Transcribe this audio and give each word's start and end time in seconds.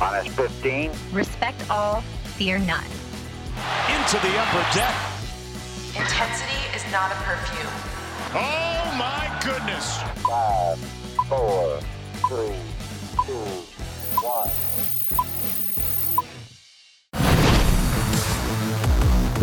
Minus 0.00 0.34
15. 0.34 0.92
Respect 1.12 1.70
all, 1.70 2.00
fear 2.38 2.58
none. 2.58 2.82
Into 3.92 4.16
the 4.16 4.32
upper 4.38 4.64
deck. 4.74 4.94
Intensity 5.94 6.56
is 6.74 6.90
not 6.90 7.12
a 7.12 7.16
perfume. 7.16 7.70
Oh 8.32 8.94
my 8.96 9.38
goodness. 9.44 10.00
Five, 10.26 10.78
four, 11.28 11.80
three, 12.28 12.56
two, 13.26 13.34
one. 14.22 14.48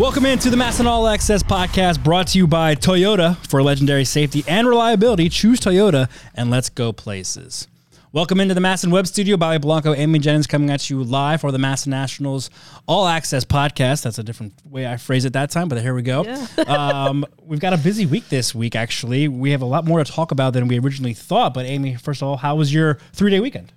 Welcome 0.00 0.26
into 0.26 0.50
the 0.50 0.56
MASN 0.56 0.86
All 0.86 1.06
Access 1.06 1.44
podcast 1.44 2.02
brought 2.02 2.26
to 2.28 2.38
you 2.38 2.48
by 2.48 2.74
Toyota. 2.74 3.36
For 3.46 3.62
legendary 3.62 4.04
safety 4.04 4.42
and 4.48 4.66
reliability, 4.66 5.28
choose 5.28 5.60
Toyota 5.60 6.10
and 6.34 6.50
let's 6.50 6.68
go 6.68 6.92
places. 6.92 7.68
Welcome 8.10 8.40
into 8.40 8.54
the 8.54 8.60
MASN 8.62 8.90
Web 8.90 9.06
Studio. 9.06 9.36
Bobby 9.36 9.58
Blanco, 9.58 9.92
Amy 9.92 10.18
Jennings 10.18 10.46
coming 10.46 10.70
at 10.70 10.88
you 10.88 11.04
live 11.04 11.42
for 11.42 11.52
the 11.52 11.58
MASN 11.58 11.88
Nationals 11.88 12.48
All 12.86 13.06
Access 13.06 13.44
podcast. 13.44 14.02
That's 14.02 14.18
a 14.18 14.22
different 14.22 14.54
way 14.64 14.86
I 14.86 14.96
phrase 14.96 15.26
it 15.26 15.34
that 15.34 15.50
time, 15.50 15.68
but 15.68 15.78
here 15.82 15.94
we 15.94 16.00
go. 16.00 16.24
um, 16.66 17.26
we've 17.42 17.60
got 17.60 17.74
a 17.74 17.76
busy 17.76 18.06
week 18.06 18.26
this 18.30 18.54
week, 18.54 18.74
actually. 18.74 19.28
We 19.28 19.50
have 19.50 19.60
a 19.60 19.66
lot 19.66 19.84
more 19.84 20.02
to 20.02 20.10
talk 20.10 20.30
about 20.30 20.54
than 20.54 20.68
we 20.68 20.78
originally 20.78 21.12
thought. 21.12 21.52
But, 21.52 21.66
Amy, 21.66 21.96
first 21.96 22.22
of 22.22 22.28
all, 22.28 22.38
how 22.38 22.56
was 22.56 22.72
your 22.72 22.98
three 23.12 23.30
day 23.30 23.40
weekend? 23.40 23.74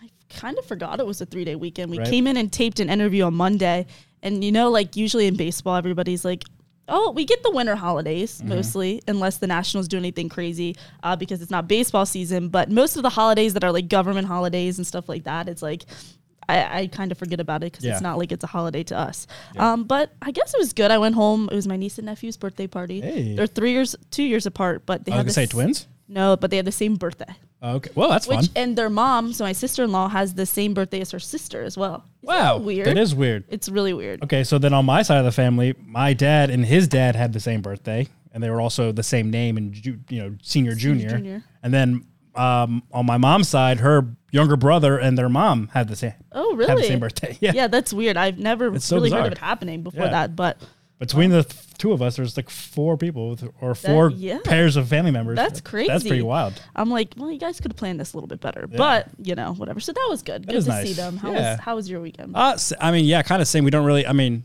I 0.00 0.08
kind 0.28 0.56
of 0.56 0.64
forgot 0.64 1.00
it 1.00 1.06
was 1.06 1.20
a 1.20 1.26
three 1.26 1.44
day 1.44 1.56
weekend. 1.56 1.90
We 1.90 1.98
Right. 1.98 2.06
came 2.06 2.28
in 2.28 2.36
and 2.36 2.52
taped 2.52 2.78
an 2.78 2.88
interview 2.88 3.24
on 3.24 3.34
Monday. 3.34 3.86
And 4.22 4.44
you 4.44 4.52
know, 4.52 4.70
like 4.70 4.94
usually 4.94 5.26
in 5.26 5.34
baseball, 5.36 5.74
everybody's 5.74 6.24
like, 6.24 6.44
oh, 6.88 7.10
we 7.12 7.24
get 7.24 7.42
the 7.42 7.50
winter 7.50 7.76
holidays 7.76 8.38
Mm-hmm. 8.38 8.48
mostly, 8.50 9.02
unless 9.08 9.38
the 9.38 9.46
Nationals 9.46 9.88
do 9.88 9.96
anything 9.96 10.28
crazy 10.28 10.76
uh, 11.02 11.16
because 11.16 11.40
it's 11.42 11.50
not 11.50 11.66
baseball 11.68 12.06
season. 12.06 12.48
But 12.48 12.70
most 12.70 12.96
of 12.96 13.02
the 13.02 13.10
holidays 13.10 13.54
that 13.54 13.64
are 13.64 13.72
like 13.72 13.88
government 13.88 14.26
holidays 14.28 14.78
and 14.78 14.86
stuff 14.86 15.08
like 15.08 15.24
that, 15.24 15.48
it's 15.48 15.62
like, 15.62 15.84
I, 16.48 16.80
I 16.80 16.86
kind 16.88 17.10
of 17.10 17.16
forget 17.16 17.40
about 17.40 17.62
it 17.62 17.72
because 17.72 17.84
Yeah. 17.84 17.92
it's 17.92 18.02
not 18.02 18.18
like 18.18 18.30
it's 18.30 18.44
a 18.44 18.46
holiday 18.48 18.82
to 18.84 18.98
us. 18.98 19.26
Um, 19.56 19.84
but 19.84 20.12
I 20.20 20.30
guess 20.30 20.52
it 20.52 20.58
was 20.58 20.72
good. 20.74 20.90
I 20.90 20.98
went 20.98 21.14
home. 21.14 21.48
It 21.50 21.54
was 21.54 21.66
my 21.66 21.76
niece 21.76 21.96
and 21.98 22.04
nephew's 22.06 22.36
birthday 22.36 22.66
party. 22.66 23.00
Hey. 23.00 23.34
They're 23.34 23.46
three 23.46 23.72
years, 23.72 23.96
two 24.10 24.24
years 24.24 24.44
apart, 24.44 24.84
but 24.84 25.04
they 25.06 25.12
I 25.12 25.16
was 25.16 25.22
going 25.22 25.26
to 25.26 25.28
the 25.28 25.32
say 25.32 25.46
twins. 25.46 25.86
No, 26.06 26.36
but 26.36 26.50
they 26.50 26.56
have 26.56 26.66
the 26.66 26.72
same 26.72 26.96
birthday. 26.96 27.34
Okay. 27.64 27.90
Well, 27.94 28.10
that's 28.10 28.28
Which 28.28 28.36
fun. 28.40 28.48
and 28.56 28.76
their 28.76 28.90
mom, 28.90 29.32
so 29.32 29.44
my 29.44 29.52
sister 29.52 29.84
in 29.84 29.90
law 29.92 30.08
has 30.08 30.34
the 30.34 30.44
same 30.46 30.74
birthday 30.74 31.00
as 31.00 31.10
her 31.12 31.18
sister 31.18 31.62
as 31.62 31.76
well. 31.78 32.04
Isn't 32.22 32.34
that 32.36 32.42
Wow. 32.44 32.58
weird. 32.58 32.86
That 32.86 32.98
is 32.98 33.14
weird. 33.14 33.44
It's 33.48 33.68
really 33.68 33.94
weird. 33.94 34.22
Okay, 34.22 34.44
so 34.44 34.58
then 34.58 34.74
on 34.74 34.84
my 34.84 35.02
side 35.02 35.18
of 35.18 35.24
the 35.24 35.32
family, 35.32 35.74
my 35.86 36.12
dad 36.12 36.50
and 36.50 36.64
his 36.66 36.86
dad 36.88 37.16
had 37.16 37.32
the 37.32 37.40
same 37.40 37.62
birthday, 37.62 38.06
and 38.34 38.42
they 38.42 38.50
were 38.50 38.60
also 38.60 38.92
the 38.92 39.02
same 39.02 39.30
name 39.30 39.56
and 39.56 39.72
ju- 39.72 39.98
you 40.10 40.22
know 40.22 40.36
senior, 40.42 40.74
junior. 40.74 41.08
junior. 41.08 41.42
And 41.62 41.72
then 41.72 42.04
um, 42.34 42.82
on 42.92 43.06
my 43.06 43.16
mom's 43.16 43.48
side, 43.48 43.78
her 43.80 44.08
younger 44.32 44.56
brother 44.56 44.98
and 44.98 45.16
their 45.16 45.28
mom 45.28 45.68
had 45.72 45.86
the 45.88 45.94
same. 45.96 46.12
Oh, 46.32 46.50
Had 46.58 46.68
the 46.70 46.74
really? 46.74 46.88
same 46.88 46.98
birthday. 47.00 47.38
Yeah. 47.40 47.52
Yeah, 47.54 47.66
that's 47.68 47.92
weird. 47.92 48.16
I've 48.16 48.38
never 48.38 48.78
so 48.80 48.96
really 48.96 49.10
heard 49.10 49.26
of 49.26 49.32
it 49.32 49.38
happening 49.38 49.82
before 49.84 50.04
Yeah. 50.06 50.10
that, 50.10 50.34
but 50.36 50.58
Between 51.00 51.30
the 51.30 51.42
th- 51.42 51.74
two 51.76 51.92
of 51.92 52.00
us, 52.00 52.16
there's 52.16 52.36
like 52.36 52.48
four 52.48 52.96
people 52.96 53.30
with, 53.30 53.48
or 53.60 53.74
four 53.74 54.10
yeah. 54.10 54.38
pairs 54.44 54.76
of 54.76 54.88
family 54.88 55.10
members. 55.10 55.36
that's 55.36 55.60
crazy. 55.60 55.88
That's 55.88 56.04
pretty 56.04 56.22
wild. 56.22 56.54
I'm 56.76 56.88
like, 56.88 57.14
well, 57.16 57.30
you 57.32 57.38
guys 57.38 57.60
could 57.60 57.72
have 57.72 57.76
planned 57.76 57.98
this 57.98 58.12
a 58.12 58.16
little 58.16 58.28
bit 58.28 58.40
better, 58.40 58.66
but 58.68 59.08
you 59.22 59.34
know, 59.34 59.54
whatever. 59.54 59.80
So 59.80 59.92
that 59.92 60.06
was 60.08 60.22
good. 60.22 60.46
good 60.46 60.54
is 60.56 60.64
to 60.66 60.70
nice. 60.70 60.86
see 60.86 60.92
them. 60.92 61.16
How 61.16 61.32
Yeah. 61.32 61.52
was 61.56 61.60
how 61.60 61.74
was 61.76 61.90
your 61.90 62.00
weekend? 62.00 62.36
Uh, 62.36 62.52
s- 62.54 62.72
I 62.80 62.92
mean, 62.92 63.04
yeah, 63.06 63.22
kind 63.22 63.42
of 63.42 63.48
same. 63.48 63.64
We 63.64 63.70
don't 63.70 63.84
really. 63.84 64.06
I 64.06 64.12
mean, 64.12 64.44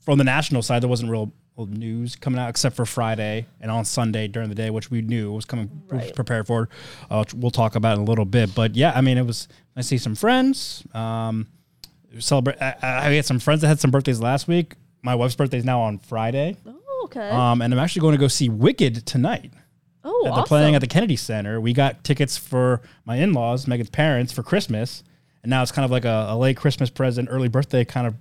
from 0.00 0.18
the 0.18 0.24
national 0.24 0.62
side, 0.62 0.82
there 0.82 0.88
wasn't 0.88 1.10
real, 1.10 1.32
real 1.56 1.66
news 1.66 2.14
coming 2.14 2.38
out 2.38 2.50
except 2.50 2.76
for 2.76 2.84
Friday 2.84 3.46
and 3.62 3.70
on 3.70 3.84
Sunday 3.86 4.28
during 4.28 4.50
the 4.50 4.54
day, 4.54 4.68
which 4.70 4.90
we 4.90 5.00
knew 5.00 5.32
was 5.32 5.46
coming 5.46 5.70
we 5.90 5.96
was 5.96 6.04
Right. 6.06 6.14
prepared 6.14 6.46
for. 6.46 6.68
Uh, 7.10 7.20
which 7.20 7.32
we'll 7.34 7.50
talk 7.50 7.74
about 7.74 7.96
in 7.96 8.02
a 8.02 8.04
little 8.06 8.26
bit. 8.26 8.54
But 8.54 8.76
yeah, 8.76 8.92
I 8.94 9.00
mean, 9.00 9.16
it 9.16 9.26
was 9.26 9.48
nice 9.74 9.86
to 9.86 9.88
see 9.88 9.98
some 9.98 10.14
friends. 10.14 10.84
Um, 10.92 11.48
celebrate. 12.18 12.60
I, 12.60 12.74
I 12.82 13.10
had 13.14 13.24
some 13.24 13.38
friends 13.38 13.62
that 13.62 13.68
had 13.68 13.80
some 13.80 13.90
birthdays 13.90 14.20
last 14.20 14.46
week. 14.46 14.74
My 15.06 15.14
wife's 15.14 15.36
birthday 15.36 15.58
is 15.58 15.64
now 15.64 15.80
on 15.82 15.98
Friday, 15.98 16.56
oh, 16.66 17.02
okay. 17.04 17.30
um, 17.30 17.62
and 17.62 17.72
I'm 17.72 17.78
actually 17.78 18.00
going 18.00 18.12
to 18.14 18.18
go 18.20 18.26
see 18.26 18.48
Wicked 18.48 19.06
tonight. 19.06 19.52
oh, 20.04 20.20
They're 20.24 20.32
awesome. 20.32 20.44
playing 20.44 20.74
at 20.74 20.80
the 20.80 20.88
Kennedy 20.88 21.14
Center. 21.14 21.60
We 21.60 21.72
got 21.72 22.02
tickets 22.02 22.36
for 22.36 22.82
my 23.04 23.16
in-laws, 23.16 23.68
Megan's 23.68 23.88
parents, 23.90 24.32
for 24.32 24.42
Christmas, 24.42 25.04
and 25.44 25.50
now 25.50 25.62
it's 25.62 25.70
kind 25.70 25.84
of 25.84 25.92
like 25.92 26.04
a, 26.04 26.26
a 26.30 26.36
late 26.36 26.56
Christmas 26.56 26.90
present, 26.90 27.28
early 27.30 27.46
birthday 27.48 27.84
kind 27.84 28.08
of 28.08 28.16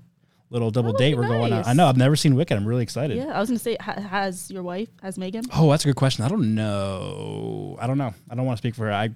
little 0.52 0.70
double 0.70 0.92
Oh, 0.94 0.98
date 0.98 1.18
we're 1.18 1.28
going 1.28 1.46
on. 1.46 1.50
nice. 1.50 1.68
I 1.68 1.74
know 1.74 1.88
I've 1.88 1.98
never 1.98 2.16
seen 2.16 2.36
Wicked. 2.36 2.56
I'm 2.56 2.68
really 2.68 2.84
excited. 2.84 3.18
yeah, 3.18 3.36
I 3.36 3.40
was 3.40 3.50
gonna 3.50 3.58
say, 3.58 3.78
ha- 3.82 4.00
has 4.00 4.52
your 4.52 4.62
wife, 4.62 4.90
has 5.02 5.18
Megan? 5.18 5.44
Oh, 5.56 5.72
that's 5.72 5.86
a 5.86 5.88
good 5.88 5.96
question. 5.96 6.24
I 6.24 6.28
don't 6.28 6.54
know. 6.54 7.78
I 7.82 7.88
don't 7.88 7.98
know. 7.98 8.14
I 8.30 8.36
don't 8.36 8.46
want 8.46 8.58
to 8.58 8.62
speak 8.62 8.76
for 8.76 8.86
her. 8.86 8.94
I, 8.94 9.10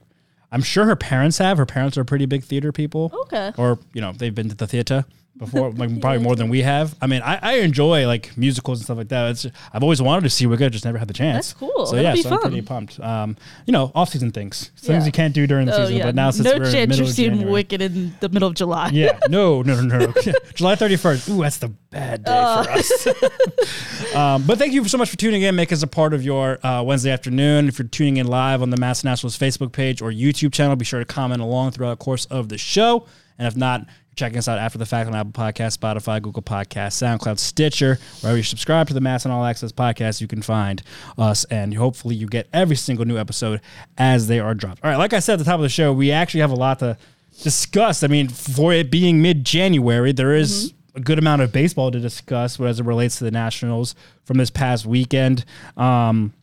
I'm 0.52 0.64
sure 0.64 0.86
her 0.86 0.96
parents 0.96 1.38
have. 1.38 1.60
Her 1.60 1.68
parents 1.68 2.00
are 2.00 2.04
pretty 2.04 2.26
big 2.26 2.44
theater 2.44 2.72
people. 2.72 3.12
Okay. 3.26 3.52
Or 3.58 3.78
you 3.94 4.02
know 4.02 4.12
they've 4.12 4.34
been 4.34 4.50
to 4.50 4.56
the 4.56 4.66
theater 4.66 5.06
before, 5.40 5.72
like 5.72 6.00
probably 6.02 6.20
more 6.22 6.36
than 6.36 6.50
we 6.50 6.62
have. 6.62 6.96
I 7.02 7.08
mean, 7.08 7.22
I, 7.24 7.40
I 7.42 7.54
enjoy 7.62 8.06
like 8.06 8.38
musicals 8.38 8.80
and 8.80 8.86
stuff 8.86 8.98
like 8.98 9.08
that. 9.08 9.32
It's 9.32 9.46
I've 9.74 9.82
always 9.82 10.02
wanted 10.02 10.22
to 10.24 10.30
see 10.30 10.46
Wicked, 10.46 10.66
I 10.66 10.70
just 10.70 10.86
never 10.86 10.98
had 11.00 11.08
the 11.08 11.14
chance. 11.14 11.54
That's 11.54 11.60
cool. 11.60 11.86
So 11.88 11.96
That'll 11.96 12.10
yeah, 12.12 12.14
be 12.14 12.22
so 12.22 12.32
I'm 12.36 12.40
pretty 12.42 12.62
pumped. 12.62 13.00
Um, 13.00 13.38
you 13.66 13.72
know, 13.72 13.92
off 13.96 14.10
season 14.10 14.32
things, 14.32 14.72
things 14.78 15.04
Yeah. 15.04 15.06
you 15.06 15.12
can't 15.12 15.34
do 15.34 15.48
during 15.48 15.66
the 15.66 15.74
Oh 15.76 15.80
season. 15.86 15.96
yeah. 15.98 16.04
But 16.06 16.16
now 16.16 16.30
since 16.32 16.46
no 16.46 16.52
we're 16.58 16.66
in 16.66 16.72
chance 16.72 16.90
middle 16.90 16.98
you're 16.98 17.10
of 17.10 17.16
seeing 17.16 17.30
January- 17.32 17.52
Wicked 17.54 17.82
in 17.82 18.14
the 18.20 18.30
middle 18.30 18.50
of 18.50 18.56
July. 18.56 18.90
yeah, 18.94 19.18
no, 19.30 19.62
no, 19.64 19.80
no, 19.82 19.98
no. 19.98 20.14
July 20.54 20.76
31st. 20.76 21.30
Ooh, 21.30 21.42
that's 21.42 21.58
the 21.58 21.70
bad 21.70 22.24
day 22.26 22.32
Oh. 22.36 22.64
for 22.64 22.72
us. 22.72 23.08
um, 24.16 24.44
but 24.46 24.58
thank 24.58 24.74
you 24.74 24.84
so 24.88 24.98
much 24.98 25.10
for 25.10 25.18
tuning 25.18 25.42
in. 25.44 25.56
Make 25.56 25.72
us 25.72 25.84
a 25.84 25.88
part 25.88 26.14
of 26.14 26.24
your 26.24 26.64
uh, 26.66 26.84
Wednesday 26.84 27.12
afternoon. 27.12 27.68
If 27.68 27.80
you're 27.80 27.88
tuning 27.88 28.18
in 28.18 28.28
live 28.28 28.62
on 28.62 28.70
the 28.70 28.78
MASN 28.78 29.06
Nationals 29.06 29.38
Facebook 29.38 29.72
page 29.72 30.02
or 30.02 30.12
YouTube 30.12 30.54
channel, 30.54 30.76
be 30.76 30.86
sure 30.86 31.00
to 31.00 31.06
comment 31.06 31.42
along 31.42 31.72
throughout 31.72 31.98
the 31.98 32.04
course 32.04 32.26
of 32.26 32.50
the 32.50 32.58
show. 32.58 33.06
And 33.38 33.48
if 33.48 33.56
not, 33.56 33.86
check 34.20 34.36
us 34.36 34.48
out 34.50 34.60
after 34.60 34.78
the 34.78 34.86
fact 34.86 35.08
on 35.08 35.16
Apple 35.16 35.32
Podcasts, 35.32 35.78
Spotify, 35.78 36.22
Google 36.22 36.44
Podcasts, 36.44 37.02
SoundCloud, 37.02 37.40
Stitcher, 37.40 37.98
wherever 38.20 38.38
you 38.38 38.44
subscribe 38.44 38.88
to 38.90 38.94
the 38.94 39.00
MASN 39.00 39.32
All 39.32 39.46
Access 39.46 39.72
podcast, 39.72 40.20
you 40.20 40.28
can 40.28 40.42
find 40.42 40.84
us. 41.18 41.46
And 41.46 41.74
hopefully 41.74 42.16
you 42.16 42.28
get 42.28 42.48
every 42.52 42.76
single 42.76 43.06
new 43.06 43.18
episode 43.18 43.62
as 43.98 44.28
they 44.28 44.40
are 44.40 44.54
dropped. 44.54 44.84
All 44.84 44.92
right, 44.92 44.98
like 44.98 45.14
I 45.14 45.20
said 45.20 45.34
at 45.34 45.40
the 45.40 45.46
top 45.46 45.56
of 45.56 45.62
the 45.62 45.70
show, 45.70 45.94
we 45.94 46.12
actually 46.12 46.42
have 46.42 46.52
a 46.52 46.56
lot 46.56 46.80
to 46.80 46.98
discuss. 47.42 48.04
I 48.04 48.08
mean, 48.08 48.28
for 48.28 48.74
it 48.74 48.92
being 48.92 49.22
mid 49.22 49.46
January, 49.46 50.12
there 50.12 50.36
is 50.36 50.74
a 50.96 51.00
good 51.00 51.18
amount 51.18 51.42
of 51.42 51.54
baseball 51.54 51.90
to 51.90 52.00
discuss 52.00 52.60
as 52.60 52.82
it 52.82 52.86
relates 52.86 53.20
to 53.20 53.24
the 53.24 53.32
Nationals 53.32 53.96
from 54.26 54.38
this 54.38 54.50
past 54.50 54.86
weekend. 54.86 55.46
Um, 55.78 56.34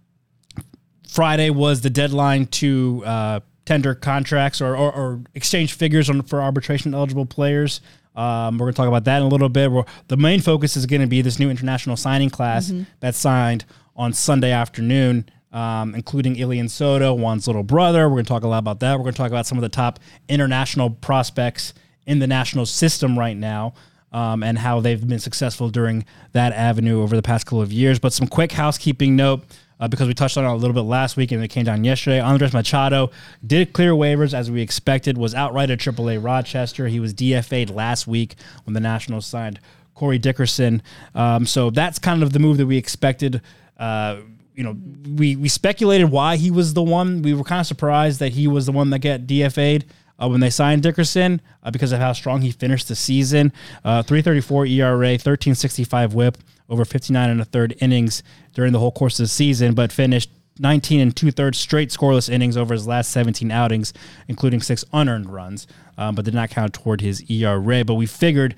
Friday 1.09 1.51
was 1.51 1.83
the 1.83 1.91
deadline 1.91 2.47
to 2.47 3.03
uh, 3.05 3.41
tender 3.67 3.95
contracts 3.95 4.63
or, 4.63 4.75
or, 4.75 4.93
or 4.93 5.21
exchange 5.35 5.75
figures 5.75 6.09
on, 6.09 6.23
for 6.23 6.41
arbitration 6.41 6.95
eligible 6.95 7.27
players. 7.27 7.83
Um, 8.15 8.57
we're 8.57 8.67
going 8.67 8.73
to 8.73 8.77
talk 8.79 8.89
about 8.89 9.05
that 9.05 9.19
in 9.19 9.25
a 9.25 9.29
little 9.29 9.51
bit. 9.51 9.71
We're, 9.71 9.85
the 10.09 10.17
main 10.17 10.41
focus 10.41 10.75
is 10.77 10.87
going 10.87 11.03
to 11.03 11.07
be 11.07 11.21
this 11.21 11.39
new 11.39 11.51
international 11.51 11.97
signing 11.97 12.31
class 12.31 12.73
that 13.01 13.15
signed 13.15 13.67
on 13.95 14.15
Sunday 14.15 14.53
afternoon, 14.53 15.29
um, 15.53 15.95
including 15.95 16.41
Elian 16.41 16.71
Soto, 16.71 17.15
Juan's 17.15 17.47
little 17.47 17.63
brother. 17.63 18.09
We're 18.09 18.17
going 18.17 18.25
to 18.25 18.29
talk 18.29 18.45
a 18.45 18.49
lot 18.49 18.59
about 18.59 18.81
that. 18.81 18.95
We're 18.95 19.05
going 19.05 19.15
to 19.15 19.19
talk 19.19 19.31
about 19.31 19.47
some 19.47 19.59
of 19.59 19.63
the 19.63 19.69
top 19.69 19.99
international 20.29 20.89
prospects 20.89 21.75
in 22.07 22.19
the 22.19 22.27
national 22.27 22.65
system 22.65 23.19
right 23.19 23.37
now 23.37 23.75
um, 24.13 24.43
and 24.43 24.59
how 24.59 24.81
they've 24.81 25.07
been 25.07 25.19
successful 25.19 25.69
during 25.69 26.05
that 26.33 26.53
avenue 26.53 27.03
over 27.03 27.17
the 27.17 27.23
past 27.23 27.45
couple 27.45 27.61
of 27.61 27.73
years. 27.73 27.99
But 27.99 28.13
some 28.13 28.29
quick 28.29 28.53
housekeeping 28.53 29.17
note. 29.17 29.45
Uh, 29.79 29.87
because 29.87 30.09
we 30.09 30.15
touched 30.15 30.39
on 30.39 30.45
it 30.45 30.49
a 30.49 30.55
little 30.55 30.73
bit 30.73 30.83
last 30.83 31.17
week 31.17 31.33
and 31.33 31.45
it 31.45 31.49
came 31.49 31.65
down 31.65 31.85
yesterday. 31.85 32.19
Andres 32.19 32.55
Machado 32.55 33.11
did 33.47 33.75
clear 33.75 33.93
waivers 33.93 34.33
as 34.33 34.51
we 34.51 34.63
expected, 34.63 35.19
was 35.19 35.35
outright 35.35 35.69
at 35.69 35.79
AAA 35.79 36.25
Rochester. 36.25 36.89
He 36.89 36.99
was 36.99 37.13
DFA'd 37.13 37.69
last 37.69 38.07
week 38.07 38.37
when 38.65 38.73
the 38.73 38.81
Nationals 38.81 39.27
signed 39.27 39.61
Corey 39.95 40.19
Dickerson. 40.19 40.83
Um, 41.15 41.45
so 41.45 41.71
that's 41.71 41.99
kind 41.99 42.23
of 42.23 42.33
the 42.33 42.39
move 42.39 42.57
that 42.57 42.67
we 42.67 42.79
expected. 42.79 43.43
Uh, 43.77 44.21
you 44.55 44.65
know, 44.65 44.77
we, 45.15 45.37
we 45.37 45.49
speculated 45.49 46.11
why 46.11 46.37
he 46.37 46.51
was 46.51 46.73
the 46.73 46.83
one. 46.83 47.21
We 47.21 47.35
were 47.35 47.45
kind 47.45 47.61
of 47.61 47.67
surprised 47.67 48.21
that 48.21 48.33
he 48.33 48.49
was 48.49 48.67
the 48.67 48.73
one 48.73 48.91
that 48.91 49.01
got 49.01 49.21
DFA'd 49.21 49.85
uh, 50.19 50.29
when 50.29 50.41
they 50.41 50.51
signed 50.51 50.83
Dickerson 50.83 51.41
uh, 51.63 51.71
because 51.71 51.93
of 51.93 52.01
how 52.01 52.13
strong 52.13 52.41
he 52.41 52.51
finished 52.51 52.89
the 52.89 52.97
season. 52.97 53.53
Uh, 53.85 54.03
334 54.03 54.67
ERA, 54.67 54.97
1365 54.97 56.15
whip, 56.15 56.39
over 56.69 56.85
59 56.85 57.31
and 57.31 57.41
a 57.41 57.45
third 57.45 57.77
innings 57.81 58.23
during 58.55 58.73
the 58.73 58.79
whole 58.79 58.93
course 58.93 59.19
of 59.19 59.25
the 59.25 59.29
season, 59.29 59.75
but 59.75 59.93
finished 59.93 60.31
19 60.59 61.01
and 61.01 61.15
two 61.15 61.31
thirds 61.31 61.59
straight 61.59 61.91
scoreless 61.91 62.31
innings 62.31 62.57
over 62.57 62.75
his 62.75 62.87
last 62.87 63.11
17 63.11 63.51
outings, 63.51 63.93
including 64.29 64.61
six 64.61 64.85
unearned 64.93 65.31
runs, 65.31 65.67
um, 65.99 66.15
but 66.15 66.25
did 66.25 66.35
not 66.35 66.51
count 66.51 66.73
toward 66.73 67.01
his 67.01 67.29
ERA. 67.31 67.85
But 67.85 67.95
we 67.95 68.07
figured 68.07 68.55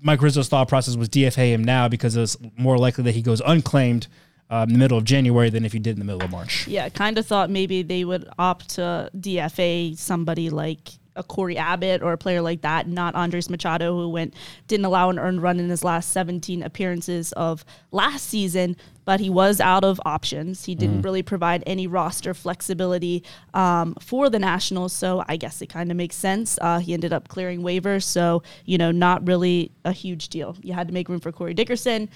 Mike 0.00 0.22
Rizzo's 0.22 0.48
thought 0.48 0.68
process 0.68 0.96
was 0.96 1.08
DFA 1.08 1.52
him 1.52 1.64
now 1.64 1.88
because 1.88 2.16
it's 2.16 2.36
more 2.56 2.78
likely 2.78 3.04
that 3.04 3.12
he 3.12 3.22
goes 3.22 3.42
unclaimed 3.44 4.06
um, 4.50 4.68
in 4.68 4.72
the 4.74 4.78
middle 4.78 4.96
of 4.96 5.04
January 5.04 5.50
than 5.50 5.64
if 5.64 5.72
he 5.72 5.78
did 5.78 5.92
in 5.92 5.98
the 5.98 6.04
middle 6.04 6.22
of 6.22 6.30
March. 6.30 6.66
Yeah, 6.66 6.88
kind 6.88 7.18
of 7.18 7.26
thought 7.26 7.50
maybe 7.50 7.82
they 7.82 8.04
would 8.04 8.28
opt 8.38 8.70
to 8.70 9.10
DFA 9.16 9.98
somebody 9.98 10.50
like 10.50 10.88
a 11.18 11.22
Corey 11.22 11.58
Abbott 11.58 12.02
or 12.02 12.12
a 12.12 12.18
player 12.18 12.40
like 12.40 12.62
that, 12.62 12.88
not 12.88 13.14
Andres 13.14 13.50
Machado, 13.50 13.94
who 13.94 14.08
went 14.08 14.34
didn't 14.68 14.86
allow 14.86 15.10
an 15.10 15.18
earned 15.18 15.42
run 15.42 15.60
in 15.60 15.68
his 15.68 15.84
last 15.84 16.12
17 16.12 16.62
appearances 16.62 17.32
of 17.32 17.64
last 17.90 18.26
season. 18.26 18.76
But 19.04 19.20
he 19.20 19.30
was 19.30 19.58
out 19.58 19.84
of 19.84 20.00
options. 20.04 20.66
He 20.66 20.74
didn't 20.74 21.00
really 21.00 21.22
provide 21.22 21.62
any 21.66 21.86
roster 21.86 22.34
flexibility 22.34 23.24
um, 23.54 23.94
for 24.02 24.28
the 24.28 24.38
Nationals. 24.38 24.92
So 24.92 25.24
I 25.26 25.36
guess 25.36 25.62
it 25.62 25.68
kind 25.68 25.90
of 25.90 25.96
makes 25.96 26.14
sense. 26.14 26.58
Uh, 26.60 26.78
he 26.78 26.92
ended 26.92 27.14
up 27.14 27.28
clearing 27.28 27.62
waivers. 27.62 28.04
So, 28.04 28.42
you 28.66 28.76
know, 28.76 28.90
not 28.90 29.26
really 29.26 29.72
a 29.86 29.92
huge 29.92 30.28
deal. 30.28 30.56
You 30.62 30.74
had 30.74 30.88
to 30.88 30.94
make 30.94 31.08
room 31.08 31.20
for 31.20 31.32
Corey 31.32 31.54
Dickerson. 31.54 32.10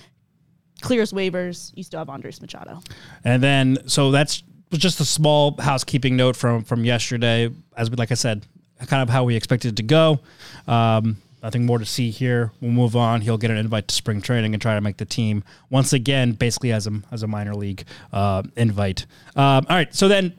Clears 0.82 1.14
waivers. 1.14 1.72
You 1.74 1.82
still 1.82 2.00
have 2.00 2.10
Andres 2.10 2.42
Machado. 2.42 2.82
And 3.24 3.42
then, 3.42 3.78
so 3.86 4.10
that's 4.10 4.42
was 4.72 4.80
just 4.80 4.98
a 5.00 5.04
small 5.04 5.54
housekeeping 5.60 6.16
note 6.16 6.34
from 6.34 6.64
from 6.64 6.84
yesterday. 6.84 7.50
As 7.76 7.90
we, 7.90 7.96
like 7.96 8.10
I 8.10 8.14
said, 8.14 8.44
kind 8.86 9.02
of 9.02 9.08
how 9.08 9.24
we 9.24 9.36
expected 9.36 9.72
it 9.72 9.76
to 9.76 9.82
go. 9.82 10.20
Um, 10.66 11.16
nothing 11.42 11.66
more 11.66 11.78
to 11.78 11.84
see 11.84 12.10
here. 12.10 12.52
We'll 12.60 12.70
move 12.70 12.96
on. 12.96 13.20
He'll 13.20 13.38
get 13.38 13.50
an 13.50 13.56
invite 13.56 13.88
to 13.88 13.94
spring 13.94 14.20
training 14.20 14.54
and 14.54 14.62
try 14.62 14.74
to 14.74 14.80
make 14.80 14.96
the 14.96 15.04
team 15.04 15.44
once 15.70 15.92
again, 15.92 16.32
basically 16.32 16.72
as 16.72 16.86
a 16.86 17.00
as 17.10 17.22
a 17.22 17.26
minor 17.26 17.54
league 17.54 17.84
uh, 18.12 18.42
invite. 18.56 19.06
Um, 19.36 19.66
all 19.68 19.76
right, 19.76 19.94
so 19.94 20.08
then. 20.08 20.34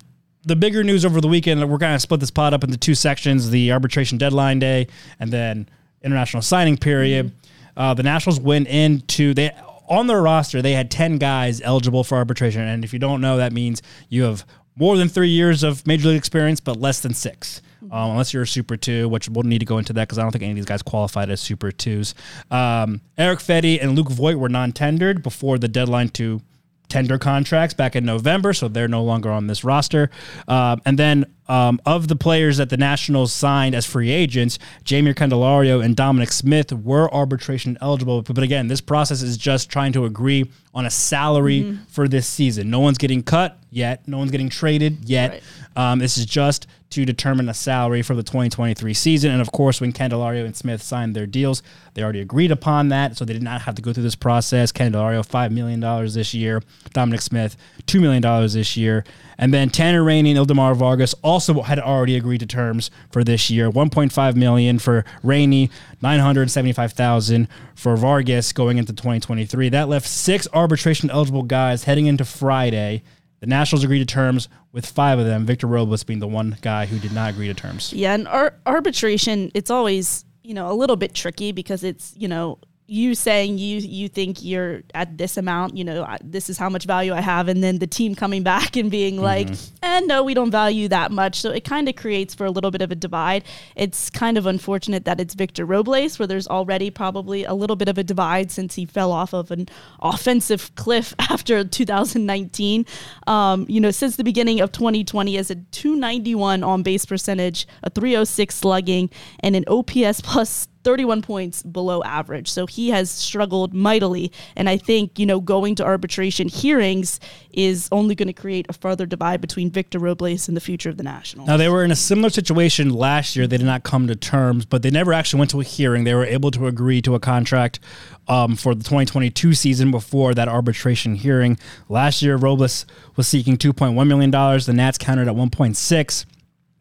The 0.45 0.57
bigger 0.57 0.83
news 0.83 1.05
over 1.05 1.21
the 1.21 1.29
weekend, 1.29 1.61
we're 1.71 1.77
going 1.77 1.95
to 1.95 1.99
split 2.01 2.19
this 2.19 2.29
pod 2.29 2.53
up 2.53 2.65
into 2.65 2.75
two 2.75 2.95
sections 2.95 3.49
the 3.49 3.71
arbitration 3.71 4.17
deadline 4.17 4.59
day 4.59 4.87
and 5.17 5.31
then 5.31 5.69
international 6.01 6.41
signing 6.41 6.75
period. 6.75 7.31
Uh, 7.77 7.93
the 7.93 8.03
Nationals 8.03 8.41
went 8.41 8.67
into, 8.67 9.33
they 9.33 9.51
on 9.87 10.07
their 10.07 10.21
roster, 10.21 10.61
they 10.61 10.73
had 10.73 10.89
10 10.91 11.17
guys 11.17 11.61
eligible 11.61 12.03
for 12.03 12.17
arbitration. 12.17 12.61
And 12.61 12.83
if 12.83 12.93
you 12.93 12.99
don't 12.99 13.21
know, 13.21 13.37
that 13.37 13.53
means 13.53 13.81
you 14.09 14.23
have 14.23 14.45
more 14.75 14.97
than 14.97 15.07
three 15.07 15.29
years 15.29 15.63
of 15.63 15.85
major 15.85 16.09
league 16.09 16.17
experience, 16.17 16.59
but 16.59 16.77
less 16.77 16.99
than 16.99 17.13
six. 17.13 17.61
Um, 17.93 18.11
unless 18.11 18.33
you're 18.33 18.43
a 18.43 18.47
super 18.47 18.75
two, 18.75 19.07
which 19.07 19.29
we'll 19.29 19.43
need 19.43 19.59
to 19.59 19.65
go 19.65 19.77
into 19.77 19.93
that 19.93 20.07
because 20.07 20.17
I 20.17 20.23
don't 20.23 20.31
think 20.31 20.41
any 20.41 20.51
of 20.51 20.55
these 20.55 20.65
guys 20.65 20.81
qualified 20.81 21.29
as 21.29 21.39
super 21.39 21.71
twos. 21.71 22.15
Um, 22.49 23.01
Erick 23.19 23.37
Fedde 23.37 23.79
and 23.79 23.95
Luke 23.95 24.09
Voit 24.09 24.35
were 24.35 24.49
non 24.49 24.71
tendered 24.71 25.21
before 25.21 25.59
the 25.59 25.67
deadline 25.67 26.09
to 26.09 26.41
tender 26.89 27.19
contracts 27.19 27.75
back 27.75 27.95
in 27.95 28.03
November, 28.03 28.51
so 28.53 28.67
they're 28.67 28.87
no 28.87 29.03
longer 29.03 29.29
on 29.29 29.45
this 29.45 29.63
roster. 29.63 30.09
Um, 30.47 30.81
and 30.85 30.97
then 30.97 31.25
um, 31.47 31.79
of 31.85 32.07
the 32.07 32.15
players 32.15 32.57
that 32.57 32.69
the 32.69 32.77
Nationals 32.77 33.33
signed 33.33 33.75
as 33.75 33.85
free 33.85 34.09
agents, 34.09 34.59
Jeimer 34.83 35.13
Candelario 35.13 35.83
and 35.83 35.95
Dominic 35.95 36.31
Smith 36.31 36.71
were 36.71 37.13
arbitration 37.13 37.77
eligible. 37.81 38.21
But, 38.21 38.43
again, 38.43 38.67
this 38.67 38.81
process 38.81 39.21
is 39.21 39.37
just 39.37 39.69
trying 39.69 39.93
to 39.93 40.05
agree 40.05 40.49
on 40.73 40.85
a 40.85 40.89
salary 40.89 41.77
for 41.89 42.07
this 42.07 42.27
season. 42.27 42.69
No 42.69 42.79
one's 42.79 42.97
getting 42.97 43.23
cut 43.23 43.57
yet. 43.69 44.07
No 44.07 44.17
one's 44.17 44.31
getting 44.31 44.49
traded 44.49 45.07
yet. 45.07 45.31
Right. 45.31 45.43
Um, 45.75 45.99
this 45.99 46.17
is 46.17 46.25
just 46.25 46.67
to 46.91 47.05
determine 47.05 47.49
a 47.49 47.53
salary 47.53 48.03
for 48.03 48.13
the 48.13 48.21
2023 48.21 48.93
season. 48.93 49.31
And 49.31 49.41
of 49.41 49.51
course, 49.51 49.81
when 49.81 49.91
Candelario 49.93 50.45
and 50.45 50.55
Smith 50.55 50.81
signed 50.81 51.15
their 51.15 51.25
deals, 51.25 51.63
they 51.95 52.03
already 52.03 52.21
agreed 52.21 52.51
upon 52.51 52.89
that. 52.89 53.17
So 53.17 53.25
they 53.25 53.33
did 53.33 53.41
not 53.41 53.61
have 53.63 53.73
to 53.75 53.81
go 53.81 53.91
through 53.91 54.03
this 54.03 54.15
process. 54.15 54.71
Candelario, 54.71 55.27
$5 55.27 55.51
million 55.51 55.79
this 56.13 56.35
year. 56.35 56.61
Dominic 56.93 57.21
Smith, 57.21 57.57
$2 57.87 57.99
million 57.99 58.21
this 58.47 58.77
year. 58.77 59.03
And 59.39 59.51
then 59.51 59.69
Tanner 59.69 60.03
Rainey 60.03 60.35
and 60.35 60.47
Ildemaro 60.47 60.75
Vargas 60.75 61.15
also 61.33 61.63
had 61.63 61.79
already 61.79 62.15
agreed 62.15 62.39
to 62.39 62.45
terms 62.45 62.91
for 63.11 63.23
this 63.23 63.49
year. 63.49 63.71
1.5 63.71 64.35
million 64.35 64.77
for 64.77 65.03
Rainey, 65.23 65.71
975,000 66.01 67.47
for 67.75 67.97
Vargas 67.97 68.53
going 68.53 68.77
into 68.77 68.93
2023. 68.93 69.69
That 69.69 69.89
left 69.89 70.07
six 70.07 70.47
arbitration 70.53 71.09
eligible 71.09 71.43
guys 71.43 71.85
heading 71.85 72.05
into 72.05 72.23
Friday. 72.23 73.03
The 73.39 73.47
Nationals 73.47 73.83
agreed 73.83 73.99
to 73.99 74.05
terms 74.05 74.47
with 74.71 74.85
five 74.85 75.19
of 75.19 75.25
them, 75.25 75.45
Victor 75.45 75.67
Robles 75.67 76.03
being 76.03 76.19
the 76.19 76.27
one 76.27 76.55
guy 76.61 76.85
who 76.85 76.99
did 76.99 77.11
not 77.11 77.31
agree 77.31 77.47
to 77.47 77.53
terms. 77.53 77.91
Yeah, 77.91 78.13
and 78.13 78.27
ar- 78.27 78.55
arbitration, 78.65 79.51
it's 79.53 79.71
always 79.71 80.23
you 80.43 80.53
know 80.53 80.71
a 80.71 80.73
little 80.73 80.95
bit 80.95 81.13
tricky 81.13 81.51
because 81.51 81.83
it's 81.83 82.13
you 82.15 82.27
know 82.27 82.59
you 82.93 83.15
saying 83.15 83.57
you 83.57 83.79
you 83.79 84.07
think 84.07 84.43
you're 84.43 84.83
at 84.93 85.17
this 85.17 85.35
amount, 85.35 85.75
you 85.75 85.83
know, 85.83 86.03
I, 86.03 86.19
this 86.23 86.47
is 86.47 86.59
how 86.59 86.69
much 86.69 86.85
value 86.85 87.11
I 87.11 87.21
have, 87.21 87.47
and 87.47 87.63
then 87.63 87.79
the 87.79 87.87
team 87.87 88.13
coming 88.13 88.43
back 88.53 88.75
and 88.75 88.91
being 88.91 89.19
like, 89.19 89.49
and 89.81 90.07
no, 90.07 90.23
we 90.23 90.35
don't 90.35 90.51
value 90.51 90.87
that 90.89 91.11
much. 91.11 91.41
So 91.41 91.49
it 91.49 91.63
kind 91.63 91.89
of 91.89 91.95
creates 91.95 92.35
for 92.35 92.45
a 92.45 92.51
little 92.51 92.69
bit 92.69 92.83
of 92.83 92.91
a 92.91 92.95
divide. 92.95 93.45
It's 93.75 94.11
kind 94.11 94.37
of 94.37 94.45
unfortunate 94.45 95.05
that 95.05 95.19
it's 95.19 95.33
Victor 95.33 95.65
Robles, 95.65 96.19
where 96.19 96.27
there's 96.27 96.47
already 96.47 96.91
probably 96.91 97.43
a 97.43 97.55
little 97.55 97.75
bit 97.75 97.89
of 97.89 97.97
a 97.97 98.03
divide 98.03 98.51
since 98.51 98.75
he 98.75 98.85
fell 98.85 99.11
off 99.11 99.33
of 99.33 99.49
an 99.49 99.69
offensive 99.99 100.75
cliff 100.75 101.15
after 101.19 101.63
2019. 101.63 102.85
Um, 103.25 103.65
you 103.67 103.81
know, 103.81 103.91
since 103.91 104.17
the 104.17 104.23
beginning 104.23 104.61
of 104.61 104.71
2020, 104.71 105.35
as 105.37 105.49
a 105.49 105.55
291 105.55 106.63
on 106.63 106.83
base 106.83 107.05
percentage, 107.05 107.67
a 107.81 107.89
306 107.89 108.53
slugging, 108.53 109.09
and 109.39 109.55
an 109.55 109.63
OPS 109.67 110.21
plus 110.21 110.67
31 110.83 111.21
points 111.21 111.63
below 111.63 112.03
average. 112.03 112.49
So 112.49 112.65
he 112.65 112.89
has 112.89 113.09
struggled 113.09 113.73
mightily. 113.73 114.31
And 114.55 114.69
I 114.69 114.77
think, 114.77 115.17
you 115.19 115.25
know, 115.25 115.39
going 115.39 115.75
to 115.75 115.83
arbitration 115.83 116.47
hearings 116.47 117.19
is 117.51 117.87
only 117.91 118.15
going 118.15 118.27
to 118.27 118.33
create 118.33 118.65
a 118.69 118.73
further 118.73 119.05
divide 119.05 119.41
between 119.41 119.69
Victor 119.69 119.99
Robles 119.99 120.47
and 120.47 120.57
the 120.57 120.61
future 120.61 120.89
of 120.89 120.97
the 120.97 121.03
Nationals. 121.03 121.47
Now, 121.47 121.57
they 121.57 121.69
were 121.69 121.83
in 121.83 121.91
a 121.91 121.95
similar 121.95 122.29
situation 122.29 122.89
last 122.89 123.35
year. 123.35 123.47
They 123.47 123.57
did 123.57 123.65
not 123.65 123.83
come 123.83 124.07
to 124.07 124.15
terms, 124.15 124.65
but 124.65 124.81
they 124.81 124.89
never 124.89 125.13
actually 125.13 125.39
went 125.39 125.51
to 125.51 125.61
a 125.61 125.63
hearing. 125.63 126.03
They 126.03 126.13
were 126.13 126.25
able 126.25 126.51
to 126.51 126.67
agree 126.67 127.01
to 127.03 127.15
a 127.15 127.19
contract 127.19 127.79
um, 128.27 128.55
for 128.55 128.73
the 128.73 128.83
2022 128.83 129.53
season 129.53 129.91
before 129.91 130.33
that 130.33 130.47
arbitration 130.47 131.15
hearing. 131.15 131.57
Last 131.89 132.21
year, 132.21 132.35
Robles 132.35 132.85
was 133.15 133.27
seeking 133.27 133.57
$2.1 133.57 134.07
million. 134.07 134.31
The 134.31 134.73
Nats 134.73 134.97
countered 134.97 135.27
at 135.27 135.35
1.6. 135.35 136.25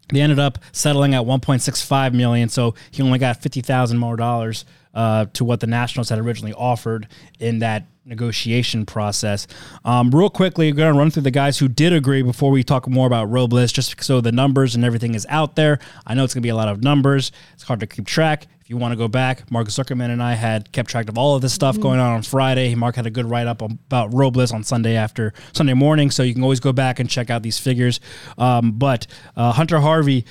They 0.08 0.20
ended 0.20 0.38
up 0.38 0.58
settling 0.72 1.14
at 1.14 1.22
1.65 1.22 2.12
million, 2.12 2.48
so 2.48 2.74
he 2.90 3.02
only 3.02 3.18
got 3.18 3.42
50,000 3.42 3.98
more 3.98 4.16
dollars 4.16 4.64
uh, 4.94 5.26
to 5.32 5.44
what 5.44 5.60
the 5.60 5.66
Nationals 5.66 6.08
had 6.08 6.18
originally 6.18 6.52
offered 6.52 7.08
in 7.38 7.60
that 7.60 7.86
negotiation 8.04 8.84
process. 8.84 9.46
Um, 9.84 10.10
real 10.10 10.28
quickly, 10.28 10.70
we're 10.70 10.76
going 10.76 10.92
to 10.92 10.98
run 10.98 11.10
through 11.10 11.22
the 11.22 11.30
guys 11.30 11.58
who 11.58 11.68
did 11.68 11.92
agree 11.92 12.22
before 12.22 12.50
we 12.50 12.62
talk 12.64 12.88
more 12.88 13.06
about 13.06 13.30
Robles, 13.30 13.72
just 13.72 14.02
so 14.02 14.20
the 14.20 14.32
numbers 14.32 14.74
and 14.74 14.84
everything 14.84 15.14
is 15.14 15.26
out 15.28 15.56
there. 15.56 15.78
I 16.06 16.14
know 16.14 16.24
it's 16.24 16.34
going 16.34 16.42
to 16.42 16.46
be 16.46 16.50
a 16.50 16.56
lot 16.56 16.68
of 16.68 16.82
numbers. 16.82 17.32
It's 17.54 17.62
hard 17.62 17.80
to 17.80 17.86
keep 17.86 18.06
track. 18.06 18.46
You 18.72 18.78
want 18.78 18.92
to 18.92 18.96
go 18.96 19.06
back, 19.06 19.50
Mark 19.50 19.68
Zuckerman 19.68 20.08
and 20.08 20.22
I 20.22 20.32
had 20.32 20.72
kept 20.72 20.88
track 20.88 21.10
of 21.10 21.18
all 21.18 21.36
of 21.36 21.42
this 21.42 21.52
stuff 21.52 21.78
going 21.78 22.00
on 22.00 22.14
on 22.14 22.22
Friday. 22.22 22.74
Mark 22.74 22.96
had 22.96 23.04
a 23.04 23.10
good 23.10 23.26
write 23.26 23.46
up 23.46 23.60
about 23.60 24.14
Robles 24.14 24.50
on 24.50 24.64
Sunday 24.64 24.96
after 24.96 25.34
Sunday 25.52 25.74
morning, 25.74 26.10
so 26.10 26.22
you 26.22 26.32
can 26.32 26.42
always 26.42 26.58
go 26.58 26.72
back 26.72 26.98
and 26.98 27.06
check 27.06 27.28
out 27.28 27.42
these 27.42 27.58
figures. 27.58 28.00
Um, 28.38 28.72
but 28.72 29.06
uh, 29.36 29.52
Hunter 29.52 29.78
Harvey 29.78 30.24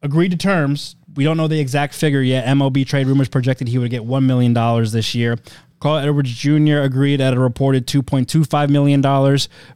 agreed 0.00 0.30
to 0.30 0.36
terms. 0.36 0.94
We 1.16 1.24
don't 1.24 1.36
know 1.36 1.48
the 1.48 1.58
exact 1.58 1.92
figure 1.92 2.22
yet. 2.22 2.46
MLB 2.46 2.86
trade 2.86 3.08
rumors 3.08 3.28
projected 3.28 3.66
he 3.66 3.78
would 3.78 3.90
get 3.90 4.02
$1 4.02 4.24
million 4.24 4.54
this 4.92 5.16
year. 5.16 5.36
Carl 5.80 5.96
Edwards 5.96 6.30
Jr. 6.30 6.82
agreed 6.82 7.20
at 7.20 7.34
a 7.34 7.40
reported 7.40 7.88
$2.25 7.88 8.70
million. 8.70 9.02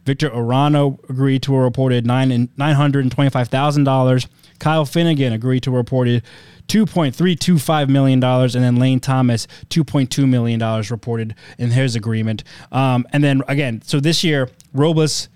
Victor 0.05 0.29
Arano 0.29 0.97
agreed 1.09 1.43
to 1.43 1.55
a 1.55 1.59
reported 1.59 2.07
nine 2.07 2.31
and 2.31 2.55
$925,000. 2.55 4.27
Kyle 4.63 4.85
Finnegan 4.85 5.33
agreed 5.33 5.61
to 5.63 5.71
reported 5.71 6.23
$2.325 6.69 7.89
million. 7.89 8.23
And 8.23 8.49
then 8.49 8.77
Lane 8.77 9.01
Thomas, 9.01 9.45
$2.2 9.67 10.25
million 10.25 10.83
reported 10.89 11.35
in 11.57 11.69
his 11.69 11.97
agreement. 11.97 12.45
Um, 12.71 13.05
and 13.11 13.21
then 13.21 13.41
again, 13.49 13.81
so 13.81 13.99
this 13.99 14.23
year, 14.23 14.49
Robles, 14.73 15.27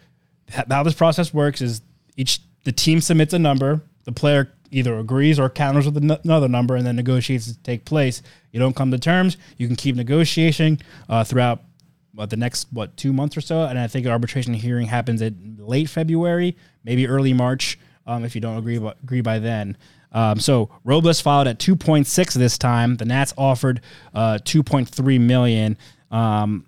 how 0.50 0.82
this 0.84 0.94
process 0.94 1.34
works 1.34 1.62
is 1.62 1.82
each 2.16 2.40
the 2.64 2.72
team 2.72 3.02
submits 3.02 3.34
a 3.34 3.40
number, 3.40 3.82
the 4.06 4.14
player 4.14 4.54
either 4.72 4.98
agrees 4.98 5.40
or 5.42 5.50
counters 5.50 5.86
with 5.86 5.98
another 5.98 6.48
number, 6.48 6.78
and 6.78 6.86
then 6.88 6.96
negotiations 6.96 7.58
take 7.64 7.84
place. 7.84 8.22
You 8.54 8.62
don't 8.62 8.78
come 8.78 8.92
to 8.92 8.98
terms, 8.98 9.36
you 9.58 9.68
can 9.68 9.76
keep 9.76 9.98
negotiating 9.98 10.80
uh, 11.10 11.26
throughout 11.26 11.64
what 12.14 12.30
the 12.30 12.38
next 12.38 12.68
what 12.72 12.96
two 12.96 13.12
months 13.12 13.36
or 13.36 13.42
so, 13.42 13.64
and 13.64 13.78
I 13.78 13.88
think 13.88 14.08
arbitration 14.08 14.54
hearing 14.54 14.88
happens 14.88 15.22
in 15.22 15.58
late 15.60 15.90
February, 15.90 16.56
maybe 16.86 17.08
early 17.08 17.34
March, 17.34 17.78
um, 18.08 18.26
if 18.26 18.34
you 18.34 18.42
don't 18.42 18.58
agree 18.58 18.80
by, 18.80 18.94
agree 19.04 19.22
by 19.22 19.40
then. 19.40 19.78
Um, 20.12 20.40
so 20.40 20.70
Robles 20.84 21.22
filed 21.22 21.48
at 21.48 21.60
2.6 21.60 22.34
this 22.34 22.58
time. 22.58 22.96
The 22.96 23.06
Nats 23.06 23.34
offered 23.38 23.82
uh, 24.16 24.40
2.3 24.44 25.20
million. 25.20 25.78
Um, 26.10 26.66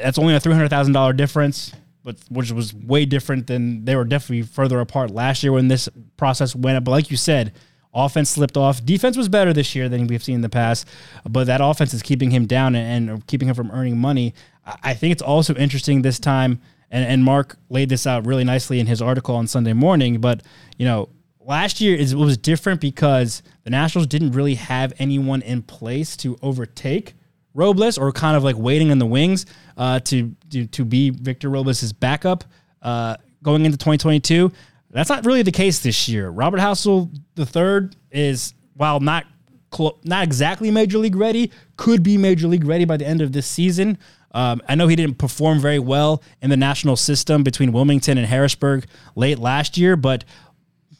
that's 0.00 0.18
only 0.18 0.34
a 0.34 0.40
three 0.40 0.54
hundred 0.54 0.70
thousand 0.70 0.94
dollar 0.94 1.12
difference, 1.12 1.72
but 2.02 2.16
which 2.30 2.50
was 2.50 2.74
way 2.74 3.04
different 3.04 3.46
than 3.46 3.84
they 3.84 3.94
were 3.96 4.04
definitely 4.04 4.42
further 4.42 4.80
apart 4.80 5.10
last 5.10 5.42
year 5.42 5.52
when 5.52 5.68
this 5.68 5.88
process 6.16 6.54
went 6.56 6.76
up. 6.76 6.84
But 6.84 6.92
like 6.92 7.10
you 7.10 7.16
said, 7.16 7.52
offense 7.92 8.30
slipped 8.30 8.56
off. 8.56 8.84
Defense 8.84 9.16
was 9.16 9.28
better 9.28 9.52
this 9.52 9.74
year 9.74 9.88
than 9.88 10.06
we've 10.06 10.22
seen 10.22 10.36
in 10.36 10.40
the 10.40 10.48
past, 10.48 10.88
but 11.28 11.46
that 11.46 11.60
offense 11.60 11.92
is 11.92 12.02
keeping 12.02 12.30
him 12.30 12.46
down 12.46 12.74
and, 12.74 13.10
and 13.10 13.26
keeping 13.26 13.48
him 13.48 13.54
from 13.54 13.70
earning 13.70 13.98
money. 13.98 14.34
I 14.82 14.94
think 14.94 15.12
it's 15.12 15.22
also 15.22 15.54
interesting 15.54 16.02
this 16.02 16.18
time, 16.18 16.60
and, 16.92 17.04
and 17.04 17.24
Mark 17.24 17.56
laid 17.70 17.88
this 17.88 18.06
out 18.06 18.26
really 18.26 18.44
nicely 18.44 18.78
in 18.78 18.86
his 18.86 19.02
article 19.02 19.34
on 19.34 19.48
Sunday 19.48 19.72
morning. 19.72 20.20
But 20.20 20.42
you 20.76 20.86
know, 20.86 21.08
last 21.40 21.80
year 21.80 21.96
is 21.96 22.12
it 22.12 22.16
was 22.16 22.36
different 22.36 22.80
because 22.80 23.42
the 23.64 23.70
Nationals 23.70 24.06
didn't 24.06 24.32
really 24.32 24.54
have 24.54 24.92
anyone 24.98 25.42
in 25.42 25.62
place 25.62 26.16
to 26.18 26.36
overtake 26.42 27.14
Robles 27.54 27.98
or 27.98 28.12
kind 28.12 28.36
of 28.36 28.44
like 28.44 28.56
waiting 28.56 28.90
in 28.90 28.98
the 28.98 29.06
wings 29.06 29.44
uh, 29.76 30.00
to, 30.00 30.34
to 30.50 30.66
to 30.66 30.84
be 30.84 31.10
Victor 31.10 31.50
Robles' 31.50 31.92
backup 31.92 32.44
uh, 32.80 33.16
going 33.42 33.64
into 33.64 33.76
2022. 33.76 34.52
That's 34.90 35.08
not 35.08 35.26
really 35.26 35.42
the 35.42 35.52
case 35.52 35.80
this 35.80 36.08
year. 36.08 36.30
Robert 36.30 36.60
Hassell 36.60 37.10
III 37.38 37.90
is, 38.10 38.54
while 38.74 39.00
not 39.00 39.26
clo- 39.70 39.98
not 40.04 40.22
exactly 40.22 40.70
major 40.70 40.98
league 40.98 41.16
ready, 41.16 41.50
could 41.76 42.02
be 42.02 42.16
major 42.16 42.46
league 42.46 42.64
ready 42.64 42.84
by 42.84 42.96
the 42.96 43.06
end 43.06 43.20
of 43.20 43.32
this 43.32 43.46
season. 43.46 43.98
Um, 44.32 44.62
I 44.68 44.74
know 44.74 44.88
he 44.88 44.96
didn't 44.96 45.18
perform 45.18 45.60
very 45.60 45.78
well 45.78 46.22
in 46.40 46.50
the 46.50 46.56
national 46.56 46.96
system 46.96 47.42
between 47.42 47.72
Wilmington 47.72 48.18
and 48.18 48.26
Harrisburg 48.26 48.86
late 49.14 49.38
last 49.38 49.76
year, 49.76 49.96
but 49.96 50.24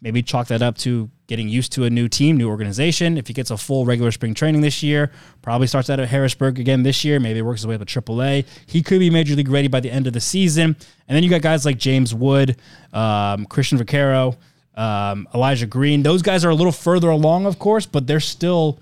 maybe 0.03 0.23
chalk 0.23 0.49
that 0.49 0.61
up 0.61 0.77
to 0.79 1.09
getting 1.29 1.49
used 1.49 1.73
to 1.73 1.85
a 1.85 1.91
new 1.91 2.09
team, 2.09 2.37
new 2.37 2.49
organization. 2.49 3.17
If 3.17 3.29
he 3.29 3.33
gets 3.33 3.51
a 3.51 3.57
full 3.57 3.87
regular 3.87 4.11
spring 4.11 4.35
training 4.35 4.61
this 4.61 4.83
year, 4.83 5.11
probably 5.41 5.67
starts 5.67 5.89
out 5.89 6.01
at 6.01 6.09
Harrisburg 6.09 6.59
again 6.59 6.83
this 6.83 7.05
year, 7.05 7.21
maybe 7.21 7.41
works 7.41 7.61
his 7.63 7.67
way 7.67 7.77
up 7.77 7.87
to 7.87 8.03
AAA. 8.03 8.45
He 8.67 8.83
could 8.83 8.99
be 8.99 9.09
major 9.09 9.35
league 9.35 9.49
ready 9.49 9.69
by 9.69 9.81
the 9.81 9.91
end 9.91 10.07
of 10.07 10.13
the 10.13 10.21
season. 10.21 10.77
And 11.09 11.17
then 11.17 11.23
you 11.23 11.31
got 11.31 11.41
guys 11.41 11.65
like 11.65 11.79
James 11.79 12.15
Wood, 12.15 12.57
um, 12.93 13.47
Cristian 13.47 13.79
Vaquero, 13.79 14.37
um, 14.75 15.29
Elijah 15.35 15.67
Green. 15.67 16.03
Those 16.03 16.21
guys 16.21 16.45
are 16.45 16.51
a 16.51 16.55
little 16.55 16.73
further 16.73 17.09
along, 17.09 17.47
of 17.47 17.59
course, 17.59 17.87
but 17.87 18.07
they're 18.07 18.21
still 18.21 18.81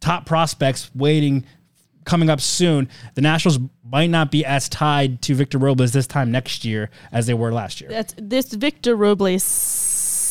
top 0.00 0.26
prospects 0.26 0.90
waiting 0.94 1.44
coming 2.08 2.30
up 2.30 2.40
soon. 2.40 2.88
The 3.14 3.20
Nationals 3.20 3.58
might 3.84 4.08
not 4.08 4.30
be 4.30 4.44
as 4.44 4.68
tied 4.68 5.20
to 5.22 5.34
Victor 5.34 5.58
Robles 5.58 5.92
this 5.92 6.06
time 6.06 6.32
next 6.32 6.64
year 6.64 6.90
as 7.12 7.26
they 7.26 7.34
were 7.34 7.52
last 7.52 7.80
year. 7.80 7.90
That's 7.90 8.14
this 8.16 8.54
Victor 8.54 8.96
Robles 8.96 9.44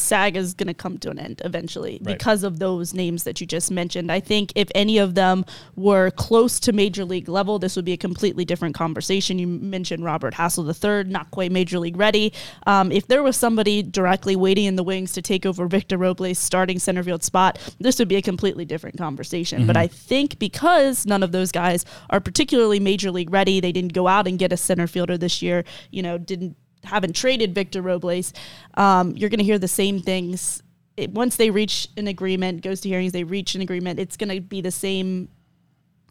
saga 0.07 0.39
is 0.39 0.53
going 0.53 0.67
to 0.67 0.73
come 0.73 0.97
to 0.99 1.09
an 1.09 1.19
end 1.19 1.41
eventually 1.45 1.99
Right. 2.01 2.17
because 2.17 2.43
of 2.43 2.59
those 2.59 2.93
names 2.93 3.23
that 3.23 3.39
you 3.41 3.47
just 3.47 3.69
mentioned. 3.71 4.11
I 4.11 4.19
think 4.19 4.51
if 4.55 4.69
any 4.75 4.97
of 4.97 5.15
them 5.15 5.45
were 5.75 6.11
close 6.11 6.59
to 6.61 6.71
major 6.73 7.05
league 7.05 7.27
level, 7.29 7.59
this 7.59 7.75
would 7.75 7.85
be 7.85 7.93
a 7.93 7.97
completely 7.97 8.45
different 8.45 8.75
conversation. 8.75 9.39
You 9.39 9.47
mentioned 9.47 10.03
Robert 10.03 10.33
Hassell 10.33 10.65
III, 10.67 11.11
not 11.11 11.31
quite 11.31 11.51
major 11.51 11.79
league 11.79 11.97
ready. 11.97 12.33
Um, 12.65 12.91
if 12.91 13.07
there 13.07 13.23
was 13.23 13.35
somebody 13.37 13.83
directly 13.83 14.35
waiting 14.35 14.65
in 14.65 14.75
the 14.75 14.83
wings 14.83 15.11
to 15.13 15.21
take 15.21 15.45
over 15.45 15.67
Victor 15.67 15.97
Robles' 15.97 16.39
starting 16.39 16.79
center 16.79 17.03
field 17.03 17.23
spot, 17.23 17.59
this 17.79 17.99
would 17.99 18.07
be 18.07 18.15
a 18.15 18.21
completely 18.21 18.65
different 18.65 18.97
conversation. 18.97 19.67
But 19.67 19.77
I 19.77 19.87
think 19.87 20.39
because 20.39 21.05
none 21.05 21.23
of 21.23 21.31
those 21.31 21.51
guys 21.51 21.85
are 22.09 22.19
particularly 22.19 22.79
major 22.79 23.11
league 23.11 23.31
ready, 23.31 23.59
they 23.59 23.71
didn't 23.71 23.93
go 23.93 24.07
out 24.07 24.27
and 24.27 24.39
get 24.39 24.51
a 24.53 24.57
center 24.57 24.87
fielder 24.87 25.17
this 25.17 25.41
year. 25.41 25.63
You 25.91 26.03
know, 26.03 26.17
didn't 26.17 26.55
haven't 26.87 27.15
traded 27.15 27.53
Victor 27.53 27.81
Robles, 27.81 28.33
um, 28.75 29.15
you're 29.15 29.29
going 29.29 29.39
to 29.39 29.45
hear 29.45 29.59
the 29.59 29.67
same 29.67 30.01
things. 30.01 30.63
It, 30.95 31.11
once 31.11 31.35
they 31.35 31.51
reach 31.51 31.87
an 31.95 32.07
agreement, 32.07 32.61
goes 32.61 32.81
to 32.81 32.89
hearings, 32.89 33.11
they 33.11 33.23
reach 33.23 33.55
an 33.55 33.61
agreement, 33.61 33.99
it's 33.99 34.17
going 34.17 34.33
to 34.33 34.41
be 34.41 34.61
the 34.61 34.71
same 34.71 35.29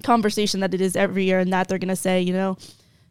conversation 0.05 0.61
that 0.61 0.75
it 0.75 0.81
is 0.81 0.95
every 0.97 1.25
year, 1.25 1.41
and 1.41 1.53
that 1.53 1.69
they're 1.69 1.79
going 1.79 1.89
to 1.89 1.97
say, 1.97 2.21
you 2.21 2.33
know, 2.33 2.57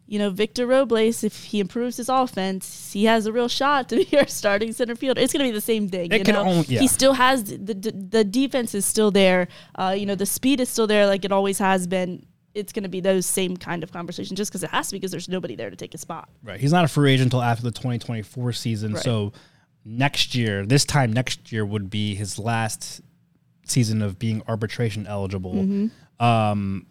you 0.08 0.20
know, 0.20 0.30
Victor 0.30 0.66
Robles, 0.66 1.24
if 1.24 1.44
he 1.44 1.58
improves 1.58 1.96
his 1.96 2.08
offense, 2.08 2.92
he 2.92 3.06
has 3.06 3.26
a 3.26 3.32
real 3.32 3.48
shot 3.48 3.88
to 3.88 3.96
be 3.96 4.16
our 4.18 4.26
starting 4.26 4.72
center 4.72 4.94
fielder. 4.94 5.20
It's 5.20 5.32
going 5.32 5.44
to 5.44 5.50
be 5.50 5.54
the 5.54 5.60
same 5.60 5.88
thing. 5.88 6.12
It 6.12 6.18
you 6.18 6.24
can 6.24 6.34
know? 6.34 6.44
only- 6.44 6.66
yeah. 6.68 6.80
He 6.80 6.88
still 6.88 7.14
has 7.14 7.44
the, 7.44 7.74
the 7.74 7.92
the 7.92 8.24
defense 8.24 8.74
is 8.74 8.86
still 8.86 9.10
there. 9.10 9.48
Uh, 9.74 9.94
you 9.98 10.06
know, 10.06 10.14
the 10.14 10.26
speed 10.26 10.60
is 10.60 10.68
still 10.68 10.86
there, 10.86 11.06
like 11.06 11.24
it 11.24 11.32
always 11.32 11.58
has 11.58 11.86
been. 11.86 12.24
It's 12.56 12.72
going 12.72 12.84
to 12.84 12.88
be 12.88 13.00
those 13.00 13.26
same 13.26 13.56
kind 13.56 13.82
of 13.82 13.92
conversations, 13.92 14.36
just 14.36 14.50
because 14.50 14.62
it 14.62 14.70
has 14.70 14.88
to, 14.88 14.92
be 14.92 14.98
because 14.98 15.10
there's 15.10 15.28
nobody 15.28 15.56
there 15.56 15.70
to 15.70 15.76
take 15.76 15.94
a 15.94 15.98
spot. 15.98 16.28
Right. 16.42 16.58
He's 16.58 16.72
not 16.72 16.84
a 16.84 16.88
free 16.88 17.12
agent 17.12 17.26
until 17.26 17.42
after 17.42 17.62
the 17.62 17.70
2024 17.70 18.52
season. 18.52 18.94
Right. 18.94 19.02
So 19.02 19.32
next 19.84 20.34
year, 20.34 20.64
this 20.64 20.84
time 20.84 21.12
next 21.12 21.52
year 21.52 21.64
would 21.64 21.90
be 21.90 22.14
his 22.14 22.38
last 22.38 23.02
season 23.64 24.02
of 24.02 24.18
being 24.18 24.42
arbitration 24.48 25.06
eligible. 25.06 25.54
Mm-hmm. 25.54 26.24
Um, 26.24 26.86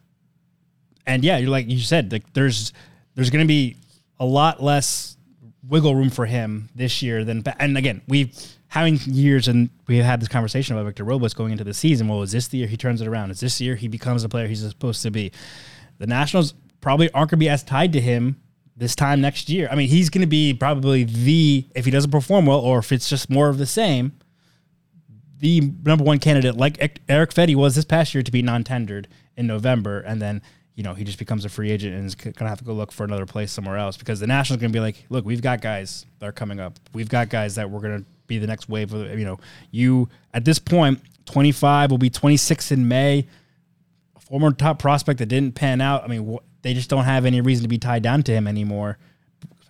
and 1.06 1.24
yeah, 1.24 1.38
you're 1.38 1.50
like 1.50 1.70
you 1.70 1.80
said, 1.80 2.12
like 2.12 2.34
there's 2.34 2.74
there's 3.16 3.30
going 3.30 3.44
to 3.44 3.48
be 3.48 3.78
a 4.20 4.26
lot 4.26 4.62
less 4.62 5.15
wiggle 5.68 5.96
room 5.96 6.10
for 6.10 6.26
him 6.26 6.70
this 6.76 7.02
year 7.02 7.24
than 7.24 7.44
and 7.60 7.78
again 7.78 8.02
we've 8.08 8.56
having 8.76 9.00
years 9.06 9.48
and 9.48 9.70
we 9.88 9.96
have 9.98 10.06
had 10.06 10.20
this 10.20 10.28
conversation 10.28 10.76
about 10.76 10.86
Victor 10.86 11.06
Robles 11.06 11.34
going 11.34 11.54
into 11.54 11.64
the 11.64 11.74
season. 11.74 12.10
Well, 12.10 12.24
is 12.24 12.34
this 12.34 12.50
the 12.50 12.58
year 12.58 12.68
he 12.68 12.76
turns 12.76 13.00
it 13.02 13.08
around? 13.08 13.32
Is 13.32 13.40
this 13.40 13.62
year 13.62 13.76
he 13.76 13.88
becomes 13.88 14.22
the 14.22 14.28
player 14.28 14.48
he's 14.48 14.68
supposed 14.68 15.02
to 15.04 15.12
be? 15.12 15.32
The 15.98 16.08
Nationals 16.08 16.54
probably 16.82 17.10
aren't 17.12 17.32
going 17.32 17.40
to 17.40 17.46
be 17.46 17.50
as 17.50 17.64
tied 17.64 17.94
to 17.94 18.02
him 18.02 18.36
this 18.76 18.94
time 18.94 19.22
next 19.22 19.48
year. 19.48 19.70
I 19.72 19.76
mean, 19.76 19.88
he's 19.88 20.10
going 20.10 20.24
to 20.24 20.28
be 20.28 20.54
probably 20.54 21.06
the 21.06 21.66
if 21.74 21.86
he 21.86 21.92
doesn't 21.92 22.12
perform 22.12 22.46
well 22.46 22.60
or 22.60 22.80
if 22.80 22.92
it's 22.92 23.10
just 23.10 23.30
more 23.30 23.48
of 23.48 23.58
the 23.60 23.66
same, 23.66 24.12
the 25.40 25.72
number 25.86 26.04
one 26.04 26.20
candidate 26.20 26.58
like 26.58 27.00
Erick 27.08 27.34
Fedde 27.34 27.56
was 27.56 27.76
this 27.76 27.86
past 27.86 28.14
year 28.14 28.24
to 28.24 28.32
be 28.32 28.42
non-tendered 28.42 29.08
in 29.38 29.48
November, 29.48 30.02
and 30.02 30.22
then 30.22 30.42
you 30.76 30.84
know 30.84 30.94
he 30.94 31.04
just 31.04 31.18
becomes 31.18 31.46
a 31.46 31.50
free 31.50 31.72
agent 31.72 31.96
and 31.96 32.06
is 32.06 32.16
going 32.16 32.34
to 32.34 32.48
have 32.48 32.60
to 32.60 32.66
go 32.66 32.74
look 32.74 32.92
for 32.92 33.04
another 33.04 33.26
place 33.26 33.52
somewhere 33.52 33.78
else 33.78 33.98
because 33.98 34.20
the 34.20 34.28
Nationals 34.28 34.62
going 34.62 34.72
to 34.72 34.76
be 34.76 34.82
like, 34.82 35.06
look, 35.10 35.26
we've 35.26 35.42
got 35.42 35.62
guys 35.62 36.06
that 36.20 36.28
are 36.28 36.34
coming 36.34 36.60
up. 36.60 36.78
We've 36.94 37.10
got 37.10 37.30
guys 37.30 37.56
that 37.56 37.70
we're 37.70 37.80
going 37.80 38.00
to 38.00 38.06
be 38.28 38.38
the 38.38 38.48
next 38.48 38.70
wave 38.70 38.94
of. 38.94 39.18
You 39.18 39.26
know, 39.26 39.40
you 39.72 40.10
at 40.34 40.46
this 40.46 40.60
point, 40.60 41.00
25 41.26 41.92
will 41.92 41.98
be 41.98 42.10
26 42.10 42.72
in 42.72 42.88
May. 42.88 43.26
A 44.16 44.20
former 44.20 44.52
top 44.52 44.80
prospect 44.80 45.20
that 45.20 45.28
didn't 45.28 45.56
pan 45.56 45.82
out. 45.82 46.04
I 46.04 46.08
mean, 46.08 46.36
wh- 46.36 46.44
they 46.62 46.74
just 46.74 46.90
don't 46.90 47.06
have 47.06 47.26
any 47.26 47.42
reason 47.42 47.64
to 47.64 47.70
be 47.70 47.78
tied 47.78 48.04
down 48.04 48.24
to 48.24 48.32
him 48.32 48.48
anymore. 48.48 48.98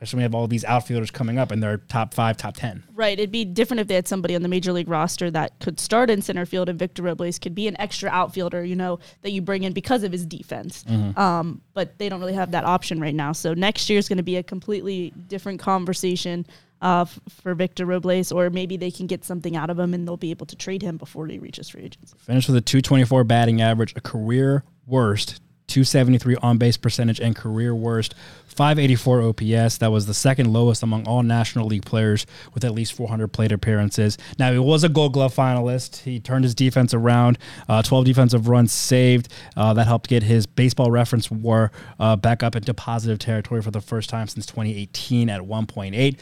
Especially 0.06 0.18
we 0.20 0.24
have 0.24 0.36
all 0.36 0.48
these 0.48 0.64
outfielders 0.66 1.10
coming 1.10 1.40
up 1.40 1.52
and 1.52 1.64
they're 1.64 1.78
top 1.78 2.14
five, 2.14 2.38
top 2.38 2.56
ten. 2.56 2.84
Right. 2.94 3.18
It'd 3.18 3.32
be 3.32 3.44
different 3.44 3.82
if 3.82 3.88
they 3.88 3.96
had 3.96 4.08
somebody 4.08 4.36
on 4.36 4.44
the 4.44 4.48
major 4.48 4.72
league 4.72 4.88
roster 4.88 5.32
that 5.32 5.60
could 5.60 5.80
start 5.80 6.12
in 6.12 6.22
center 6.22 6.46
field 6.46 6.70
and 6.70 6.78
Victor 6.78 7.02
Robles 7.02 7.40
could 7.40 7.56
be 7.56 7.68
an 7.68 7.76
extra 7.82 8.10
outfielder, 8.12 8.64
you 8.64 8.76
know, 8.76 9.00
that 9.24 9.32
you 9.32 9.42
bring 9.42 9.64
in 9.64 9.74
because 9.74 10.04
of 10.04 10.12
his 10.12 10.26
defense. 10.26 10.86
Um, 11.18 11.62
but 11.74 11.98
they 11.98 12.08
don't 12.08 12.20
really 12.20 12.34
have 12.34 12.52
that 12.52 12.66
option 12.66 13.00
right 13.00 13.16
now. 13.16 13.32
So 13.32 13.56
next 13.56 13.90
year 13.90 13.98
is 13.98 14.08
going 14.08 14.18
to 14.18 14.24
be 14.24 14.38
a 14.38 14.44
completely 14.44 15.12
different 15.28 15.60
conversation 15.60 16.46
uh, 16.82 17.02
f- 17.02 17.20
for 17.30 17.56
Victor 17.56 17.86
Robles, 17.86 18.32
or 18.32 18.52
maybe 18.52 18.78
they 18.78 18.92
can 18.92 19.08
get 19.08 19.26
something 19.26 19.56
out 19.56 19.72
of 19.72 19.80
him 19.80 19.94
and 19.96 20.08
they'll 20.08 20.18
be 20.18 20.30
able 20.30 20.46
to 20.46 20.56
trade 20.56 20.84
him 20.84 20.98
before 20.98 21.26
he 21.26 21.40
reaches 21.40 21.70
free 21.70 21.84
agency. 21.84 22.16
Finished 22.20 22.48
with 22.48 22.58
a 22.58 22.62
224 22.62 23.24
batting 23.24 23.60
average, 23.62 23.94
a 23.96 24.02
career 24.02 24.64
worst 24.86 25.42
273 25.68 26.36
on 26.38 26.58
base 26.58 26.78
percentage, 26.78 27.20
and 27.20 27.36
career 27.36 27.74
worst 27.74 28.14
584 28.56 29.22
OPS. 29.22 29.78
That 29.80 29.92
was 29.92 30.06
the 30.06 30.14
second 30.14 30.52
lowest 30.54 30.84
among 30.84 31.06
all 31.08 31.24
National 31.24 31.68
League 31.68 31.86
players 31.86 32.26
with 32.54 32.64
at 32.64 32.72
least 32.74 32.94
400 32.94 33.28
plate 33.30 33.52
appearances. 33.52 34.18
Now, 34.40 34.52
he 34.52 34.60
was 34.60 34.84
a 34.84 34.90
Gold 34.90 35.14
Glove 35.14 35.36
finalist. 35.36 35.98
He 36.04 36.20
turned 36.20 36.44
his 36.44 36.56
defense 36.56 36.94
around, 36.94 37.38
uh, 37.68 37.82
12 37.82 38.06
defensive 38.06 38.48
runs 38.48 38.72
saved. 38.72 39.28
Uh, 39.58 39.74
that 39.74 39.88
helped 39.88 40.10
get 40.10 40.24
his 40.24 40.46
baseball 40.46 40.92
reference 40.92 41.30
war 41.30 41.72
uh, 42.00 42.16
back 42.16 42.44
up 42.44 42.56
into 42.56 42.74
positive 42.74 43.20
territory 43.20 43.62
for 43.62 43.72
the 43.72 43.82
first 43.82 44.10
time 44.10 44.28
since 44.28 44.46
2018 44.46 45.30
at 45.30 45.42
1.8 45.42 46.20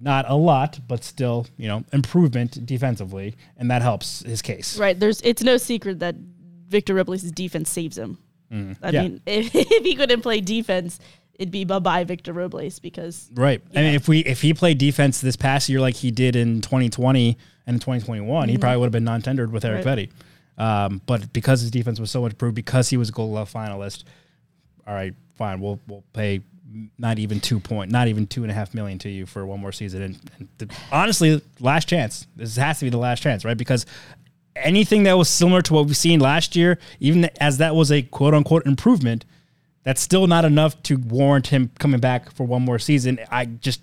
not 0.00 0.28
a 0.28 0.34
lot, 0.34 0.80
but 0.88 1.04
still, 1.04 1.46
you 1.56 1.68
know, 1.68 1.84
improvement 1.92 2.66
defensively, 2.66 3.36
and 3.56 3.70
that 3.70 3.82
helps 3.82 4.20
his 4.24 4.42
case. 4.42 4.76
Right. 4.76 4.98
There's. 4.98 5.20
It's 5.20 5.44
no 5.44 5.58
secret 5.58 6.00
that 6.00 6.16
Victor 6.66 6.94
Robles' 6.94 7.22
defense 7.22 7.70
saves 7.70 7.98
him. 7.98 8.18
I 8.50 8.54
Mm-hmm. 8.54 8.86
Yeah. 8.94 9.02
mean, 9.02 9.20
if, 9.26 9.50
if 9.54 9.84
he 9.84 9.94
couldn't 9.94 10.22
play 10.22 10.40
defense, 10.40 10.98
it'd 11.42 11.52
be 11.52 11.64
bye 11.64 11.78
bye 11.78 12.04
Victor 12.04 12.32
Robles 12.32 12.78
because 12.78 13.28
Right. 13.34 13.60
I 13.74 13.82
mean, 13.82 13.94
if 13.94 14.08
we 14.08 14.20
if 14.20 14.40
he 14.42 14.54
played 14.54 14.78
defense 14.78 15.20
this 15.20 15.36
past 15.36 15.68
year 15.68 15.80
like 15.80 15.96
he 15.96 16.10
did 16.10 16.36
in 16.36 16.60
2020 16.60 17.36
and 17.66 17.80
2021, 17.80 18.48
he 18.48 18.58
probably 18.58 18.78
would 18.78 18.86
have 18.86 18.92
been 18.92 19.04
non-tendered 19.04 19.52
with 19.52 19.64
Erick 19.64 19.84
Right. 19.84 20.10
Fedde. 20.10 20.62
Um, 20.62 21.00
but 21.06 21.32
because 21.32 21.60
his 21.60 21.70
defense 21.70 21.98
was 21.98 22.10
so 22.10 22.22
much 22.22 22.32
improved, 22.32 22.54
because 22.54 22.88
he 22.90 22.96
was 22.96 23.08
a 23.08 23.12
Gold 23.12 23.32
Glove 23.32 23.52
finalist, 23.52 24.04
all 24.86 24.94
right, 24.94 25.14
fine, 25.36 25.60
we'll 25.60 25.80
we'll 25.88 26.04
pay 26.12 26.40
not 26.98 27.18
even 27.18 27.40
two 27.40 27.60
point, 27.60 27.90
not 27.90 28.08
even 28.08 28.26
two 28.26 28.42
and 28.42 28.50
a 28.50 28.54
half 28.54 28.72
million 28.72 28.98
to 29.00 29.08
you 29.08 29.26
for 29.26 29.44
one 29.44 29.60
more 29.60 29.72
season. 29.72 30.02
And, 30.02 30.30
and 30.38 30.48
the, 30.58 30.74
honestly, 30.90 31.42
last 31.60 31.88
chance. 31.88 32.26
This 32.36 32.56
has 32.56 32.78
to 32.78 32.86
be 32.86 32.90
the 32.90 32.98
last 32.98 33.22
chance, 33.22 33.44
right? 33.44 33.58
Because 33.58 33.84
anything 34.56 35.02
that 35.04 35.14
was 35.14 35.28
similar 35.28 35.62
to 35.62 35.74
what 35.74 35.86
we've 35.86 35.96
seen 35.96 36.20
last 36.20 36.56
year, 36.56 36.78
even 37.00 37.28
as 37.40 37.58
that 37.58 37.74
was 37.74 37.90
a 37.92 38.02
quote 38.02 38.34
unquote 38.34 38.66
improvement, 38.66 39.24
that's 39.84 40.00
still 40.00 40.26
not 40.26 40.44
enough 40.44 40.80
to 40.84 40.96
warrant 40.96 41.48
him 41.48 41.70
coming 41.78 42.00
back 42.00 42.32
for 42.32 42.44
one 42.44 42.62
more 42.62 42.78
season. 42.78 43.18
I 43.30 43.46
just 43.46 43.80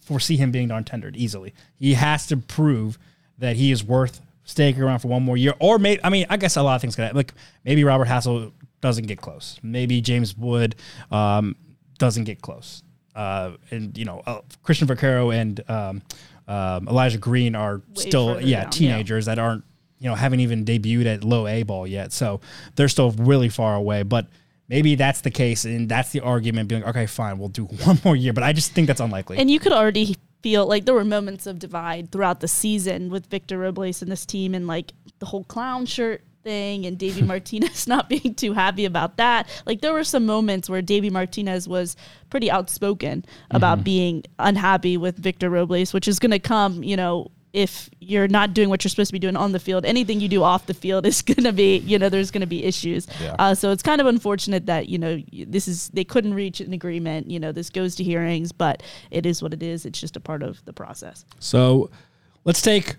foresee 0.00 0.36
him 0.36 0.50
being 0.50 0.68
darn 0.68 0.84
tendered 0.84 1.16
easily. 1.16 1.54
He 1.78 1.94
has 1.94 2.26
to 2.28 2.36
prove 2.36 2.98
that 3.38 3.56
he 3.56 3.70
is 3.70 3.84
worth 3.84 4.20
staying 4.44 4.80
around 4.80 5.00
for 5.00 5.08
one 5.08 5.22
more 5.22 5.36
year, 5.36 5.54
or 5.58 5.78
maybe 5.78 6.02
I 6.02 6.08
mean, 6.08 6.26
I 6.28 6.36
guess 6.36 6.56
a 6.56 6.62
lot 6.62 6.76
of 6.76 6.80
things 6.80 6.96
could 6.96 7.02
happen. 7.02 7.16
like 7.16 7.34
maybe 7.64 7.84
Robert 7.84 8.08
Hassell 8.08 8.52
doesn't 8.80 9.06
get 9.06 9.20
close. 9.20 9.58
Maybe 9.62 10.00
James 10.00 10.36
Wood 10.36 10.76
um, 11.10 11.56
doesn't 11.98 12.24
get 12.24 12.40
close. 12.42 12.82
Uh, 13.14 13.52
and 13.70 13.96
you 13.98 14.04
know, 14.04 14.22
uh, 14.26 14.40
Cristian 14.64 14.86
Vaquero 14.86 15.30
and 15.30 15.60
um, 15.68 16.02
um, 16.46 16.88
Elijah 16.88 17.18
Green 17.18 17.54
are 17.54 17.82
still 17.94 18.40
yeah 18.40 18.62
down, 18.62 18.64
yeah. 18.64 18.70
teenagers 18.70 19.26
that 19.26 19.38
aren't 19.38 19.64
you 19.98 20.08
know 20.08 20.14
haven't 20.14 20.40
even 20.40 20.64
debuted 20.64 21.06
at 21.06 21.24
low 21.24 21.46
A 21.46 21.62
ball 21.62 21.86
yet, 21.86 22.12
so 22.12 22.40
they're 22.76 22.88
still 22.88 23.10
really 23.12 23.48
far 23.48 23.74
away. 23.74 24.02
But 24.02 24.28
maybe 24.68 24.94
that's 24.94 25.22
the 25.22 25.30
case, 25.30 25.64
and 25.64 25.88
that's 25.88 26.12
the 26.12 26.20
argument. 26.20 26.68
Being 26.68 26.82
like, 26.82 26.90
okay, 26.90 27.06
fine, 27.06 27.38
we'll 27.38 27.48
do 27.48 27.64
one 27.84 28.00
more 28.04 28.16
year, 28.16 28.32
but 28.32 28.44
I 28.44 28.52
just 28.52 28.72
think 28.72 28.86
that's 28.86 29.00
unlikely. 29.00 29.38
And 29.38 29.50
you 29.50 29.58
could 29.58 29.72
already 29.72 30.16
feel 30.42 30.66
like 30.66 30.84
there 30.84 30.94
were 30.94 31.04
moments 31.04 31.46
of 31.46 31.58
divide 31.58 32.12
throughout 32.12 32.40
the 32.40 32.48
season 32.48 33.10
with 33.10 33.26
Victor 33.26 33.58
Robles 33.58 34.02
and 34.02 34.10
this 34.10 34.24
team, 34.24 34.54
and 34.54 34.66
like 34.66 34.92
the 35.18 35.26
whole 35.26 35.44
clown 35.44 35.86
shirt 35.86 36.22
thing 36.44 36.86
and 36.86 36.96
davy 36.98 37.22
Martinez 37.32 37.86
not 37.86 38.08
being 38.08 38.34
too 38.34 38.52
happy 38.52 38.84
about 38.84 39.16
that. 39.16 39.48
Like 39.66 39.80
there 39.80 39.92
were 39.92 40.04
some 40.04 40.24
moments 40.24 40.70
where 40.70 40.82
Davey 40.82 41.10
Martinez 41.10 41.68
was 41.68 41.96
pretty 42.30 42.50
outspoken 42.50 43.24
about 43.50 43.78
mm-hmm. 43.78 43.84
being 43.84 44.24
unhappy 44.38 44.96
with 44.96 45.18
Victor 45.18 45.50
Robles, 45.50 45.92
which 45.92 46.08
is 46.08 46.18
going 46.18 46.30
to 46.30 46.38
come, 46.38 46.82
you 46.82 46.96
know, 46.96 47.30
if 47.52 47.88
you're 48.00 48.28
not 48.28 48.52
doing 48.54 48.68
what 48.68 48.84
you're 48.84 48.90
supposed 48.90 49.08
to 49.08 49.12
be 49.12 49.18
doing 49.18 49.36
on 49.36 49.52
the 49.52 49.58
field, 49.58 49.84
anything 49.84 50.20
you 50.20 50.28
do 50.28 50.42
off 50.42 50.66
the 50.66 50.74
field 50.74 51.06
is 51.06 51.22
going 51.30 51.44
to 51.44 51.52
be, 51.52 51.78
you 51.78 51.98
know, 51.98 52.08
there's 52.08 52.30
going 52.30 52.42
to 52.42 52.46
be 52.46 52.64
issues. 52.64 53.06
Yeah. 53.20 53.36
Uh, 53.38 53.54
so 53.54 53.70
it's 53.70 53.82
kind 53.82 54.00
of 54.00 54.06
unfortunate 54.06 54.66
that, 54.66 54.88
you 54.88 54.98
know, 54.98 55.22
this 55.32 55.66
is, 55.66 55.88
they 55.88 56.04
couldn't 56.04 56.34
reach 56.34 56.60
an 56.60 56.72
agreement. 56.72 57.30
You 57.30 57.40
know, 57.40 57.52
this 57.52 57.70
goes 57.70 57.94
to 57.96 58.04
hearings, 58.04 58.52
but 58.52 58.82
it 59.10 59.26
is 59.26 59.42
what 59.42 59.54
it 59.54 59.62
is. 59.62 59.86
It's 59.86 60.00
just 60.00 60.16
a 60.16 60.20
part 60.20 60.42
of 60.42 60.64
the 60.64 60.72
process. 60.72 61.24
So 61.38 61.90
let's 62.44 62.60
take 62.60 62.96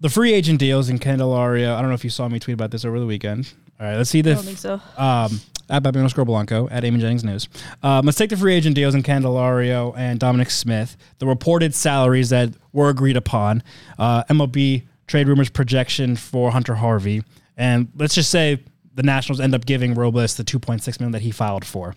the 0.00 0.08
free 0.08 0.32
agent 0.32 0.58
deals 0.58 0.88
in 0.88 0.98
Candelario. 0.98 1.74
I 1.74 1.80
don't 1.80 1.88
know 1.88 1.94
if 1.94 2.04
you 2.04 2.10
saw 2.10 2.28
me 2.28 2.38
tweet 2.38 2.54
about 2.54 2.70
this 2.70 2.84
over 2.84 3.00
the 3.00 3.06
weekend. 3.06 3.52
All 3.80 3.86
right, 3.86 3.96
let's 3.96 4.10
see 4.10 4.22
the 4.22 4.32
I 4.32 4.34
don't 4.34 4.44
think 4.44 4.58
so. 4.58 4.80
um, 4.96 5.40
at 5.70 5.82
Babino 5.82 5.98
Underscore 5.98 6.24
Blanco 6.24 6.68
at 6.70 6.82
Eamon 6.82 7.00
Jennings 7.00 7.24
News. 7.24 7.48
Um, 7.82 8.06
let's 8.06 8.18
take 8.18 8.30
the 8.30 8.36
free 8.36 8.54
agent 8.54 8.74
deals 8.74 8.94
in 8.94 9.02
Candelario 9.02 9.96
and 9.96 10.18
Dominic 10.18 10.50
Smith, 10.50 10.96
the 11.18 11.26
reported 11.26 11.74
salaries 11.74 12.30
that 12.30 12.50
were 12.72 12.88
agreed 12.88 13.16
upon, 13.16 13.62
uh, 13.98 14.24
MLB 14.24 14.84
trade 15.06 15.28
rumors 15.28 15.48
projection 15.48 16.16
for 16.16 16.50
Hunter 16.50 16.74
Harvey, 16.76 17.22
and 17.56 17.88
let's 17.96 18.14
just 18.14 18.30
say 18.30 18.62
the 18.94 19.02
Nationals 19.02 19.40
end 19.40 19.54
up 19.54 19.64
giving 19.64 19.94
Robles 19.94 20.36
the 20.36 20.44
2.6 20.44 21.00
million 21.00 21.12
that 21.12 21.22
he 21.22 21.30
filed 21.30 21.64
for. 21.64 21.94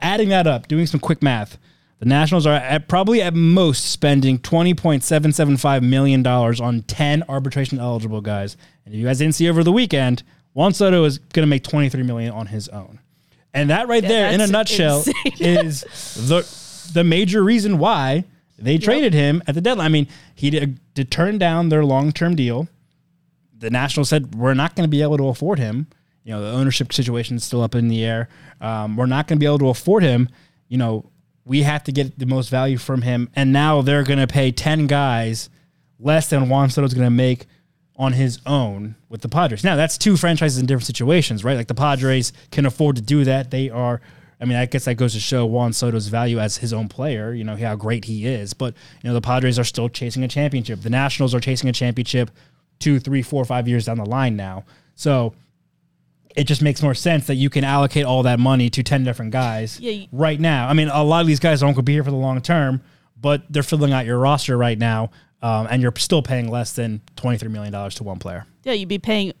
Adding 0.00 0.30
that 0.30 0.46
up, 0.46 0.66
doing 0.66 0.86
some 0.86 1.00
quick 1.00 1.22
math, 1.22 1.58
the 1.98 2.06
Nationals 2.06 2.46
are 2.46 2.54
at 2.54 2.88
probably 2.88 3.22
at 3.22 3.34
most 3.34 3.90
spending 3.90 4.38
$20.775 4.38 5.82
million 5.82 6.26
on 6.26 6.82
10 6.82 7.22
arbitration 7.28 7.78
eligible 7.78 8.20
guys. 8.20 8.56
And 8.84 8.94
if 8.94 9.00
you 9.00 9.06
guys 9.06 9.18
didn't 9.18 9.34
see 9.34 9.48
over 9.48 9.62
the 9.62 9.72
weekend, 9.72 10.22
Juan 10.54 10.72
Soto 10.72 11.04
is 11.04 11.18
going 11.18 11.42
to 11.42 11.48
make 11.48 11.64
23 11.64 12.02
million 12.04 12.32
on 12.32 12.46
his 12.46 12.68
own. 12.68 13.00
And 13.52 13.70
that 13.70 13.86
right 13.86 14.02
there, 14.02 14.32
in 14.32 14.40
a 14.40 14.46
nutshell, 14.46 15.04
is 15.38 15.82
the 16.14 16.42
the 16.92 17.04
major 17.04 17.42
reason 17.42 17.78
why 17.78 18.24
they 18.58 18.78
traded 18.78 19.14
him 19.14 19.42
at 19.46 19.54
the 19.54 19.60
deadline. 19.60 19.86
I 19.86 19.88
mean, 19.88 20.08
he 20.34 20.50
did, 20.50 20.78
did 20.94 21.10
turn 21.10 21.38
down 21.38 21.68
their 21.68 21.84
long 21.84 22.12
term 22.12 22.34
deal. 22.34 22.68
The 23.56 23.70
Nationals 23.70 24.08
said 24.08 24.34
we're 24.34 24.54
not 24.54 24.74
going 24.74 24.84
to 24.84 24.90
be 24.90 25.02
able 25.02 25.16
to 25.18 25.28
afford 25.28 25.58
him. 25.58 25.86
You 26.24 26.32
know, 26.32 26.42
the 26.42 26.50
ownership 26.50 26.92
situation 26.92 27.36
is 27.36 27.44
still 27.44 27.62
up 27.62 27.74
in 27.74 27.88
the 27.88 28.04
air. 28.04 28.28
Um, 28.60 28.96
we're 28.96 29.06
not 29.06 29.26
going 29.26 29.38
to 29.38 29.40
be 29.40 29.46
able 29.46 29.58
to 29.60 29.68
afford 29.68 30.02
him. 30.02 30.28
You 30.68 30.78
know, 30.78 31.10
we 31.44 31.62
have 31.62 31.84
to 31.84 31.92
get 31.92 32.18
the 32.18 32.26
most 32.26 32.48
value 32.48 32.78
from 32.78 33.02
him. 33.02 33.28
And 33.34 33.52
now 33.52 33.82
they're 33.82 34.04
going 34.04 34.18
to 34.18 34.26
pay 34.26 34.50
ten 34.50 34.86
guys 34.86 35.50
less 35.98 36.28
than 36.28 36.48
Juan 36.48 36.70
Soto's 36.70 36.94
going 36.94 37.06
to 37.06 37.10
make 37.10 37.46
on 37.96 38.12
his 38.12 38.40
own 38.44 38.96
with 39.08 39.20
the 39.20 39.28
Padres. 39.28 39.62
Now 39.64 39.76
that's 39.76 39.96
two 39.96 40.16
franchises 40.16 40.58
in 40.58 40.66
different 40.66 40.86
situations, 40.86 41.44
right? 41.44 41.56
Like 41.56 41.68
the 41.68 41.74
Padres 41.74 42.32
can 42.50 42.66
afford 42.66 42.96
to 42.96 43.02
do 43.02 43.24
that. 43.24 43.50
They 43.50 43.70
are. 43.70 44.00
I 44.40 44.46
mean, 44.46 44.56
I 44.58 44.66
guess 44.66 44.84
that 44.86 44.96
goes 44.96 45.12
to 45.14 45.20
show 45.20 45.46
Juan 45.46 45.72
Soto's 45.72 46.08
value 46.08 46.38
as 46.40 46.56
his 46.58 46.72
own 46.72 46.88
player. 46.88 47.32
You 47.32 47.44
know 47.44 47.56
how 47.56 47.76
great 47.76 48.04
he 48.06 48.26
is. 48.26 48.52
But 48.52 48.74
you 49.02 49.08
know 49.08 49.14
the 49.14 49.20
Padres 49.20 49.58
are 49.58 49.64
still 49.64 49.88
chasing 49.88 50.24
a 50.24 50.28
championship. 50.28 50.80
The 50.82 50.90
Nationals 50.90 51.34
are 51.34 51.40
chasing 51.40 51.68
a 51.68 51.72
championship 51.72 52.30
two, 52.80 52.98
three, 52.98 53.22
four, 53.22 53.44
five 53.44 53.68
years 53.68 53.84
down 53.86 53.98
the 53.98 54.04
line 54.04 54.34
now. 54.36 54.64
So 54.96 55.34
it 56.34 56.44
just 56.44 56.62
makes 56.62 56.82
more 56.82 56.94
sense 56.94 57.28
that 57.28 57.36
you 57.36 57.48
can 57.48 57.62
allocate 57.62 58.04
all 58.04 58.24
that 58.24 58.40
money 58.40 58.68
to 58.70 58.82
10 58.82 59.04
different 59.04 59.30
guys 59.30 59.78
Yeah, 59.78 59.92
you- 59.92 60.06
right 60.10 60.38
now. 60.40 60.68
I 60.68 60.72
mean, 60.72 60.88
a 60.88 61.04
lot 61.04 61.20
of 61.20 61.28
these 61.28 61.38
guys 61.38 61.62
aren't 61.62 61.76
going 61.76 61.84
to 61.84 61.88
be 61.88 61.92
here 61.92 62.02
for 62.02 62.10
the 62.10 62.16
long 62.16 62.40
term, 62.40 62.82
but 63.18 63.42
they're 63.48 63.62
filling 63.62 63.92
out 63.92 64.04
your 64.04 64.18
roster 64.18 64.58
right 64.58 64.76
now, 64.76 65.10
um, 65.44 65.68
and 65.70 65.82
you're 65.82 65.92
still 65.98 66.22
paying 66.22 66.48
less 66.48 66.72
than 66.72 67.02
$23 67.16 67.50
million 67.50 67.90
to 67.90 68.02
one 68.02 68.18
player. 68.18 68.46
yeah, 68.64 68.72
you'd 68.72 68.88
be 68.88 68.98
paying 68.98 69.32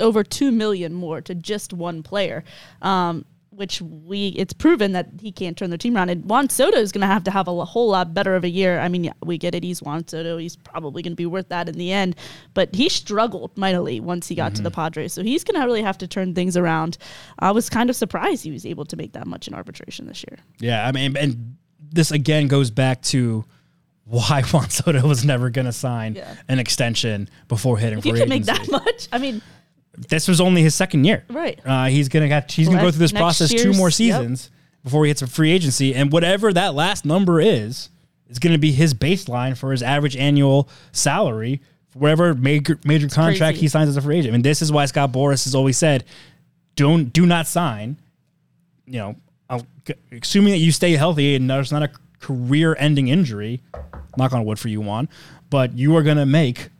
over 0.00 0.24
two 0.24 0.50
million 0.50 0.92
more 0.94 1.20
to 1.20 1.34
just 1.34 1.72
one 1.72 2.02
player. 2.02 2.42
Um, 2.82 3.26
which 3.50 3.80
we 3.80 4.28
it's 4.30 4.52
proven 4.52 4.90
that 4.92 5.08
he 5.20 5.30
can't 5.30 5.56
turn 5.56 5.70
the 5.70 5.78
team 5.78 5.96
around. 5.96 6.08
And 6.08 6.24
Juan 6.24 6.48
Soto 6.48 6.76
is 6.76 6.90
going 6.90 7.02
to 7.02 7.06
have 7.06 7.22
to 7.22 7.30
have 7.30 7.46
a 7.46 7.64
whole 7.64 7.88
lot 7.88 8.12
better 8.12 8.34
of 8.34 8.42
a 8.42 8.48
year. 8.48 8.80
I 8.80 8.88
mean, 8.88 9.04
yeah, 9.04 9.12
we 9.22 9.38
get 9.38 9.54
it. 9.54 9.62
He's 9.62 9.80
Juan 9.80 10.08
Soto. 10.08 10.38
He's 10.38 10.56
probably 10.56 11.02
going 11.02 11.12
to 11.12 11.16
be 11.16 11.26
worth 11.26 11.50
that 11.50 11.68
in 11.68 11.76
the 11.76 11.92
end. 11.92 12.16
But 12.54 12.74
he 12.74 12.88
struggled 12.88 13.56
mightily 13.56 14.00
once 14.00 14.26
he 14.26 14.34
got 14.34 14.56
to 14.56 14.62
the 14.62 14.72
Padres. 14.72 15.12
So 15.12 15.22
he's 15.22 15.44
going 15.44 15.60
to 15.60 15.64
really 15.64 15.82
have 15.82 15.98
to 15.98 16.08
turn 16.08 16.34
things 16.34 16.56
around. 16.56 16.98
I 17.38 17.52
was 17.52 17.70
kind 17.70 17.90
of 17.90 17.94
surprised 17.94 18.42
he 18.42 18.50
was 18.50 18.66
able 18.66 18.86
to 18.86 18.96
make 18.96 19.12
that 19.12 19.28
much 19.28 19.46
in 19.46 19.54
arbitration 19.54 20.06
this 20.08 20.24
year. 20.28 20.40
Yeah, 20.58 20.84
I 20.84 20.90
mean, 20.90 21.16
and 21.16 21.56
this 21.92 22.10
again 22.10 22.48
goes 22.48 22.72
back 22.72 23.02
to 23.02 23.44
why 24.04 24.42
Juan 24.52 24.68
Soto 24.70 25.06
was 25.06 25.24
never 25.24 25.50
going 25.50 25.64
to 25.66 25.72
sign 25.72 26.14
Yeah. 26.14 26.34
an 26.48 26.58
extension 26.58 27.28
before 27.48 27.78
hitting 27.78 27.98
If 27.98 28.06
you 28.06 28.12
free 28.12 28.20
can 28.20 28.28
make 28.28 28.42
agency. 28.42 28.62
that 28.66 28.70
much, 28.84 29.08
I 29.12 29.18
mean, 29.18 29.40
this 29.96 30.26
was 30.28 30.40
only 30.40 30.62
his 30.62 30.74
second 30.74 31.04
year. 31.04 31.24
Right. 31.30 31.60
Uh, 31.64 31.86
he's 31.86 32.08
gonna 32.08 32.28
got 32.28 32.50
he's 32.50 32.68
gonna 32.68 32.80
go 32.82 32.90
through 32.90 32.98
this 32.98 33.12
process 33.12 33.50
two 33.50 33.72
more 33.72 33.88
yep. 33.88 33.94
seasons 33.94 34.50
before 34.82 35.04
he 35.04 35.08
hits 35.10 35.22
a 35.22 35.26
free 35.26 35.52
agency, 35.52 35.94
and 35.94 36.10
whatever 36.12 36.52
that 36.52 36.74
last 36.74 37.04
number 37.04 37.40
is, 37.40 37.88
is 38.28 38.38
gonna 38.40 38.58
be 38.58 38.72
his 38.72 38.92
baseline 38.92 39.56
for 39.56 39.70
his 39.70 39.82
average 39.82 40.16
annual 40.16 40.68
salary 40.92 41.60
for 41.90 42.00
whatever 42.00 42.34
major 42.34 42.78
major 42.84 43.08
contract 43.08 43.54
crazy. 43.54 43.60
he 43.60 43.68
signs 43.68 43.88
as 43.88 43.96
a 43.96 44.02
free 44.02 44.18
agent. 44.18 44.34
And 44.34 44.44
this 44.44 44.60
is 44.62 44.72
why 44.72 44.84
Scott 44.86 45.12
Boras 45.12 45.44
has 45.44 45.54
always 45.54 45.78
said, 45.78 46.04
don't 46.74 47.12
do 47.12 47.24
not 47.24 47.46
sign. 47.46 47.96
You 48.86 48.98
know, 48.98 49.16
I'll- 49.48 49.66
assuming 50.10 50.50
that 50.54 50.58
you 50.58 50.72
stay 50.72 50.92
healthy 50.96 51.36
and 51.36 51.48
there's 51.48 51.70
not 51.70 51.84
a 51.84 51.90
career-ending 52.18 53.06
injury. 53.08 53.62
Knock 54.18 54.32
on 54.32 54.44
wood 54.44 54.58
for 54.58 54.68
you, 54.68 54.80
Juan, 54.80 55.08
but 55.50 55.76
you 55.76 55.96
are 55.96 56.02
gonna 56.02 56.26
make 56.26 56.70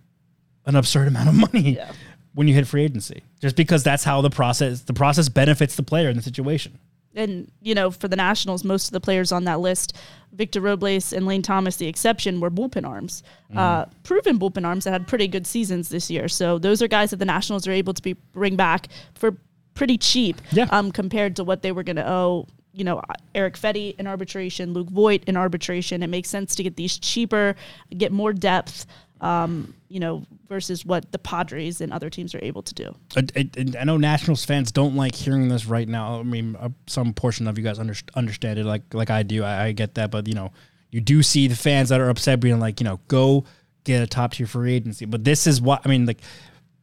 an 0.66 0.76
absurd 0.76 1.08
amount 1.08 1.28
of 1.28 1.34
money 1.52 1.76
Yeah. 1.76 1.92
when 2.34 2.48
you 2.48 2.54
hit 2.54 2.66
free 2.66 2.84
agency, 2.84 3.22
just 3.40 3.56
because 3.56 3.82
that's 3.82 4.04
how 4.04 4.20
the 4.20 4.30
process 4.30 4.80
the 4.82 4.92
process 4.94 5.28
benefits 5.28 5.76
the 5.76 5.82
player 5.82 6.08
in 6.10 6.16
the 6.16 6.22
situation. 6.22 6.78
and 7.16 7.48
you 7.62 7.76
know, 7.76 7.92
for 7.92 8.08
the 8.08 8.16
Nationals, 8.16 8.64
most 8.64 8.86
of 8.88 8.92
the 8.92 9.00
players 9.00 9.30
on 9.30 9.44
that 9.44 9.60
list, 9.60 9.92
Victor 10.32 10.60
Robles 10.60 11.12
and 11.12 11.26
Lane 11.26 11.42
Thomas, 11.42 11.76
the 11.76 11.86
exception, 11.86 12.40
were 12.40 12.50
bullpen 12.50 12.84
arms, 12.84 13.22
Mm. 13.52 13.56
uh, 13.56 13.84
proven 14.02 14.36
bullpen 14.36 14.66
arms 14.66 14.82
that 14.82 14.90
had 14.90 15.06
pretty 15.06 15.28
good 15.28 15.46
seasons 15.46 15.90
this 15.90 16.10
year. 16.10 16.26
So 16.26 16.58
those 16.58 16.82
are 16.82 16.88
guys 16.88 17.10
that 17.10 17.18
the 17.18 17.24
Nationals 17.24 17.68
are 17.68 17.72
able 17.72 17.94
to 17.94 18.02
be 18.02 18.14
bring 18.32 18.56
back 18.56 18.88
for 19.14 19.36
pretty 19.74 19.96
cheap, 19.96 20.40
Yeah. 20.50 20.66
um, 20.72 20.90
compared 20.90 21.36
to 21.36 21.44
what 21.44 21.62
they 21.62 21.70
were 21.70 21.84
going 21.84 21.96
to 21.96 22.08
owe. 22.10 22.48
You 22.74 22.84
know, 22.84 23.00
Erick 23.34 23.56
Fedde 23.56 23.98
in 23.98 24.06
arbitration, 24.06 24.72
Luke 24.72 24.90
Voit 24.90 25.22
in 25.24 25.36
arbitration. 25.36 26.02
It 26.02 26.08
makes 26.08 26.28
sense 26.28 26.54
to 26.56 26.62
get 26.62 26.76
these 26.76 26.98
cheaper, 26.98 27.54
get 27.96 28.12
more 28.12 28.32
depth. 28.32 28.86
Um, 29.20 29.74
you 29.88 30.00
know, 30.00 30.26
versus 30.48 30.84
what 30.84 31.10
the 31.12 31.18
Padres 31.18 31.80
and 31.80 31.92
other 31.92 32.10
teams 32.10 32.34
are 32.34 32.40
able 32.42 32.62
to 32.62 32.74
do. 32.74 32.94
I, 33.16 33.24
I, 33.36 33.50
I 33.80 33.84
know 33.84 33.96
Nationals 33.96 34.44
fans 34.44 34.70
don't 34.70 34.96
like 34.96 35.14
hearing 35.14 35.48
this 35.48 35.64
right 35.64 35.88
now. 35.88 36.20
I 36.20 36.24
mean, 36.24 36.56
uh, 36.56 36.68
some 36.88 37.14
portion 37.14 37.46
of 37.46 37.56
you 37.56 37.64
guys 37.64 37.78
under, 37.78 37.94
understand 38.14 38.58
it 38.58 38.66
like 38.66 38.82
like 38.92 39.08
I 39.08 39.22
do. 39.22 39.44
I, 39.44 39.66
I 39.66 39.72
get 39.72 39.94
that, 39.94 40.10
but 40.10 40.26
you 40.26 40.34
know, 40.34 40.52
you 40.90 41.00
do 41.00 41.22
see 41.22 41.46
the 41.46 41.56
fans 41.56 41.88
that 41.88 42.00
are 42.00 42.10
upset 42.10 42.40
being 42.40 42.60
like, 42.60 42.80
you 42.80 42.84
know, 42.84 43.00
go 43.08 43.44
get 43.84 44.02
a 44.02 44.06
top 44.06 44.32
tier 44.32 44.46
free 44.46 44.74
agency. 44.74 45.06
But 45.06 45.24
this 45.24 45.46
is 45.46 45.60
what 45.60 45.82
I 45.84 45.88
mean. 45.88 46.06
Like, 46.06 46.20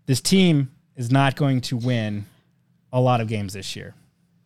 this 0.06 0.21
team 0.21 0.71
is 0.95 1.12
not 1.12 1.36
going 1.36 1.62
to 1.62 1.77
win 1.77 2.25
a 2.91 2.99
lot 2.99 3.21
of 3.21 3.27
games 3.27 3.54
this 3.54 3.75
year. 3.75 3.93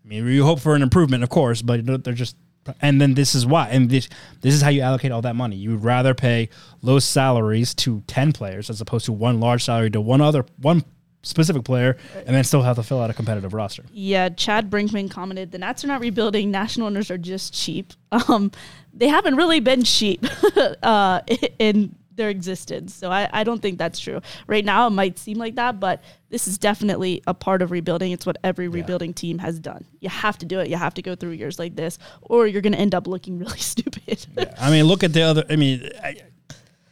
I 0.05 0.07
mean, 0.07 0.27
you 0.27 0.43
hope 0.43 0.59
for 0.59 0.75
an 0.75 0.81
improvement, 0.81 1.23
of 1.23 1.29
course, 1.29 1.61
but 1.61 2.03
they're 2.03 2.13
just. 2.13 2.35
And 2.81 2.99
then 2.99 3.13
this 3.13 3.35
is 3.35 3.45
why, 3.45 3.69
and 3.69 3.91
this 3.91 4.09
this 4.41 4.55
is 4.55 4.61
how 4.63 4.69
you 4.69 4.81
allocate 4.81 5.11
all 5.11 5.21
that 5.21 5.35
money. 5.35 5.55
You 5.55 5.71
would 5.71 5.83
rather 5.83 6.15
pay 6.15 6.49
low 6.81 6.97
salaries 6.97 7.75
to 7.75 8.01
ten 8.07 8.31
players 8.31 8.71
as 8.71 8.81
opposed 8.81 9.05
to 9.05 9.11
one 9.11 9.39
large 9.39 9.63
salary 9.63 9.91
to 9.91 10.01
one 10.01 10.19
other 10.19 10.45
one 10.59 10.83
specific 11.21 11.63
player, 11.63 11.95
and 12.25 12.35
then 12.35 12.43
still 12.43 12.63
have 12.63 12.77
to 12.77 12.83
fill 12.83 13.01
out 13.01 13.11
a 13.11 13.13
competitive 13.13 13.53
roster. 13.53 13.83
Yeah, 13.91 14.29
Chad 14.29 14.71
Brinkman 14.71 15.11
commented, 15.11 15.51
"The 15.51 15.59
Nats 15.59 15.83
are 15.83 15.87
not 15.87 16.01
rebuilding. 16.01 16.49
National 16.49 16.87
owners 16.87 17.11
are 17.11 17.19
just 17.19 17.53
cheap. 17.53 17.93
Um, 18.29 18.51
they 18.93 19.09
haven't 19.09 19.35
really 19.35 19.59
been 19.59 19.83
cheap 19.83 20.25
uh, 20.83 21.19
in 21.59 21.93
their 22.15 22.29
existence. 22.29 22.93
So 22.93 23.11
I, 23.11 23.29
I 23.31 23.43
don't 23.43 23.61
think 23.61 23.77
that's 23.77 23.99
true. 23.99 24.21
Right 24.47 24.65
now, 24.65 24.87
it 24.87 24.91
might 24.91 25.17
seem 25.19 25.37
like 25.37 25.55
that, 25.55 25.79
but 25.79 26.01
this 26.29 26.47
is 26.47 26.57
definitely 26.57 27.21
a 27.27 27.33
part 27.33 27.61
of 27.61 27.71
rebuilding. 27.71 28.11
It's 28.11 28.25
what 28.25 28.37
every 28.43 28.67
rebuilding 28.67 29.13
team 29.13 29.39
has 29.39 29.59
done. 29.59 29.85
You 29.99 30.09
have 30.09 30.37
to 30.39 30.45
do 30.45 30.59
it. 30.59 30.69
You 30.69 30.77
have 30.77 30.93
to 30.95 31.01
go 31.01 31.15
through 31.15 31.31
years 31.31 31.59
like 31.59 31.75
this, 31.75 31.97
or 32.21 32.47
you're 32.47 32.61
going 32.61 32.73
to 32.73 32.79
end 32.79 32.95
up 32.95 33.07
looking 33.07 33.39
really 33.39 33.59
stupid. 33.59 34.25
I 34.59 34.71
mean, 34.71 34.85
look 34.85 35.03
at 35.03 35.13
the 35.13 35.21
other. 35.21 35.43
I 35.49 35.55
mean, 35.55 35.89
I, 36.03 36.21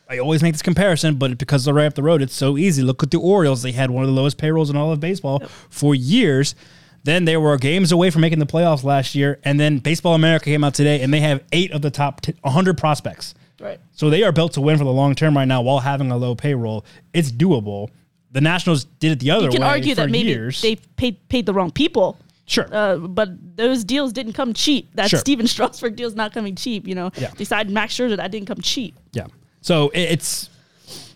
I 0.10 0.20
always 0.20 0.44
make 0.44 0.54
this 0.54 0.62
comparison, 0.62 1.16
but 1.16 1.38
because 1.38 1.66
they're 1.66 1.74
right 1.74 1.86
up 1.86 1.96
the 1.96 2.04
road, 2.04 2.22
it's 2.22 2.36
so 2.36 2.58
easy. 2.58 2.84
Look 2.84 3.04
at 3.04 3.12
the 3.12 3.20
Orioles; 3.20 3.62
they 3.64 3.72
had 3.72 3.92
one 3.92 4.04
of 4.04 4.08
the 4.08 4.16
lowest 4.16 4.38
payrolls 4.38 4.70
in 4.70 4.76
all 4.76 4.92
of 4.92 5.00
baseball 5.00 5.40
for 5.70 5.96
years. 5.96 6.56
Then 7.04 7.26
they 7.26 7.36
were 7.36 7.58
games 7.58 7.92
away 7.92 8.10
from 8.10 8.22
making 8.22 8.40
the 8.40 8.46
playoffs 8.46 8.84
last 8.84 9.14
year, 9.14 9.40
and 9.44 9.60
then 9.60 9.80
Baseball 9.80 10.16
America 10.16 10.46
came 10.46 10.64
out 10.64 10.74
today, 10.74 11.02
and 11.02 11.14
they 11.14 11.20
have 11.20 11.44
eight 11.52 11.72
of 11.72 11.82
the 11.82 11.92
top 11.92 12.22
t- 12.22 12.34
100 12.42 12.78
prospects. 12.78 13.36
Right. 13.64 13.80
So 13.94 14.10
they 14.10 14.24
are 14.24 14.32
built 14.32 14.54
to 14.54 14.62
win 14.62 14.78
for 14.78 14.84
the 14.84 14.92
long 14.92 15.16
term 15.16 15.36
right 15.38 15.48
now 15.48 15.62
while 15.62 15.80
having 15.80 16.12
a 16.12 16.18
low 16.18 16.36
payroll. 16.36 16.86
It's 17.14 17.32
doable. 17.32 17.90
The 18.32 18.42
Nationals 18.42 18.84
did 18.86 19.12
it 19.14 19.20
the 19.20 19.32
other 19.32 19.42
way. 19.44 19.46
You 19.48 19.52
can 19.54 19.62
way 19.62 19.68
argue 19.70 19.96
for 19.96 20.02
that 20.02 20.10
maybe 20.10 20.30
years. 20.30 20.62
they 20.62 20.76
paid 20.76 21.28
paid 21.30 21.46
the 21.46 21.54
wrong 21.54 21.72
people. 21.72 22.18
sure. 22.46 22.68
Uh, 22.72 22.98
but 22.98 23.30
those 23.56 23.84
deals 23.84 24.12
didn't 24.12 24.34
come 24.34 24.54
cheap. 24.54 24.90
That 24.96 25.10
Sure. 25.10 25.20
Stephen 25.20 25.48
Strasburg 25.54 25.96
deal's 25.96 26.16
not 26.16 26.34
coming 26.34 26.56
cheap. 26.56 26.88
You 26.88 26.96
know, 26.96 27.12
Yeah. 27.16 27.32
Beside 27.38 27.70
Max 27.70 27.94
Scherzer, 27.96 28.18
that 28.18 28.32
didn't 28.32 28.48
come 28.48 28.60
cheap. 28.62 28.96
Yeah. 29.14 29.28
So 29.62 29.92
it's 29.94 30.50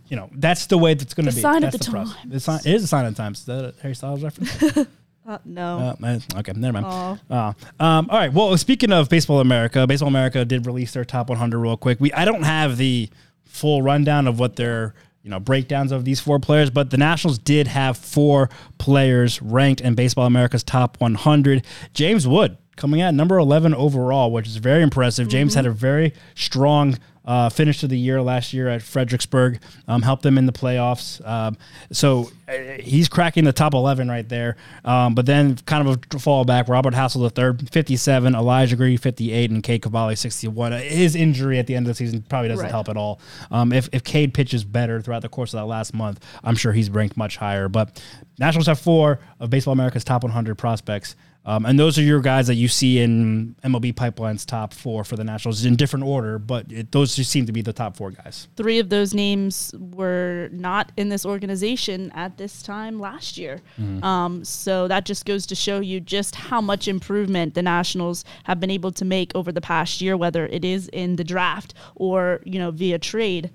you 0.09 0.15
know, 0.15 0.29
that's 0.35 0.67
the 0.67 0.77
way 0.77 0.93
that's 0.93 1.13
going 1.13 1.25
to 1.25 1.31
The 1.31 1.35
be. 1.35 1.41
sign 1.41 1.63
of 1.65 1.71
That's 1.73 1.85
the 1.85 1.91
process. 1.91 2.15
times. 2.15 2.33
It's 2.33 2.65
it 2.65 2.73
is 2.75 2.83
a 2.83 2.87
sign 2.87 3.05
of 3.05 3.13
the 3.13 3.21
times. 3.21 3.39
Is 3.39 3.45
that 3.45 3.65
a 3.65 3.73
Harry 3.81 3.93
Styles 3.95 4.23
reference? 4.23 4.87
Uh, 5.27 5.37
no. 5.43 5.95
Uh, 6.01 6.19
okay, 6.37 6.53
never 6.55 6.73
mind. 6.73 6.85
Aw. 6.85 7.17
Uh, 7.29 7.83
um, 7.83 8.07
all 8.09 8.17
right. 8.17 8.31
Well, 8.31 8.55
speaking 8.57 8.93
of 8.93 9.09
Baseball 9.09 9.41
America, 9.41 9.85
Baseball 9.85 10.07
America 10.07 10.45
did 10.45 10.65
release 10.65 10.93
their 10.93 11.03
top 11.03 11.29
100 11.29 11.59
real 11.59 11.75
quick. 11.75 11.99
We 11.99 12.13
I 12.13 12.23
don't 12.23 12.43
have 12.43 12.77
the 12.77 13.09
full 13.43 13.81
rundown 13.81 14.27
of 14.27 14.39
what 14.39 14.55
their 14.55 14.93
you 15.23 15.29
know 15.29 15.39
breakdowns 15.39 15.91
of 15.91 16.05
these 16.05 16.21
four 16.21 16.39
players, 16.39 16.69
but 16.69 16.91
the 16.91 16.97
Nationals 16.97 17.37
did 17.39 17.67
have 17.67 17.97
four 17.97 18.49
players 18.77 19.41
ranked 19.41 19.81
in 19.81 19.95
Baseball 19.95 20.25
America's 20.25 20.63
top 20.63 21.01
100. 21.01 21.65
James 21.93 22.25
Wood 22.25 22.57
coming 22.77 23.01
at 23.01 23.13
number 23.13 23.37
11 23.37 23.73
overall, 23.73 24.31
which 24.31 24.47
is 24.47 24.55
very 24.55 24.81
impressive. 24.81 25.27
James 25.27 25.55
had 25.55 25.65
a 25.65 25.71
very 25.71 26.13
strong 26.35 26.97
uh, 27.27 27.49
finish 27.49 27.83
of 27.83 27.89
the 27.89 27.99
year 27.99 28.21
last 28.21 28.53
year 28.53 28.67
at 28.69 28.81
Fredericksburg, 28.81 29.59
um, 29.87 30.01
helped 30.01 30.23
them 30.23 30.37
in 30.37 30.45
the 30.47 30.51
playoffs. 30.53 31.23
Um, 31.27 31.57
so 31.91 32.31
uh, 32.47 32.53
he's 32.81 33.07
cracking 33.09 33.43
the 33.43 33.51
top 33.53 33.73
11 33.73 34.07
right 34.09 34.27
there. 34.27 34.55
Um, 34.85 35.13
but 35.13 35.25
then 35.25 35.57
kind 35.65 35.87
of 35.87 35.99
a 36.15 36.19
fall 36.19 36.45
back. 36.45 36.69
Robert 36.69 36.93
Hassell 36.93 37.21
the 37.21 37.29
third, 37.29 37.69
57, 37.69 38.33
Elijah 38.33 38.75
Green 38.77 38.97
58, 38.97 39.51
and 39.51 39.61
Cade 39.61 39.81
Cavalli 39.81 40.15
61. 40.15 40.71
Uh, 40.73 40.79
His 40.79 41.15
injury 41.15 41.59
at 41.59 41.67
the 41.67 41.75
end 41.75 41.85
of 41.85 41.89
the 41.89 41.95
season 41.95 42.23
probably 42.29 42.47
doesn't 42.49 42.63
Right. 42.63 42.71
help 42.71 42.87
at 42.89 42.97
all. 42.97 43.19
Um, 43.51 43.71
if 43.73 43.89
if 43.91 44.03
Cade 44.03 44.33
pitches 44.33 44.63
better 44.63 45.01
throughout 45.01 45.21
the 45.21 45.29
course 45.29 45.53
of 45.53 45.59
that 45.59 45.65
last 45.65 45.93
month, 45.93 46.23
I'm 46.43 46.55
sure 46.55 46.71
he's 46.71 46.89
ranked 46.89 47.17
much 47.17 47.37
higher. 47.37 47.67
But 47.67 48.01
Nationals 48.39 48.67
have 48.67 48.79
four 48.79 49.19
of 49.39 49.49
Baseball 49.49 49.73
America's 49.73 50.03
top 50.03 50.23
100 50.23 50.55
prospects. 50.57 51.15
Um, 51.47 51.65
and 51.65 51.79
those 51.79 51.97
are 51.97 52.01
your 52.01 52.19
guys 52.19 52.47
that 52.47 52.55
you 52.55 52.67
see 52.67 52.99
in 52.99 53.55
MLB 53.63 53.95
Pipeline's 53.95 54.45
top 54.45 54.73
four 54.73 55.05
for 55.05 55.15
the 55.15 55.23
Nationals 55.23 55.63
in 55.63 55.77
different 55.77 56.05
order, 56.05 56.37
but 56.37 56.69
it, 56.69 56.91
those 56.91 57.15
just 57.15 57.31
seem 57.31 57.45
to 57.45 57.53
be 57.53 57.61
the 57.61 57.71
top 57.71 57.95
four 57.95 58.11
guys. 58.11 58.49
Three 58.57 58.79
of 58.79 58.89
those 58.89 59.13
names 59.13 59.73
were 59.79 60.49
not 60.51 60.91
in 60.97 61.07
this 61.07 61.25
organization 61.25 62.11
at 62.11 62.37
this 62.37 62.61
time 62.61 62.99
last 62.99 63.37
year. 63.37 63.61
Um, 64.03 64.43
so 64.43 64.89
that 64.89 65.05
just 65.05 65.25
goes 65.25 65.45
to 65.47 65.55
show 65.55 65.79
you 65.79 66.01
just 66.01 66.35
how 66.35 66.59
much 66.59 66.89
improvement 66.89 67.53
the 67.53 67.61
Nationals 67.61 68.25
have 68.43 68.59
been 68.59 68.69
able 68.69 68.91
to 68.91 69.05
make 69.05 69.31
over 69.33 69.53
the 69.53 69.61
past 69.61 70.01
year, 70.01 70.17
whether 70.17 70.47
it 70.47 70.65
is 70.65 70.89
in 70.89 71.15
the 71.15 71.23
draft 71.23 71.73
or 71.95 72.41
you 72.43 72.59
know 72.59 72.71
via 72.71 72.99
trade. 72.99 73.51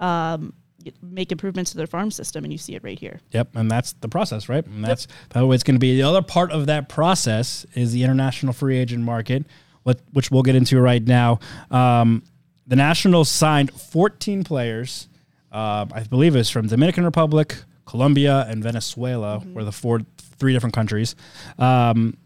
Um, 0.00 0.52
make 1.02 1.32
improvements 1.32 1.70
to 1.72 1.76
their 1.76 1.86
farm 1.86 2.10
system, 2.10 2.44
and 2.44 2.52
you 2.52 2.58
see 2.58 2.74
it 2.74 2.84
right 2.84 2.98
here. 2.98 3.20
Yep, 3.32 3.56
and 3.56 3.70
that's 3.70 3.92
the 3.94 4.08
process, 4.08 4.48
right? 4.48 4.64
And 4.66 4.84
that's 4.84 5.06
the 5.30 5.46
way 5.46 5.54
it's 5.54 5.64
going 5.64 5.76
to 5.76 5.80
be. 5.80 5.96
The 5.96 6.02
other 6.02 6.22
part 6.22 6.52
of 6.52 6.66
that 6.66 6.88
process 6.88 7.66
is 7.74 7.92
the 7.92 8.02
international 8.02 8.52
free 8.52 8.76
agent 8.76 9.04
market, 9.04 9.44
which 10.12 10.30
we'll 10.30 10.42
get 10.42 10.56
into 10.56 10.80
right 10.80 11.02
now. 11.02 11.38
Um, 11.70 12.22
the 12.66 12.76
Nationals 12.76 13.28
signed 13.28 13.70
14 13.72 14.44
players. 14.44 15.08
Uh, 15.52 15.86
I 15.92 16.02
believe 16.02 16.34
it's 16.34 16.50
from 16.50 16.66
Dominican 16.66 17.04
Republic, 17.04 17.56
Colombia, 17.86 18.44
and 18.48 18.62
Venezuela, 18.62 19.42
were 19.54 19.64
the 19.64 19.72
four, 19.72 20.00
three 20.18 20.52
different 20.52 20.74
countries. 20.74 21.14
Um, 21.58 22.16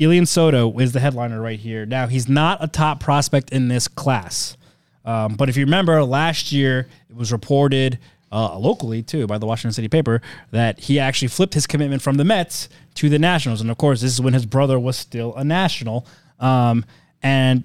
Elian 0.00 0.24
Soto 0.24 0.78
is 0.78 0.92
the 0.92 1.00
headliner 1.00 1.42
right 1.42 1.58
here. 1.58 1.84
Now, 1.84 2.06
he's 2.06 2.28
not 2.28 2.62
a 2.64 2.68
top 2.68 3.00
prospect 3.00 3.50
in 3.50 3.68
this 3.68 3.86
class. 3.86 4.56
Um, 5.04 5.34
but 5.34 5.48
if 5.48 5.56
you 5.56 5.64
remember 5.64 6.02
last 6.04 6.52
year, 6.52 6.88
it 7.08 7.16
was 7.16 7.32
reported 7.32 7.98
uh, 8.32 8.56
locally 8.58 9.02
too 9.02 9.26
by 9.26 9.38
the 9.38 9.46
Washington 9.46 9.72
City 9.72 9.88
paper 9.88 10.22
that 10.50 10.78
he 10.80 11.00
actually 11.00 11.28
flipped 11.28 11.54
his 11.54 11.66
commitment 11.66 12.02
from 12.02 12.16
the 12.16 12.24
Mets 12.24 12.68
to 12.94 13.08
the 13.08 13.18
Nationals. 13.18 13.60
And 13.60 13.70
of 13.70 13.78
course, 13.78 14.00
this 14.00 14.12
is 14.12 14.20
when 14.20 14.34
his 14.34 14.46
brother 14.46 14.78
was 14.78 14.96
still 14.96 15.34
a 15.36 15.44
National. 15.44 16.06
Um, 16.38 16.84
and 17.22 17.64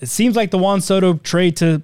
it 0.00 0.08
seems 0.08 0.34
like 0.34 0.50
the 0.50 0.58
Juan 0.58 0.80
Soto 0.80 1.14
trade 1.14 1.56
to 1.58 1.82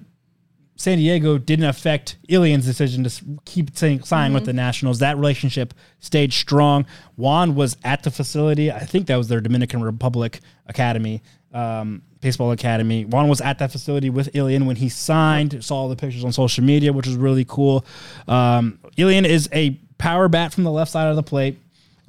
San 0.79 0.97
Diego 0.97 1.37
didn't 1.37 1.65
affect 1.65 2.15
Elian's 2.29 2.65
decision 2.65 3.03
to 3.03 3.11
keep 3.43 3.75
signing 3.75 4.33
with 4.33 4.45
the 4.45 4.53
Nationals. 4.53 4.99
That 4.99 5.17
relationship 5.17 5.73
stayed 5.99 6.31
strong. 6.31 6.85
Juan 7.17 7.53
was 7.53 7.75
at 7.83 8.03
the 8.03 8.11
facility. 8.11 8.71
I 8.71 8.85
think 8.85 9.07
that 9.07 9.17
was 9.17 9.27
their 9.27 9.41
Dominican 9.41 9.83
Republic 9.83 10.39
Academy, 10.67 11.21
um, 11.53 12.01
baseball 12.21 12.51
academy. 12.51 13.03
Juan 13.03 13.27
was 13.27 13.41
at 13.41 13.59
that 13.59 13.73
facility 13.73 14.09
with 14.09 14.33
Elian 14.33 14.65
when 14.65 14.77
he 14.77 14.87
signed. 14.87 15.61
Saw 15.65 15.75
all 15.75 15.89
the 15.89 15.97
pictures 15.97 16.23
on 16.23 16.31
social 16.31 16.63
media, 16.63 16.93
which 16.93 17.07
was 17.07 17.17
really 17.17 17.43
cool. 17.43 17.85
Um, 18.29 18.79
Elian 18.97 19.25
is 19.25 19.49
a 19.51 19.71
power 19.97 20.29
bat 20.29 20.53
from 20.53 20.63
the 20.63 20.71
left 20.71 20.91
side 20.91 21.09
of 21.09 21.17
the 21.17 21.23
plate. 21.23 21.59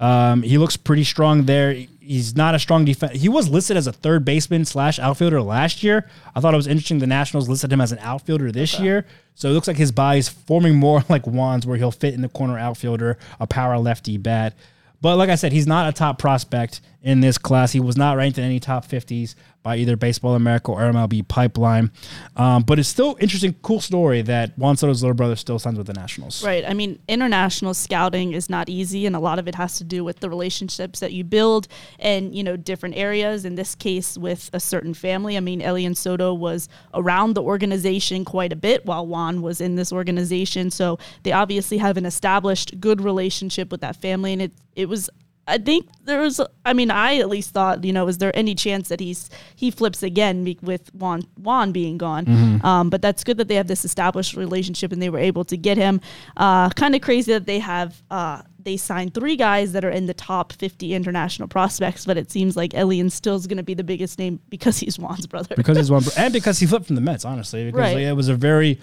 Um, 0.00 0.42
he 0.42 0.58
looks 0.58 0.76
pretty 0.76 1.04
strong 1.04 1.44
there. 1.44 1.72
He's 2.00 2.34
not 2.34 2.54
a 2.54 2.58
strong 2.58 2.84
defense. 2.84 3.20
He 3.20 3.28
was 3.28 3.48
listed 3.48 3.76
as 3.76 3.86
a 3.86 3.92
third 3.92 4.24
baseman 4.24 4.64
slash 4.64 4.98
outfielder 4.98 5.40
last 5.42 5.82
year. 5.82 6.08
I 6.34 6.40
thought 6.40 6.54
it 6.54 6.56
was 6.56 6.66
interesting. 6.66 6.98
The 6.98 7.06
Nationals 7.06 7.48
listed 7.48 7.72
him 7.72 7.80
as 7.80 7.92
an 7.92 7.98
outfielder 8.00 8.50
this 8.50 8.80
year. 8.80 9.06
So 9.34 9.48
it 9.48 9.52
looks 9.52 9.68
like 9.68 9.76
his 9.76 9.92
body's 9.92 10.28
forming 10.28 10.74
more 10.76 11.04
like 11.08 11.26
Juan's, 11.26 11.66
where 11.66 11.76
he'll 11.76 11.92
fit 11.92 12.14
in 12.14 12.22
the 12.22 12.28
corner 12.28 12.58
outfielder, 12.58 13.18
a 13.38 13.46
power 13.46 13.78
lefty 13.78 14.16
bat. 14.16 14.54
But 15.02 15.16
like 15.16 15.30
I 15.30 15.34
said, 15.34 15.52
he's 15.52 15.66
not 15.66 15.88
a 15.88 15.92
top 15.92 16.18
prospect 16.18 16.80
in 17.02 17.20
this 17.20 17.38
class. 17.38 17.72
He 17.72 17.80
was 17.80 17.96
not 17.96 18.16
ranked 18.16 18.38
in 18.38 18.44
any 18.44 18.60
top 18.60 18.86
50s 18.86 19.34
by 19.62 19.76
either 19.76 19.96
Baseball 19.96 20.34
America 20.34 20.70
or 20.70 20.80
MLB 20.80 21.26
Pipeline. 21.28 21.90
Um, 22.36 22.62
but 22.62 22.78
it's 22.78 22.88
still 22.88 23.16
interesting, 23.20 23.54
cool 23.62 23.80
story 23.80 24.22
that 24.22 24.56
Juan 24.58 24.76
Soto's 24.76 25.02
little 25.02 25.14
brother 25.14 25.36
still 25.36 25.58
signs 25.58 25.76
with 25.76 25.86
the 25.86 25.92
Nationals. 25.92 26.42
Right. 26.42 26.64
I 26.66 26.72
mean, 26.72 26.98
international 27.08 27.74
scouting 27.74 28.32
is 28.32 28.48
not 28.48 28.68
easy, 28.70 29.04
and 29.04 29.14
a 29.14 29.18
lot 29.18 29.38
of 29.38 29.48
it 29.48 29.54
has 29.56 29.76
to 29.78 29.84
do 29.84 30.02
with 30.02 30.20
the 30.20 30.30
relationships 30.30 31.00
that 31.00 31.12
you 31.12 31.24
build 31.24 31.68
and, 31.98 32.34
you 32.34 32.42
know, 32.42 32.56
different 32.56 32.96
areas. 32.96 33.44
In 33.44 33.54
this 33.54 33.74
case, 33.74 34.16
with 34.16 34.48
a 34.52 34.60
certain 34.60 34.94
family. 34.94 35.36
I 35.36 35.40
mean, 35.40 35.60
Elian 35.60 35.94
Soto 35.94 36.32
was 36.32 36.68
around 36.94 37.34
the 37.34 37.42
organization 37.42 38.24
quite 38.24 38.52
a 38.52 38.56
bit 38.56 38.86
while 38.86 39.06
Juan 39.06 39.42
was 39.42 39.60
in 39.60 39.76
this 39.76 39.92
organization. 39.92 40.70
So 40.70 40.98
they 41.22 41.32
obviously 41.32 41.78
have 41.78 41.96
an 41.96 42.06
established 42.06 42.80
good 42.80 43.00
relationship 43.00 43.70
with 43.70 43.82
that 43.82 43.96
family. 43.96 44.32
And 44.32 44.42
it, 44.42 44.52
it 44.74 44.88
was. 44.88 45.10
I 45.50 45.58
think 45.58 45.86
there 46.04 46.20
was. 46.20 46.40
I 46.64 46.72
mean, 46.72 46.90
I 46.90 47.16
at 47.18 47.28
least 47.28 47.50
thought, 47.50 47.84
you 47.84 47.92
know, 47.92 48.06
is 48.08 48.18
there 48.18 48.34
any 48.36 48.54
chance 48.54 48.88
that 48.88 49.00
he's 49.00 49.28
he 49.56 49.70
flips 49.70 50.02
again 50.02 50.56
with 50.62 50.94
Juan 50.94 51.22
Juan 51.36 51.72
being 51.72 51.98
gone? 51.98 52.60
Um, 52.64 52.88
but 52.90 53.02
that's 53.02 53.24
good 53.24 53.36
that 53.38 53.48
they 53.48 53.56
have 53.56 53.66
this 53.66 53.84
established 53.84 54.36
relationship 54.36 54.92
and 54.92 55.02
they 55.02 55.10
were 55.10 55.18
able 55.18 55.44
to 55.44 55.56
get 55.56 55.76
him. 55.76 56.00
Uh, 56.36 56.70
kind 56.70 56.94
of 56.94 57.00
crazy 57.02 57.32
that 57.32 57.46
they 57.46 57.58
have. 57.58 58.02
Uh, 58.10 58.42
they 58.62 58.76
signed 58.76 59.14
three 59.14 59.36
guys 59.36 59.72
that 59.72 59.86
are 59.86 59.90
in 59.90 60.04
the 60.04 60.12
top 60.12 60.52
50 60.52 60.92
international 60.92 61.48
prospects, 61.48 62.04
but 62.04 62.18
it 62.18 62.30
seems 62.30 62.58
like 62.58 62.74
Elian 62.74 63.08
still 63.08 63.34
is 63.36 63.46
going 63.46 63.56
to 63.56 63.62
be 63.62 63.72
the 63.72 63.82
biggest 63.82 64.18
name 64.18 64.38
because 64.50 64.76
he's 64.78 64.98
Juan's 64.98 65.26
brother. 65.26 65.54
because 65.56 65.78
he's 65.78 65.90
one, 65.90 66.02
and 66.18 66.30
because 66.32 66.58
he 66.58 66.66
flipped 66.66 66.84
from 66.86 66.94
the 66.96 67.00
Mets, 67.00 67.24
honestly, 67.24 67.64
because 67.64 67.78
Right. 67.94 67.96
it 67.98 68.12
was 68.14 68.28
a 68.28 68.34
very 68.34 68.78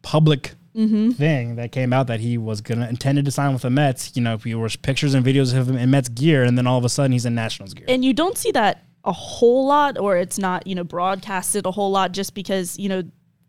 public 0.00 0.54
Mm-hmm. 0.74 1.10
thing 1.10 1.56
that 1.56 1.70
came 1.70 1.92
out 1.92 2.06
that 2.06 2.20
he 2.20 2.38
was 2.38 2.62
gonna 2.62 2.88
intended 2.88 3.26
to 3.26 3.30
sign 3.30 3.52
with 3.52 3.62
the 3.62 3.70
Mets. 3.70 4.12
You 4.16 4.22
know, 4.22 4.38
there 4.38 4.58
was 4.58 4.74
pictures 4.76 5.12
and 5.12 5.24
videos 5.24 5.54
of 5.54 5.68
him 5.68 5.76
in 5.76 5.90
Mets 5.90 6.08
gear, 6.08 6.44
and 6.44 6.56
then 6.56 6.66
all 6.66 6.78
of 6.78 6.84
a 6.84 6.88
sudden 6.88 7.12
he's 7.12 7.26
in 7.26 7.34
Nationals 7.34 7.74
gear. 7.74 7.84
and 7.88 8.04
you 8.04 8.14
don't 8.14 8.38
see 8.38 8.50
that 8.52 8.82
a 9.04 9.12
whole 9.12 9.66
lot 9.66 9.98
or 9.98 10.16
it's 10.16 10.38
not 10.38 10.66
you 10.66 10.74
know 10.74 10.84
broadcasted 10.84 11.66
a 11.66 11.70
whole 11.70 11.90
lot 11.90 12.12
just 12.12 12.34
because 12.34 12.78
you 12.78 12.88
know 12.88 13.02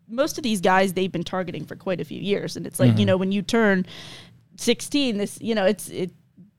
most 0.08 0.38
of 0.38 0.44
these 0.44 0.62
guys 0.62 0.94
they've 0.94 1.12
been 1.12 1.24
targeting 1.24 1.66
for 1.66 1.76
quite 1.76 2.02
a 2.02 2.06
few 2.06 2.20
years 2.20 2.58
and 2.58 2.66
it's 2.66 2.80
like 2.80 2.90
you 2.90 2.94
mm-hmm. 2.94 3.06
know 3.06 3.18
when 3.18 3.32
you 3.32 3.42
turn 3.42 3.86
16 4.58 5.18
this 5.18 5.40
you 5.42 5.54
know 5.54 5.66
it's 5.66 5.90
it 5.90 6.12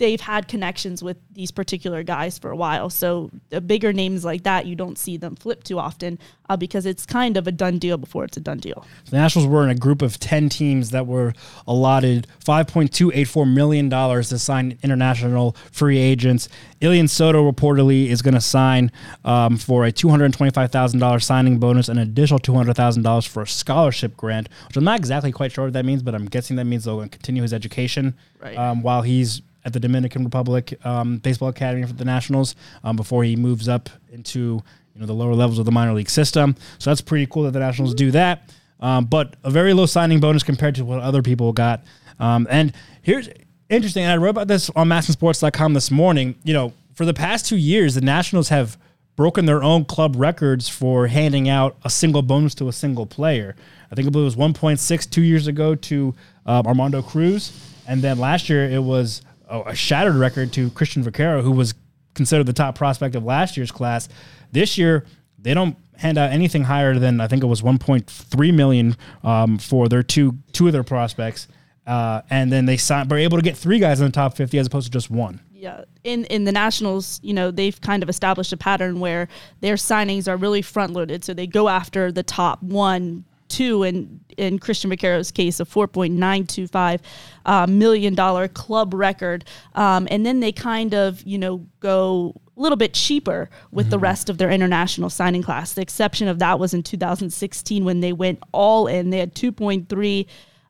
they've 0.04 0.20
had 0.20 0.42
connections 0.54 1.02
with 1.02 1.16
these 1.32 1.50
particular 1.60 2.02
guys 2.02 2.38
for 2.42 2.50
a 2.50 2.56
while 2.64 2.88
so 2.90 3.30
the 3.48 3.60
bigger 3.72 3.92
names 4.02 4.22
like 4.30 4.42
that 4.42 4.66
you 4.66 4.74
don't 4.82 4.98
see 4.98 5.16
them 5.16 5.34
flip 5.44 5.64
too 5.64 5.78
often 5.88 6.18
uh, 6.50 6.56
because 6.64 6.84
it's 6.84 7.04
kind 7.06 7.34
of 7.38 7.46
a 7.46 7.52
done 7.52 7.78
deal 7.84 7.96
before 7.96 8.22
it's 8.26 8.36
a 8.36 8.40
done 8.40 8.58
deal 8.58 8.80
The 9.10 9.16
Nationals 9.16 9.48
were 9.48 9.64
in 9.64 9.70
a 9.70 9.74
group 9.86 10.02
of 10.02 10.12
10 10.20 10.50
teams 10.50 10.90
that 10.90 11.06
were 11.06 11.32
allotted 11.66 12.26
$5.284 12.44 13.52
million 13.52 13.88
to 13.90 14.38
sign 14.38 14.78
international 14.82 15.56
free 15.72 15.98
agents. 15.98 16.48
Elian 16.82 17.08
Soto 17.08 17.50
reportedly 17.50 18.08
is 18.08 18.20
going 18.20 18.34
to 18.34 18.40
sign 18.42 18.92
um, 19.24 19.56
for 19.56 19.86
a 19.86 19.92
$225,000 19.92 21.22
signing 21.22 21.58
bonus 21.58 21.88
and 21.88 21.98
an 21.98 22.06
additional 22.08 22.38
$200,000 22.40 23.26
for 23.26 23.42
a 23.42 23.46
scholarship 23.46 24.16
grant, 24.16 24.48
which 24.68 24.76
I'm 24.76 24.84
not 24.84 24.98
exactly 24.98 25.32
quite 25.32 25.52
sure 25.52 25.64
what 25.64 25.72
that 25.72 25.84
means, 25.84 26.02
but 26.02 26.14
I'm 26.14 26.26
guessing 26.26 26.56
that 26.56 26.64
means 26.66 26.84
they'll 26.84 27.00
continue 27.08 27.42
his 27.42 27.52
education 27.54 28.14
Right. 28.40 28.58
um, 28.58 28.82
while 28.82 29.00
he's 29.02 29.40
at 29.64 29.72
the 29.72 29.80
Dominican 29.80 30.24
Republic 30.24 30.78
um, 30.84 31.18
Baseball 31.18 31.48
Academy 31.48 31.86
for 31.86 31.92
the 31.92 32.04
Nationals 32.04 32.54
um, 32.82 32.96
before 32.96 33.24
he 33.24 33.36
moves 33.36 33.68
up 33.68 33.88
into 34.12 34.62
you 34.94 35.00
know 35.00 35.06
the 35.06 35.12
lower 35.12 35.34
levels 35.34 35.58
of 35.58 35.64
the 35.64 35.72
minor 35.72 35.92
league 35.92 36.10
system. 36.10 36.56
So 36.78 36.90
that's 36.90 37.00
pretty 37.00 37.26
cool 37.26 37.44
that 37.44 37.52
the 37.52 37.60
Nationals 37.60 37.94
do 37.94 38.10
that. 38.12 38.50
Um, 38.80 39.06
but 39.06 39.36
a 39.44 39.50
very 39.50 39.72
low 39.72 39.86
signing 39.86 40.20
bonus 40.20 40.42
compared 40.42 40.74
to 40.76 40.84
what 40.84 41.00
other 41.00 41.22
people 41.22 41.52
got. 41.52 41.82
Um, 42.18 42.46
and 42.50 42.72
here's 43.02 43.28
interesting. 43.68 44.04
And 44.04 44.12
I 44.12 44.16
wrote 44.16 44.30
about 44.30 44.48
this 44.48 44.70
on 44.70 44.88
MASNsports.com 44.88 45.74
this 45.74 45.90
morning. 45.90 46.36
You 46.44 46.54
know, 46.54 46.72
for 46.94 47.04
the 47.04 47.14
past 47.14 47.46
two 47.46 47.56
years, 47.56 47.94
the 47.94 48.00
Nationals 48.00 48.48
have 48.50 48.78
broken 49.16 49.46
their 49.46 49.62
own 49.62 49.84
club 49.84 50.16
records 50.16 50.68
for 50.68 51.06
handing 51.06 51.48
out 51.48 51.76
a 51.84 51.90
single 51.90 52.22
bonus 52.22 52.54
to 52.56 52.68
a 52.68 52.72
single 52.72 53.06
player. 53.06 53.54
I 53.90 53.94
think 53.94 54.08
it 54.08 54.14
was 54.14 54.36
1.6 54.36 55.10
two 55.10 55.22
years 55.22 55.46
ago 55.46 55.74
to 55.76 56.14
um, 56.46 56.66
Armando 56.66 57.00
Cruz, 57.00 57.52
and 57.86 58.02
then 58.02 58.18
last 58.18 58.48
year 58.48 58.68
it 58.68 58.82
was 58.82 59.22
a, 59.48 59.60
a 59.66 59.74
shattered 59.74 60.16
record 60.16 60.52
to 60.54 60.70
Cristian 60.70 61.02
Vaquero, 61.02 61.42
who 61.42 61.52
was 61.52 61.74
considered 62.14 62.46
the 62.46 62.52
top 62.52 62.76
prospect 62.76 63.14
of 63.14 63.24
last 63.24 63.56
year's 63.56 63.72
class. 63.72 64.08
This 64.52 64.78
year 64.78 65.04
they 65.38 65.54
don't 65.54 65.76
hand 65.96 66.18
out 66.18 66.30
anything 66.30 66.64
higher 66.64 66.98
than 66.98 67.20
I 67.20 67.28
think 67.28 67.42
it 67.42 67.46
was 67.46 67.62
1.3 67.62 68.54
million 68.54 68.96
um, 69.22 69.58
for 69.58 69.88
their 69.88 70.02
two 70.02 70.38
two 70.52 70.66
of 70.66 70.72
their 70.72 70.82
prospects, 70.82 71.48
uh, 71.86 72.22
and 72.30 72.50
then 72.50 72.66
they 72.66 72.76
signed, 72.76 73.10
were 73.10 73.18
able 73.18 73.38
to 73.38 73.42
get 73.42 73.56
three 73.56 73.78
guys 73.78 74.00
in 74.00 74.06
the 74.06 74.12
top 74.12 74.36
50 74.36 74.58
as 74.58 74.66
opposed 74.66 74.86
to 74.86 74.90
just 74.90 75.10
one. 75.10 75.40
Yeah, 75.52 75.84
in 76.02 76.24
in 76.26 76.44
the 76.44 76.52
Nationals, 76.52 77.20
you 77.22 77.32
know, 77.32 77.50
they've 77.50 77.78
kind 77.80 78.02
of 78.02 78.08
established 78.08 78.52
a 78.52 78.56
pattern 78.56 79.00
where 79.00 79.28
their 79.60 79.74
signings 79.74 80.28
are 80.28 80.36
really 80.36 80.62
front 80.62 80.92
loaded, 80.92 81.24
so 81.24 81.34
they 81.34 81.46
go 81.46 81.68
after 81.68 82.10
the 82.10 82.22
top 82.22 82.62
one, 82.62 83.24
two, 83.48 83.82
and 83.82 84.20
in 84.36 84.58
Cristian 84.58 84.90
Vaquero's 84.90 85.30
case, 85.30 85.60
a 85.60 85.64
four 85.64 85.86
point 85.88 86.14
nine 86.14 86.46
two 86.46 86.66
five 86.66 87.00
uh, 87.46 87.66
million 87.66 88.14
dollar 88.14 88.48
club 88.48 88.94
record, 88.94 89.44
um, 89.74 90.08
and 90.10 90.24
then 90.24 90.40
they 90.40 90.52
kind 90.52 90.94
of 90.94 91.22
you 91.22 91.38
know 91.38 91.66
go 91.80 92.34
a 92.56 92.60
little 92.60 92.76
bit 92.76 92.94
cheaper 92.94 93.50
with 93.72 93.90
the 93.90 93.98
rest 93.98 94.30
of 94.30 94.38
their 94.38 94.50
international 94.50 95.10
signing 95.10 95.42
class. 95.42 95.72
The 95.72 95.82
exception 95.82 96.28
of 96.28 96.38
that 96.38 96.58
was 96.60 96.72
in 96.72 96.84
2016 96.84 97.84
when 97.84 98.00
they 98.00 98.12
went 98.12 98.38
all 98.52 98.86
in. 98.86 99.10
They 99.10 99.18
had 99.18 99.34
2.3 99.34 100.26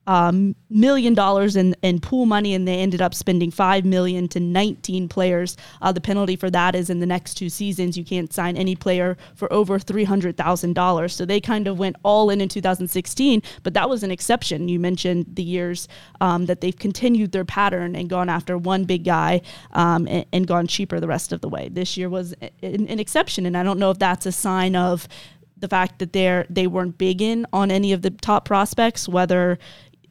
um, 0.07 0.55
million 0.69 1.14
dollars 1.14 1.57
in, 1.57 1.75
in 1.83 2.01
pool 2.01 2.27
money, 2.27 2.55
and 2.55 2.67
they 2.67 2.79
ended 2.79 3.01
up 3.01 3.14
spending 3.14 3.51
five 3.51 3.85
million 3.85 4.29
to 4.29 4.40
19 4.40 5.09
players. 5.09 5.57
Uh, 5.81 5.93
the 5.93 6.01
penalty 6.01 6.37
for 6.37 6.51
that 6.51 6.75
is 6.75 6.90
in 6.90 7.01
the 7.01 7.07
next 7.07 7.35
two 7.35 7.49
seasons, 7.49 7.97
you 7.97 8.05
can't 8.05 8.33
sign 8.33 8.57
any 8.57 8.77
player 8.77 9.17
for 9.35 9.53
over 9.53 9.79
$300,000. 9.79 11.11
So 11.11 11.25
they 11.25 11.40
kind 11.40 11.67
of 11.67 11.79
went 11.79 11.97
all 12.03 12.31
in 12.31 12.40
in 12.40 12.49
2016, 12.49 13.43
but 13.62 13.75
that 13.75 13.88
was 13.88 14.03
an 14.03 14.11
exception. 14.11 14.69
You 14.69 14.79
mentioned 14.79 15.27
the 15.35 15.43
years 15.43 15.88
um, 16.21 16.47
that 16.47 16.61
they've 16.61 16.77
continued 16.77 17.33
their 17.33 17.45
pattern 17.45 17.97
and 17.97 18.09
gone 18.09 18.29
after 18.29 18.59
one 18.59 18.85
big 18.85 19.05
guy 19.05 19.40
um, 19.73 20.07
and, 20.09 20.27
and 20.33 20.47
gone 20.47 20.67
cheaper 20.67 21.01
the 21.01 21.09
rest 21.09 21.33
of 21.33 21.40
the 21.40 21.49
way. 21.49 21.69
This 21.69 21.97
year 21.97 22.09
was 22.09 22.35
an, 22.62 22.87
an 22.88 22.99
exception, 22.99 23.47
and 23.47 23.57
I 23.57 23.62
don't 23.62 23.79
know 23.79 23.90
if 23.90 23.99
that's 23.99 24.27
a 24.27 24.33
sign 24.33 24.77
of 24.77 25.09
the 25.64 25.69
fact 25.69 25.99
that 25.99 26.12
they're 26.12 26.47
they 26.51 26.67
weren't 26.67 26.99
big 26.99 27.23
in 27.23 27.47
on 27.53 27.71
any 27.71 27.93
of 27.93 28.03
the 28.03 28.11
top 28.11 28.45
prospects, 28.45 29.09
whether 29.09 29.59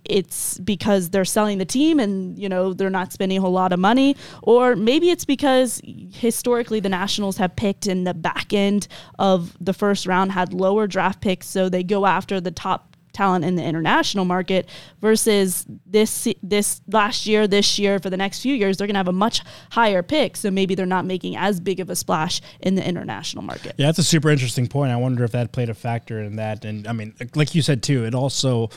it's 0.06 0.58
because 0.60 1.10
they're 1.10 1.26
selling 1.26 1.58
the 1.58 1.66
team 1.66 2.00
and 2.00 2.38
you 2.38 2.50
know 2.50 2.74
they're 2.74 2.90
not 2.90 3.14
spending 3.14 3.38
a 3.38 3.42
whole 3.42 3.52
lot 3.52 3.72
of 3.72 3.80
money 3.80 4.16
or 4.42 4.76
maybe 4.76 5.10
it's 5.10 5.26
because 5.26 5.82
historically 6.12 6.80
the 6.80 6.90
nationals 6.90 7.38
have 7.38 7.56
picked 7.56 7.88
in 7.88 8.04
the 8.04 8.14
back 8.14 8.54
end 8.54 8.88
of 9.20 9.56
the 9.60 9.74
first 9.74 10.06
round 10.06 10.32
had 10.32 10.54
lower 10.54 10.88
draft 10.88 11.22
picks 11.22 11.48
so 11.48 11.70
they 11.70 11.84
go 11.84 12.06
after 12.06 12.42
the 12.42 12.52
top 12.52 12.90
talent 13.14 13.46
in 13.46 13.56
the 13.56 13.64
international 13.64 14.26
market 14.26 14.68
versus 15.00 15.66
this 15.86 16.28
this 16.42 16.82
last 16.92 17.28
year 17.28 17.48
this 17.48 17.78
year 17.78 18.00
for 18.00 18.10
the 18.10 18.18
next 18.18 18.42
few 18.42 18.56
years 18.56 18.78
they're 18.78 18.88
going 18.88 18.96
to 18.96 19.00
have 19.00 19.08
a 19.08 19.12
much 19.12 19.42
higher 19.70 20.02
pick 20.02 20.36
so 20.36 20.50
maybe 20.50 20.74
they're 20.74 20.86
not 20.86 21.06
making 21.06 21.38
as 21.38 21.60
big 21.60 21.80
of 21.80 21.92
a 21.92 21.96
splash 21.96 22.42
in 22.62 22.74
the 22.74 22.86
international 22.86 23.44
market 23.44 23.74
Yeah, 23.78 23.86
that's 23.86 24.00
a 24.00 24.04
super 24.04 24.30
interesting 24.30 24.68
point. 24.68 24.92
I 24.92 24.96
wonder 24.96 25.24
if 25.24 25.32
that 25.32 25.52
played 25.52 25.70
a 25.70 25.74
factor 25.74 26.22
in 26.22 26.38
that. 26.38 26.66
And 26.66 26.88
I 26.88 26.94
mean, 26.94 27.14
like 27.36 27.54
you 27.54 27.62
said 27.62 27.84
too, 27.84 28.06
it 28.06 28.16
also 28.16 28.70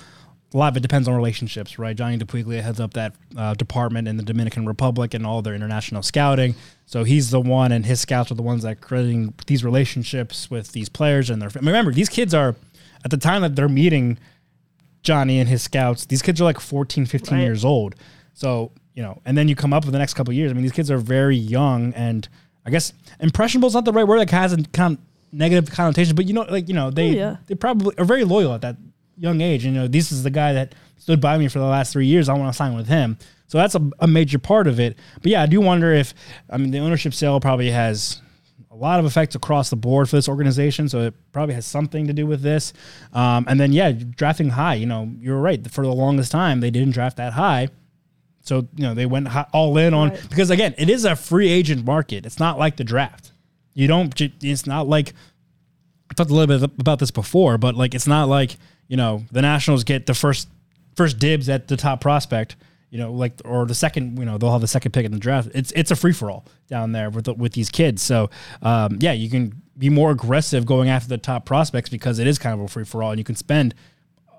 a 0.54 0.56
lot 0.56 0.72
of 0.72 0.76
it 0.76 0.80
depends 0.80 1.08
on 1.08 1.14
relationships, 1.14 1.78
right? 1.78 1.96
Johnny 1.96 2.16
DiPuglia 2.18 2.62
heads 2.62 2.78
up 2.80 2.94
that 2.94 3.14
uh, 3.36 3.54
department 3.54 4.06
in 4.08 4.16
the 4.16 4.22
Dominican 4.22 4.64
Republic 4.66 5.12
and 5.12 5.26
all 5.26 5.42
their 5.42 5.54
international 5.54 6.02
scouting. 6.02 6.54
So 6.86 7.04
he's 7.04 7.30
the 7.30 7.40
one, 7.40 7.72
and 7.72 7.84
his 7.84 8.00
scouts 8.00 8.30
are 8.30 8.34
the 8.36 8.42
ones 8.42 8.62
that 8.62 8.72
are 8.72 8.74
creating 8.76 9.34
these 9.46 9.64
relationships 9.64 10.48
with 10.50 10.72
these 10.72 10.88
players 10.88 11.30
and 11.30 11.42
their. 11.42 11.48
Remember, 11.48 11.92
these 11.92 12.08
kids 12.08 12.32
are 12.32 12.54
at 13.04 13.10
the 13.10 13.16
time 13.16 13.42
that 13.42 13.56
they're 13.56 13.68
meeting 13.68 14.18
Johnny 15.02 15.38
and 15.40 15.48
his 15.48 15.62
scouts. 15.62 16.06
These 16.06 16.22
kids 16.22 16.40
are 16.40 16.44
like 16.44 16.60
14, 16.60 17.06
15 17.06 17.34
Right. 17.38 17.42
years 17.44 17.64
old. 17.64 17.94
So 18.34 18.72
you 18.94 19.02
know, 19.02 19.20
and 19.26 19.36
then 19.36 19.46
you 19.48 19.54
come 19.54 19.72
up 19.74 19.84
with 19.84 19.92
the 19.92 19.98
next 19.98 20.14
couple 20.14 20.30
of 20.32 20.36
years. 20.36 20.50
I 20.50 20.54
mean, 20.54 20.62
these 20.62 20.72
kids 20.72 20.90
are 20.90 20.96
very 20.98 21.36
young, 21.36 21.92
and 21.94 22.26
I 22.64 22.70
guess 22.70 22.92
impressionable 23.20 23.66
is 23.66 23.74
not 23.74 23.84
the 23.84 23.92
right 23.92 24.06
word. 24.06 24.18
Like 24.18 24.30
has 24.30 24.52
a 24.54 24.62
kind 24.72 24.96
of 24.96 25.04
negative 25.32 25.70
connotation, 25.70 26.14
but 26.16 26.24
you 26.26 26.32
know, 26.32 26.42
like 26.48 26.68
you 26.68 26.74
know, 26.74 26.90
they 26.90 27.10
Oh, 27.10 27.12
yeah. 27.12 27.36
they 27.46 27.54
probably 27.54 27.94
are 27.98 28.04
very 28.06 28.24
loyal 28.24 28.54
at 28.54 28.62
that 28.62 28.76
young 29.16 29.40
age. 29.40 29.64
You 29.64 29.72
know, 29.72 29.88
this 29.88 30.12
is 30.12 30.22
the 30.22 30.30
guy 30.30 30.52
that 30.54 30.74
stood 30.98 31.20
by 31.20 31.38
me 31.38 31.48
for 31.48 31.58
the 31.58 31.64
last 31.66 31.92
three 31.92 32.06
years. 32.06 32.28
I 32.28 32.34
want 32.34 32.52
to 32.52 32.56
sign 32.56 32.74
with 32.74 32.86
him. 32.88 33.18
So 33.48 33.58
that's 33.58 33.74
a, 33.74 33.90
a 34.00 34.06
major 34.06 34.38
part 34.38 34.66
of 34.66 34.80
it. 34.80 34.98
But 35.22 35.26
yeah, 35.26 35.42
I 35.42 35.46
do 35.46 35.60
wonder 35.60 35.92
if 35.92 36.14
I 36.50 36.56
mean 36.56 36.70
the 36.70 36.78
ownership 36.80 37.14
sale 37.14 37.38
probably 37.40 37.70
has 37.70 38.20
a 38.70 38.74
lot 38.74 38.98
of 39.00 39.06
effects 39.06 39.34
across 39.34 39.70
the 39.70 39.76
board 39.76 40.08
for 40.10 40.16
this 40.16 40.28
organization. 40.28 40.88
So 40.88 41.00
it 41.02 41.14
probably 41.32 41.54
has 41.54 41.64
something 41.64 42.08
to 42.08 42.12
do 42.12 42.26
with 42.26 42.42
this. 42.42 42.72
Um, 43.12 43.44
and 43.48 43.58
then 43.60 43.72
yeah, 43.72 43.92
drafting 43.92 44.50
high. 44.50 44.74
You 44.74 44.86
know, 44.86 45.10
you're 45.20 45.38
right. 45.40 45.64
For 45.70 45.84
the 45.84 45.92
longest 45.92 46.32
time, 46.32 46.60
they 46.60 46.70
didn't 46.70 46.90
draft 46.92 47.16
that 47.18 47.32
high. 47.34 47.68
So 48.42 48.68
you 48.76 48.82
know 48.84 48.94
they 48.94 49.06
went 49.06 49.28
hi- 49.28 49.46
all 49.52 49.76
in 49.78 49.94
on 49.94 50.10
Right. 50.10 50.28
because 50.28 50.50
again, 50.50 50.74
it 50.78 50.88
is 50.90 51.04
a 51.04 51.16
free 51.16 51.48
agent 51.48 51.84
market. 51.84 52.26
It's 52.26 52.38
not 52.40 52.58
like 52.58 52.76
the 52.76 52.84
draft. 52.84 53.32
You 53.74 53.86
don't. 53.86 54.12
It's 54.42 54.66
not 54.66 54.88
like 54.88 55.12
I 56.10 56.14
talked 56.14 56.30
a 56.30 56.34
little 56.34 56.58
bit 56.58 56.70
about 56.80 56.98
this 56.98 57.10
before, 57.10 57.58
but 57.58 57.74
like 57.74 57.94
it's 57.94 58.06
not 58.06 58.28
like 58.28 58.56
you 58.88 58.96
know 58.96 59.24
the 59.32 59.42
Nationals 59.42 59.84
get 59.84 60.06
the 60.06 60.14
first 60.14 60.48
first 60.94 61.18
dibs 61.18 61.48
at 61.48 61.68
the 61.68 61.76
top 61.76 62.00
prospect. 62.00 62.56
You 62.90 62.98
know, 62.98 63.12
like 63.12 63.42
or 63.44 63.66
the 63.66 63.74
second. 63.74 64.18
You 64.18 64.24
know, 64.24 64.38
they'll 64.38 64.52
have 64.52 64.60
the 64.60 64.68
second 64.68 64.92
pick 64.92 65.04
in 65.04 65.12
the 65.12 65.18
draft. 65.18 65.50
It's 65.54 65.72
it's 65.72 65.90
a 65.90 65.96
free 65.96 66.12
for 66.12 66.30
all 66.30 66.46
down 66.68 66.92
there 66.92 67.10
with 67.10 67.26
the, 67.26 67.34
with 67.34 67.52
these 67.52 67.68
kids. 67.68 68.00
So 68.00 68.30
um, 68.62 68.98
yeah, 69.00 69.12
you 69.12 69.28
can 69.28 69.60
be 69.76 69.90
more 69.90 70.10
aggressive 70.10 70.64
going 70.66 70.88
after 70.88 71.08
the 71.08 71.18
top 71.18 71.44
prospects 71.44 71.90
because 71.90 72.18
it 72.18 72.26
is 72.26 72.38
kind 72.38 72.58
of 72.58 72.64
a 72.64 72.68
free 72.68 72.84
for 72.84 73.02
all, 73.02 73.10
and 73.10 73.18
you 73.18 73.24
can 73.24 73.34
spend 73.34 73.74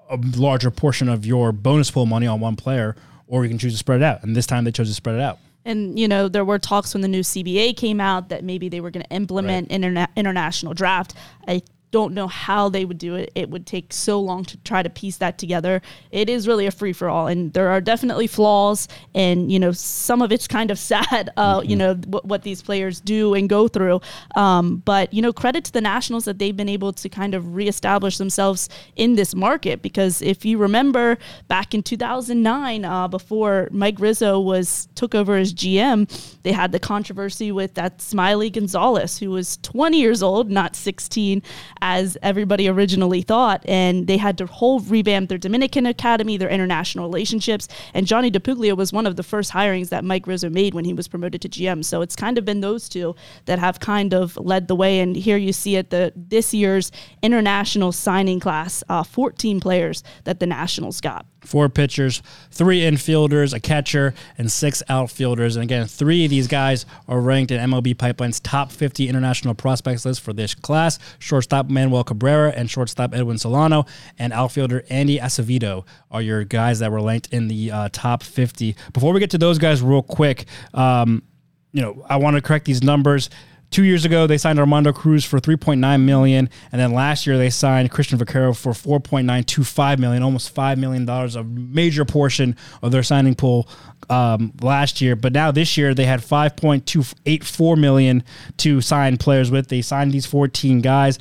a 0.09 0.17
larger 0.37 0.71
portion 0.71 1.09
of 1.09 1.25
your 1.25 1.51
bonus 1.51 1.91
pool 1.91 2.05
money 2.05 2.27
on 2.27 2.39
one 2.39 2.55
player, 2.55 2.95
or 3.27 3.43
you 3.43 3.49
can 3.49 3.57
choose 3.57 3.73
to 3.73 3.77
spread 3.77 4.01
it 4.01 4.03
out. 4.03 4.23
And 4.23 4.35
this 4.35 4.47
time 4.47 4.63
they 4.63 4.71
chose 4.71 4.87
to 4.87 4.95
spread 4.95 5.15
it 5.15 5.21
out. 5.21 5.39
And 5.65 5.99
you 5.99 6.07
know 6.07 6.29
there 6.29 6.45
were 6.45 6.59
talks 6.59 6.93
when 6.93 7.01
the 7.01 7.09
new 7.09 7.21
CBA 7.21 7.75
came 7.75 7.99
out 7.99 8.29
that 8.29 8.43
maybe 8.43 8.69
they 8.69 8.79
were 8.79 8.89
going 8.89 9.03
to 9.03 9.13
implement 9.13 9.69
interna- 9.69 10.07
international 10.15 10.73
draft. 10.73 11.13
I 11.47 11.61
don't 11.91 12.13
know 12.13 12.27
how 12.27 12.69
they 12.69 12.85
would 12.85 12.97
do 12.97 13.15
it. 13.15 13.31
It 13.35 13.49
would 13.49 13.65
take 13.65 13.93
so 13.93 14.19
long 14.19 14.43
to 14.45 14.57
try 14.57 14.83
to 14.83 14.89
piece 14.89 15.17
that 15.17 15.37
together. 15.37 15.81
It 16.11 16.29
is 16.29 16.47
really 16.47 16.65
a 16.65 16.71
free 16.71 16.93
for 16.93 17.09
all, 17.09 17.27
and 17.27 17.53
there 17.53 17.69
are 17.69 17.81
definitely 17.81 18.27
flaws. 18.27 18.87
And 19.15 19.51
you 19.51 19.59
know 19.59 19.71
some 19.71 20.21
of 20.21 20.31
it's 20.31 20.47
kind 20.47 20.71
of 20.71 20.79
sad. 20.91 21.29
Uh, 21.37 21.61
You 21.63 21.75
know 21.75 21.95
what, 22.07 22.25
what 22.25 22.43
these 22.43 22.61
players 22.61 22.99
do 23.01 23.33
and 23.33 23.49
go 23.49 23.67
through. 23.67 24.01
Um, 24.35 24.77
but 24.85 25.13
you 25.13 25.21
know 25.21 25.33
credit 25.33 25.65
to 25.65 25.71
the 25.73 25.81
Nationals 25.81 26.25
that 26.25 26.39
they've 26.39 26.55
been 26.55 26.69
able 26.69 26.93
to 26.93 27.09
kind 27.09 27.33
of 27.33 27.55
reestablish 27.55 28.17
themselves 28.17 28.69
in 28.95 29.15
this 29.15 29.33
market 29.35 29.81
because 29.81 30.21
if 30.21 30.45
you 30.45 30.57
remember 30.57 31.17
back 31.47 31.73
in 31.73 31.83
2009, 31.83 32.85
uh, 32.85 33.07
before 33.07 33.69
Mike 33.71 33.99
Rizzo 33.99 34.39
was 34.39 34.87
took 34.95 35.15
over 35.15 35.35
as 35.35 35.53
GM, 35.53 36.07
they 36.43 36.51
had 36.51 36.71
the 36.71 36.79
controversy 36.79 37.51
with 37.51 37.73
that 37.75 38.01
Smiley 38.01 38.49
Gonzalez, 38.49 39.17
who 39.17 39.31
was 39.31 39.57
20 39.57 39.99
years 39.99 40.21
old, 40.23 40.49
not 40.49 40.75
16, 40.75 41.41
as 41.81 42.17
everybody 42.21 42.67
originally 42.67 43.21
thought, 43.21 43.63
and 43.67 44.07
they 44.07 44.17
had 44.17 44.37
to 44.37 44.45
whole 44.45 44.79
revamp 44.79 45.29
their 45.29 45.37
Dominican 45.37 45.85
Academy, 45.85 46.37
their 46.37 46.49
international 46.49 47.05
relationships, 47.05 47.67
and 47.93 48.05
Johnny 48.07 48.31
DiPuglia 48.31 48.75
was 48.75 48.93
one 48.93 49.05
of 49.05 49.15
the 49.15 49.23
first 49.23 49.51
hirings 49.51 49.89
that 49.89 50.03
Mike 50.03 50.27
Rizzo 50.27 50.49
made 50.49 50.73
when 50.73 50.85
he 50.85 50.93
was 50.93 51.07
promoted 51.07 51.41
to 51.41 51.49
GM. 51.49 51.83
So 51.83 52.01
it's 52.01 52.15
kind 52.15 52.37
of 52.37 52.45
been 52.45 52.61
those 52.61 52.89
two 52.89 53.15
that 53.45 53.59
have 53.59 53.79
kind 53.79 54.13
of 54.13 54.37
led 54.37 54.67
the 54.67 54.75
way, 54.75 54.99
and 54.99 55.15
here 55.15 55.37
you 55.37 55.53
see 55.53 55.75
it 55.75 55.89
the 55.89 56.13
this 56.15 56.53
year's 56.53 56.91
international 57.21 57.91
signing 57.91 58.39
class, 58.39 58.83
uh, 58.89 59.03
14 59.03 59.59
players 59.59 60.03
that 60.23 60.39
the 60.39 60.47
Nationals 60.47 61.01
got. 61.01 61.25
Four 61.47 61.69
pitchers, 61.69 62.21
three 62.51 62.81
infielders, 62.81 63.53
a 63.53 63.59
catcher, 63.59 64.13
and 64.37 64.51
six 64.51 64.83
outfielders. 64.89 65.55
And 65.55 65.63
again, 65.63 65.87
three 65.87 66.25
of 66.25 66.29
these 66.29 66.47
guys 66.47 66.85
are 67.07 67.19
ranked 67.19 67.51
in 67.51 67.59
MLB 67.59 67.97
Pipeline's 67.97 68.39
top 68.39 68.71
50 68.71 69.07
international 69.07 69.55
prospects 69.55 70.05
list 70.05 70.21
for 70.21 70.33
this 70.33 70.53
class. 70.53 70.99
Shortstop 71.19 71.69
Manuel 71.69 72.03
Cabrera 72.03 72.51
and 72.51 72.69
shortstop 72.69 73.15
Edwin 73.15 73.37
Solano 73.37 73.85
and 74.19 74.33
outfielder 74.33 74.83
Andy 74.89 75.19
Acevedo 75.19 75.85
are 76.11 76.21
your 76.21 76.43
guys 76.43 76.79
that 76.79 76.91
were 76.91 77.01
ranked 77.01 77.33
in 77.33 77.47
the 77.47 77.71
uh, 77.71 77.89
top 77.91 78.23
50. 78.23 78.75
Before 78.93 79.13
we 79.13 79.19
get 79.19 79.31
to 79.31 79.37
those 79.37 79.57
guys, 79.57 79.81
real 79.81 80.03
quick, 80.03 80.45
um, 80.73 81.23
you 81.71 81.81
know, 81.81 82.05
I 82.09 82.17
want 82.17 82.35
to 82.35 82.41
correct 82.41 82.65
these 82.65 82.83
numbers. 82.83 83.29
Two 83.69 83.83
years 83.83 84.05
ago, 84.05 84.27
they 84.27 84.37
signed 84.37 84.59
Armando 84.59 84.93
Cruz 84.93 85.25
for 85.25 85.39
3.9 85.39 86.01
million, 86.03 86.49
and 86.71 86.79
then 86.79 86.93
last 86.93 87.27
year 87.27 87.37
they 87.37 87.49
signed 87.49 87.91
Cristian 87.91 88.17
Vaquero 88.17 88.53
for 88.53 88.71
4.925 88.71 89.99
million, 89.99 90.23
almost 90.23 90.55
five 90.55 90.77
million 90.77 91.05
dollars, 91.05 91.35
a 91.35 91.43
major 91.43 92.05
portion 92.05 92.55
of 92.81 92.91
their 92.91 93.03
signing 93.03 93.35
pool 93.35 93.69
um, 94.09 94.53
last 94.61 95.01
year. 95.01 95.15
But 95.15 95.33
now 95.33 95.51
this 95.51 95.77
year 95.77 95.93
they 95.93 96.05
had 96.05 96.21
5.284 96.21 97.77
million 97.77 98.23
to 98.57 98.79
sign 98.79 99.17
players 99.17 99.51
with. 99.51 99.67
They 99.67 99.81
signed 99.81 100.13
these 100.13 100.25
14 100.25 100.81
guys 100.81 101.19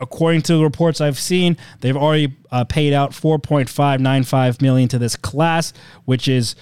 according 0.00 0.42
to 0.42 0.56
the 0.56 0.62
reports 0.62 1.00
I've 1.00 1.18
seen, 1.18 1.56
they've 1.80 1.96
already 1.96 2.36
uh, 2.50 2.64
paid 2.64 2.92
out 2.92 3.12
4.595 3.12 4.60
million 4.60 4.88
to 4.88 4.98
this 4.98 5.16
class, 5.16 5.72
which 6.04 6.28
is 6.28 6.54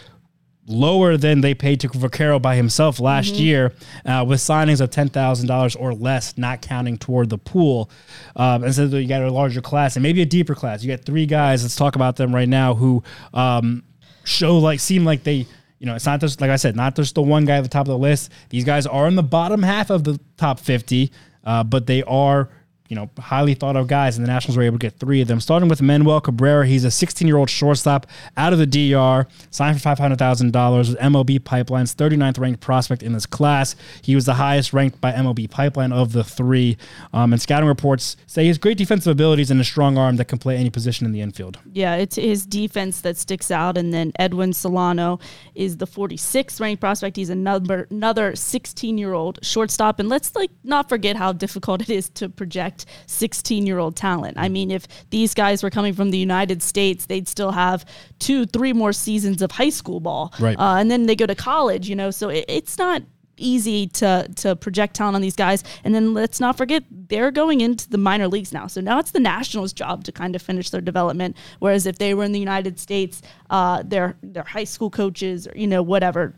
lower 0.66 1.16
than 1.16 1.40
they 1.40 1.54
paid 1.54 1.80
to 1.80 1.88
Vaquero 1.88 2.38
by 2.38 2.54
himself 2.56 3.00
last 3.00 3.34
year, 3.34 3.72
uh, 4.06 4.24
with 4.26 4.40
signings 4.40 4.80
of 4.80 4.90
ten 4.90 5.08
thousand 5.08 5.48
dollars 5.48 5.76
or 5.76 5.94
less, 5.94 6.38
not 6.38 6.62
counting 6.62 6.96
toward 6.96 7.30
the 7.30 7.38
pool. 7.38 7.90
Um, 8.36 8.64
and 8.64 8.74
so 8.74 8.84
you 8.84 9.08
got 9.08 9.22
a 9.22 9.30
larger 9.30 9.60
class 9.60 9.96
and 9.96 10.02
maybe 10.02 10.22
a 10.22 10.26
deeper 10.26 10.54
class. 10.54 10.82
You 10.82 10.94
got 10.96 11.04
three 11.04 11.26
guys. 11.26 11.62
Let's 11.62 11.76
talk 11.76 11.96
about 11.96 12.16
them 12.16 12.34
right 12.34 12.48
now 12.48 12.74
who 12.74 13.02
um, 13.34 13.82
show 14.24 14.58
like 14.58 14.80
seem 14.80 15.04
like 15.04 15.24
they. 15.24 15.46
You 15.78 15.86
know, 15.86 15.96
it's 15.96 16.06
not 16.06 16.20
just 16.20 16.40
like 16.40 16.50
I 16.50 16.54
said, 16.54 16.76
not 16.76 16.94
just 16.94 17.16
the 17.16 17.22
one 17.22 17.44
guy 17.44 17.56
at 17.56 17.62
the 17.62 17.68
top 17.68 17.88
of 17.88 17.90
the 17.90 17.98
list. 17.98 18.30
These 18.50 18.64
guys 18.64 18.86
are 18.86 19.08
in 19.08 19.16
the 19.16 19.22
bottom 19.24 19.64
half 19.64 19.90
of 19.90 20.04
the 20.04 20.20
top 20.36 20.60
fifty, 20.60 21.10
uh, 21.42 21.64
but 21.64 21.88
they 21.88 22.04
are 22.04 22.50
you 22.92 22.96
know, 22.96 23.08
highly 23.18 23.54
thought 23.54 23.74
of 23.74 23.86
guys, 23.86 24.18
and 24.18 24.26
the 24.26 24.30
Nationals 24.30 24.54
were 24.54 24.62
able 24.62 24.78
to 24.78 24.86
get 24.86 24.98
three 24.98 25.22
of 25.22 25.26
them. 25.26 25.40
Starting 25.40 25.66
with 25.66 25.80
Manuel 25.80 26.20
Cabrera, 26.20 26.66
he's 26.66 26.84
a 26.84 26.90
16 26.90 27.26
year 27.26 27.38
old 27.38 27.48
shortstop 27.48 28.06
out 28.36 28.52
of 28.52 28.58
the 28.58 28.66
DR, 28.66 29.26
signed 29.50 29.80
for 29.80 29.88
$500,000 29.88 30.78
with 30.90 30.98
MLB 30.98 31.42
Pipeline's 31.42 31.94
39th 31.94 32.38
ranked 32.38 32.60
prospect 32.60 33.02
in 33.02 33.14
this 33.14 33.24
class. 33.24 33.76
He 34.02 34.14
was 34.14 34.26
the 34.26 34.34
highest 34.34 34.74
ranked 34.74 35.00
by 35.00 35.10
MLB 35.12 35.48
Pipeline 35.48 35.90
of 35.90 36.12
the 36.12 36.22
three. 36.22 36.76
Um, 37.14 37.32
and 37.32 37.40
scouting 37.40 37.66
reports 37.66 38.18
say 38.26 38.42
he 38.42 38.48
has 38.48 38.58
great 38.58 38.76
defensive 38.76 39.10
abilities 39.10 39.50
and 39.50 39.58
a 39.58 39.64
strong 39.64 39.96
arm 39.96 40.16
that 40.16 40.26
can 40.26 40.36
play 40.36 40.58
any 40.58 40.68
position 40.68 41.06
in 41.06 41.12
the 41.12 41.22
infield. 41.22 41.60
Yeah, 41.72 41.94
it's 41.94 42.16
his 42.16 42.44
defense 42.44 43.00
that 43.00 43.16
sticks 43.16 43.50
out. 43.50 43.78
And 43.78 43.94
then 43.94 44.12
Edwin 44.18 44.52
Solano 44.52 45.18
is 45.54 45.78
the 45.78 45.86
46th 45.86 46.60
ranked 46.60 46.82
prospect. 46.82 47.16
He's 47.16 47.30
another 47.30 47.86
another 47.90 48.36
16 48.36 48.98
year 48.98 49.14
old 49.14 49.38
shortstop. 49.42 49.98
And 49.98 50.10
let's 50.10 50.36
like 50.36 50.50
not 50.62 50.90
forget 50.90 51.16
how 51.16 51.32
difficult 51.32 51.80
it 51.80 51.88
is 51.88 52.10
to 52.10 52.28
project 52.28 52.81
16 53.06 53.66
year 53.66 53.78
old 53.78 53.96
talent. 53.96 54.36
I 54.38 54.48
mean, 54.48 54.70
if 54.70 54.86
these 55.10 55.34
guys 55.34 55.62
were 55.62 55.70
coming 55.70 55.94
from 55.94 56.10
the 56.10 56.18
United 56.18 56.62
States, 56.62 57.06
they'd 57.06 57.28
still 57.28 57.52
have 57.52 57.84
two, 58.18 58.46
three 58.46 58.72
more 58.72 58.92
seasons 58.92 59.42
of 59.42 59.52
high 59.52 59.70
school 59.70 60.00
ball. 60.00 60.32
Right. 60.38 60.58
Uh, 60.58 60.76
and 60.76 60.90
then 60.90 61.06
they 61.06 61.16
go 61.16 61.26
to 61.26 61.34
college, 61.34 61.88
you 61.88 61.96
know, 61.96 62.10
so 62.10 62.28
it, 62.28 62.44
it's 62.48 62.78
not 62.78 63.02
easy 63.38 63.86
to 63.88 64.28
to 64.36 64.54
project 64.56 64.94
talent 64.94 65.16
on 65.16 65.22
these 65.22 65.36
guys. 65.36 65.64
And 65.84 65.94
then 65.94 66.14
let's 66.14 66.40
not 66.40 66.56
forget 66.56 66.84
they're 66.90 67.30
going 67.30 67.60
into 67.60 67.88
the 67.88 67.98
minor 67.98 68.28
leagues 68.28 68.52
now. 68.52 68.66
So 68.66 68.80
now 68.80 68.98
it's 68.98 69.10
the 69.10 69.20
Nationals' 69.20 69.72
job 69.72 70.04
to 70.04 70.12
kind 70.12 70.36
of 70.36 70.42
finish 70.42 70.70
their 70.70 70.80
development. 70.80 71.36
Whereas 71.58 71.86
if 71.86 71.98
they 71.98 72.14
were 72.14 72.24
in 72.24 72.32
the 72.32 72.40
United 72.40 72.78
States, 72.78 73.22
uh, 73.50 73.82
their 73.84 74.16
their 74.22 74.44
high 74.44 74.64
school 74.64 74.90
coaches 74.90 75.46
or 75.46 75.52
you 75.56 75.66
know 75.66 75.82
whatever 75.82 76.34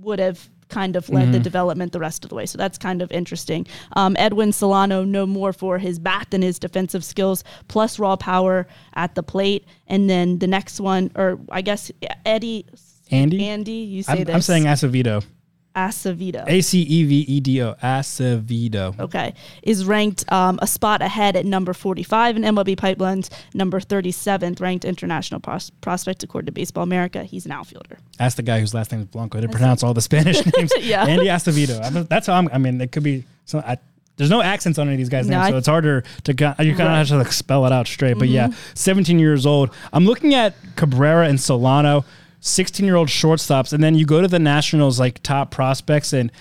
would 0.00 0.18
have 0.18 0.48
kind 0.70 0.96
of 0.96 1.08
led 1.10 1.32
the 1.32 1.38
development 1.38 1.92
the 1.92 2.00
rest 2.00 2.24
of 2.24 2.30
the 2.30 2.34
way. 2.34 2.46
So 2.46 2.56
that's 2.56 2.78
kind 2.78 3.02
of 3.02 3.10
interesting. 3.12 3.66
Um, 3.96 4.16
Edwin 4.18 4.52
Solano, 4.52 5.04
no 5.04 5.26
more 5.26 5.52
for 5.52 5.78
his 5.78 5.98
bat 5.98 6.28
than 6.30 6.42
his 6.42 6.58
defensive 6.58 7.04
skills, 7.04 7.44
plus 7.68 7.98
raw 7.98 8.16
power 8.16 8.66
at 8.94 9.14
the 9.14 9.22
plate. 9.22 9.66
And 9.86 10.08
then 10.08 10.38
the 10.38 10.46
next 10.46 10.80
one, 10.80 11.10
or 11.14 11.38
I 11.50 11.62
guess 11.62 11.90
Eddie. 12.24 12.66
Andy? 13.10 13.44
Andy, 13.44 13.72
you 13.72 14.02
say 14.02 14.12
I'm, 14.12 14.24
this. 14.24 14.34
I'm 14.34 14.42
saying 14.42 14.64
Acevedo. 14.64 15.24
Acevedo. 15.76 16.44
A 16.48 16.60
C 16.60 16.80
E 16.82 17.04
V 17.04 17.14
E 17.20 17.40
D 17.40 17.62
O. 17.62 17.74
Acevedo. 17.82 18.98
okay, 18.98 19.34
is 19.62 19.84
ranked 19.84 20.30
um, 20.32 20.58
a 20.62 20.66
spot 20.66 21.02
ahead 21.02 21.36
at 21.36 21.46
number 21.46 21.72
45 21.72 22.36
in 22.36 22.42
MLB 22.42 22.76
Pipeline's 22.76 23.30
number 23.54 23.80
37th 23.80 24.60
ranked 24.60 24.84
international 24.84 25.40
pros- 25.40 25.70
prospect 25.80 26.22
according 26.22 26.46
to 26.46 26.52
Baseball 26.52 26.82
America. 26.82 27.24
He's 27.24 27.46
an 27.46 27.52
outfielder. 27.52 27.98
Ask 28.18 28.36
the 28.36 28.42
guy 28.42 28.60
whose 28.60 28.74
last 28.74 28.92
name 28.92 29.00
is 29.02 29.06
Blanco 29.06 29.40
to 29.40 29.48
pronounce 29.48 29.82
all 29.82 29.94
the 29.94 30.00
Spanish 30.00 30.44
names. 30.56 30.72
Yeah. 30.80 31.04
Andy 31.06 31.26
Acevedo. 31.26 31.82
I 31.84 31.90
mean, 31.90 32.06
that's 32.10 32.26
how 32.26 32.34
I'm. 32.34 32.48
I 32.52 32.58
mean, 32.58 32.80
it 32.80 32.92
could 32.92 33.02
be. 33.04 33.24
So 33.44 33.58
I, 33.60 33.78
there's 34.16 34.30
no 34.30 34.42
accents 34.42 34.78
on 34.78 34.86
any 34.86 34.94
of 34.94 34.98
these 34.98 35.08
guys' 35.08 35.28
No, 35.28 35.36
names, 35.38 35.46
I- 35.46 35.50
so 35.52 35.56
it's 35.58 35.66
harder 35.68 36.02
to. 36.24 36.32
You 36.32 36.36
kind 36.36 36.60
of 36.60 36.78
Right. 36.78 36.96
have 36.98 37.08
to 37.08 37.16
like 37.18 37.32
spell 37.32 37.64
it 37.66 37.72
out 37.72 37.86
straight. 37.86 38.18
But 38.18 38.28
yeah, 38.28 38.48
Mm-hmm. 38.48 38.72
17 38.74 39.18
years 39.18 39.46
old. 39.46 39.70
I'm 39.92 40.04
looking 40.04 40.34
at 40.34 40.54
Cabrera 40.76 41.26
and 41.28 41.40
Solano, 41.40 42.04
16 42.40 42.84
year 42.84 42.96
old 42.96 43.08
shortstops, 43.08 43.72
and 43.72 43.82
then 43.82 43.94
you 43.94 44.06
go 44.06 44.20
to 44.20 44.28
the 44.28 44.38
Nationals 44.38 44.98
like 44.98 45.22
top 45.22 45.50
prospects, 45.50 46.12
and 46.12 46.32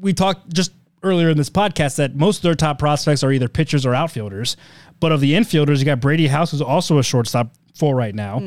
we 0.00 0.12
talked 0.12 0.52
just 0.52 0.72
earlier 1.02 1.28
in 1.28 1.36
this 1.36 1.50
podcast 1.50 1.96
that 1.96 2.14
most 2.16 2.38
of 2.38 2.42
their 2.42 2.54
top 2.54 2.78
prospects 2.78 3.22
are 3.22 3.30
either 3.32 3.48
pitchers 3.48 3.84
or 3.84 3.94
outfielders. 3.94 4.56
But 5.00 5.12
of 5.12 5.20
the 5.20 5.34
infielders, 5.34 5.78
you 5.80 5.84
got 5.84 6.00
Brady 6.00 6.28
House, 6.28 6.52
who's 6.52 6.62
also 6.62 6.98
a 6.98 7.02
shortstop 7.02 7.52
for 7.74 7.94
right 7.94 8.14
now. 8.14 8.38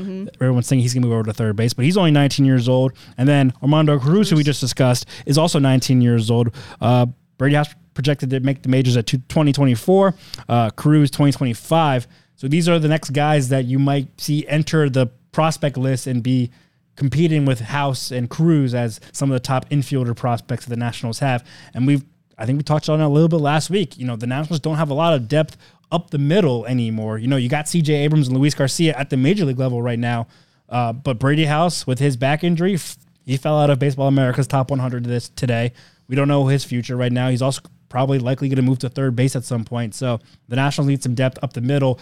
Everyone's 0.42 0.68
thinking 0.70 0.82
he's 0.82 0.94
going 0.94 1.04
to 1.04 1.10
move 1.10 1.16
over 1.16 1.26
to 1.26 1.34
third 1.34 1.56
base, 1.56 1.74
but 1.74 1.86
he's 1.86 1.98
only 1.98 2.12
19 2.12 2.46
years 2.46 2.68
old. 2.70 2.94
And 3.18 3.28
then 3.28 3.54
Armando 3.62 4.00
Cruz, 4.00 4.30
who 4.30 4.38
we 4.38 4.44
just 4.44 4.62
discussed, 4.62 5.06
is 5.26 5.38
also 5.38 5.60
19 5.60 6.02
years 6.02 6.32
old. 6.32 6.56
Uh, 6.80 7.08
Brady 7.38 7.56
House 7.56 7.74
projected 7.94 8.30
to 8.30 8.40
make 8.40 8.64
the 8.64 8.70
majors 8.70 8.96
at 8.96 9.06
2024, 9.08 10.16
uh, 10.50 10.70
Cruz 10.72 11.12
2025. 11.12 12.08
So 12.36 12.48
these 12.48 12.70
are 12.70 12.80
the 12.80 12.88
next 12.88 13.10
guys 13.10 13.50
that 13.50 13.66
you 13.66 13.80
might 13.80 14.20
see 14.20 14.48
enter 14.48 14.90
the 14.90 15.08
prospect 15.32 15.78
list 15.78 16.08
and 16.08 16.24
be 16.24 16.52
competing 16.98 17.46
with 17.46 17.62
House 17.62 18.12
and 18.12 18.30
Cruz 18.30 18.76
as 18.76 19.00
some 19.14 19.32
of 19.32 19.36
the 19.36 19.40
top 19.40 19.70
infielder 19.70 20.16
prospects 20.16 20.66
that 20.66 20.70
the 20.70 20.78
Nationals 20.78 21.20
have. 21.20 21.48
And 21.74 21.88
we've, 21.88 22.04
I 22.38 22.46
think 22.46 22.58
we 22.58 22.64
touched 22.64 22.90
on 22.90 23.00
it 23.00 23.06
a 23.06 23.08
little 23.08 23.30
bit 23.30 23.38
last 23.38 23.70
week. 23.70 23.98
You 23.98 24.06
know, 24.06 24.18
the 24.18 24.28
Nationals 24.28 24.60
don't 24.60 24.76
have 24.76 24.90
a 24.90 24.94
lot 24.94 25.14
of 25.14 25.30
depth 25.30 25.56
up 25.92 26.10
the 26.10 26.18
middle 26.18 26.66
anymore. 26.66 27.18
You 27.18 27.28
know, 27.28 27.38
you 27.38 27.48
got 27.48 27.66
CJ 27.66 27.90
Abrams 27.90 28.28
and 28.28 28.38
Luis 28.38 28.54
Garcia 28.54 28.94
at 28.98 29.10
the 29.10 29.18
major 29.18 29.46
league 29.46 29.60
level 29.60 29.82
right 29.82 30.00
now. 30.00 30.28
Uh, 30.68 30.92
but 30.92 31.18
Brady 31.18 31.46
House, 31.46 31.88
with 31.88 32.00
his 32.00 32.18
back 32.18 32.44
injury, 32.44 32.78
he 33.26 33.38
fell 33.38 33.58
out 33.58 33.70
of 33.70 33.80
Baseball 33.80 34.08
America's 34.08 34.48
top 34.48 34.70
100 34.70 35.06
this 35.06 35.30
today. 35.30 35.72
We 36.08 36.16
don't 36.16 36.28
know 36.28 36.48
his 36.48 36.64
future 36.64 36.98
right 36.98 37.12
now. 37.12 37.30
He's 37.30 37.42
also 37.42 37.62
probably 37.90 38.20
likely 38.20 38.50
going 38.50 38.58
to 38.58 38.62
move 38.62 38.80
to 38.80 38.90
third 38.90 39.16
base 39.16 39.36
at 39.36 39.46
some 39.46 39.64
point. 39.64 39.96
So 39.96 40.20
the 40.50 40.56
Nationals 40.56 40.88
need 40.90 41.04
some 41.04 41.16
depth 41.16 41.40
up 41.42 41.54
the 41.54 41.62
middle. 41.62 42.00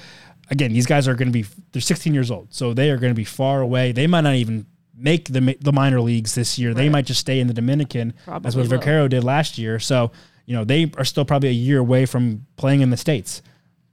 Again, 0.49 0.71
these 0.73 0.85
guys 0.85 1.07
are 1.07 1.15
going 1.15 1.27
to 1.27 1.33
be 1.33 1.45
they're 1.71 1.81
16 1.81 2.13
years 2.13 2.31
old, 2.31 2.53
so 2.53 2.73
they 2.73 2.91
are 2.91 2.97
going 2.97 3.11
to 3.11 3.15
be 3.15 3.23
far 3.23 3.61
away. 3.61 3.91
They 3.91 4.07
might 4.07 4.21
not 4.21 4.35
even 4.35 4.65
make 4.97 5.25
the 5.29 5.57
the 5.61 5.71
minor 5.71 6.01
leagues 6.01 6.35
this 6.35 6.57
year. 6.57 6.73
They 6.73 6.89
might 6.89 7.05
just 7.05 7.19
stay 7.19 7.39
in 7.39 7.47
the 7.47 7.53
Dominican 7.53 8.09
as 8.11 8.23
Probably 8.25 8.49
what 8.49 8.55
will. 8.69 8.77
Vaquero 8.77 9.07
did 9.07 9.23
last 9.23 9.57
year. 9.57 9.79
So 9.79 10.11
you 10.45 10.55
know 10.55 10.63
they 10.63 10.91
are 10.97 11.05
still 11.05 11.25
probably 11.25 11.49
a 11.49 11.53
year 11.53 11.79
away 11.79 12.05
from 12.05 12.45
playing 12.57 12.81
in 12.81 12.89
the 12.89 12.97
states. 12.97 13.41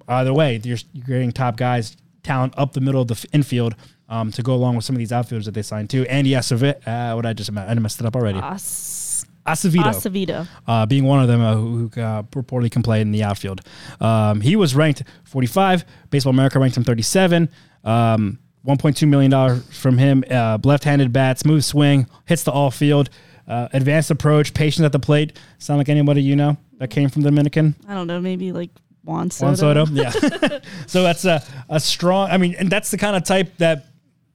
Either 0.08 0.34
way, 0.34 0.60
you're, 0.64 0.78
you're 0.92 1.06
getting 1.06 1.30
top 1.32 1.56
guys, 1.56 1.96
talent 2.22 2.54
up 2.56 2.72
the 2.72 2.80
middle 2.80 3.00
of 3.00 3.08
the 3.08 3.14
f- 3.14 3.24
infield 3.32 3.74
um, 4.08 4.30
to 4.32 4.42
go 4.42 4.52
along 4.52 4.74
with 4.76 4.84
some 4.84 4.96
of 4.96 4.98
these 4.98 5.12
outfielders 5.12 5.46
that 5.46 5.52
they 5.52 5.62
signed 5.62 5.88
too. 5.88 6.00
And 6.02 6.10
Andy 6.10 6.30
Acevedo, 6.32 6.86
uh, 6.86 7.14
what 7.14 7.24
I 7.24 7.32
just 7.32 7.50
I 7.56 7.72
messed 7.74 8.00
it 8.00 8.06
up 8.06 8.16
already. 8.16 8.38
As- 8.42 9.24
Acevedo 9.46 9.84
Acevedo. 9.92 10.46
uh, 10.68 10.86
being 10.86 11.04
one 11.04 11.20
of 11.20 11.26
them 11.26 11.40
uh, 11.40 11.54
who 11.54 11.86
uh, 12.00 12.22
reportedly 12.24 12.70
can 12.70 12.82
play 12.82 13.00
in 13.00 13.10
the 13.10 13.24
outfield. 13.24 13.60
Um, 14.00 14.40
he 14.40 14.54
was 14.54 14.74
ranked 14.76 15.02
45. 15.24 15.84
Baseball 16.10 16.32
America 16.32 16.60
ranked 16.60 16.76
him 16.76 16.84
37. 16.84 17.48
Um, 17.82 18.38
1.2 18.66 19.08
million 19.08 19.30
dollars 19.30 19.64
from 19.76 19.98
him. 19.98 20.24
Uh, 20.30 20.58
left-handed 20.62 21.12
bat, 21.12 21.38
smooth 21.38 21.64
swing, 21.64 22.06
hits 22.26 22.44
the 22.44 22.52
all 22.52 22.70
field, 22.70 23.10
uh, 23.48 23.68
advanced 23.72 24.10
approach, 24.10 24.54
patience 24.54 24.84
at 24.84 24.92
the 24.92 24.98
plate. 24.98 25.38
Sound 25.58 25.78
like 25.78 25.88
anybody 25.88 26.22
you 26.22 26.36
know 26.36 26.56
that 26.78 26.88
came 26.90 27.08
from 27.08 27.22
the 27.22 27.30
Dominican? 27.30 27.74
I 27.88 27.94
don't 27.94 28.06
know, 28.06 28.20
maybe 28.20 28.52
like 28.52 28.70
Juan 29.04 29.30
Soto. 29.30 29.46
Juan 29.46 29.86
Soto. 29.86 29.92
Yeah. 29.92 30.58
so 30.86 31.02
that's 31.02 31.24
a, 31.24 31.42
a 31.68 31.80
strong. 31.80 32.30
I 32.30 32.38
mean, 32.38 32.54
and 32.58 32.70
that's 32.70 32.90
the 32.90 32.98
kind 32.98 33.16
of 33.16 33.24
type 33.24 33.56
that 33.58 33.86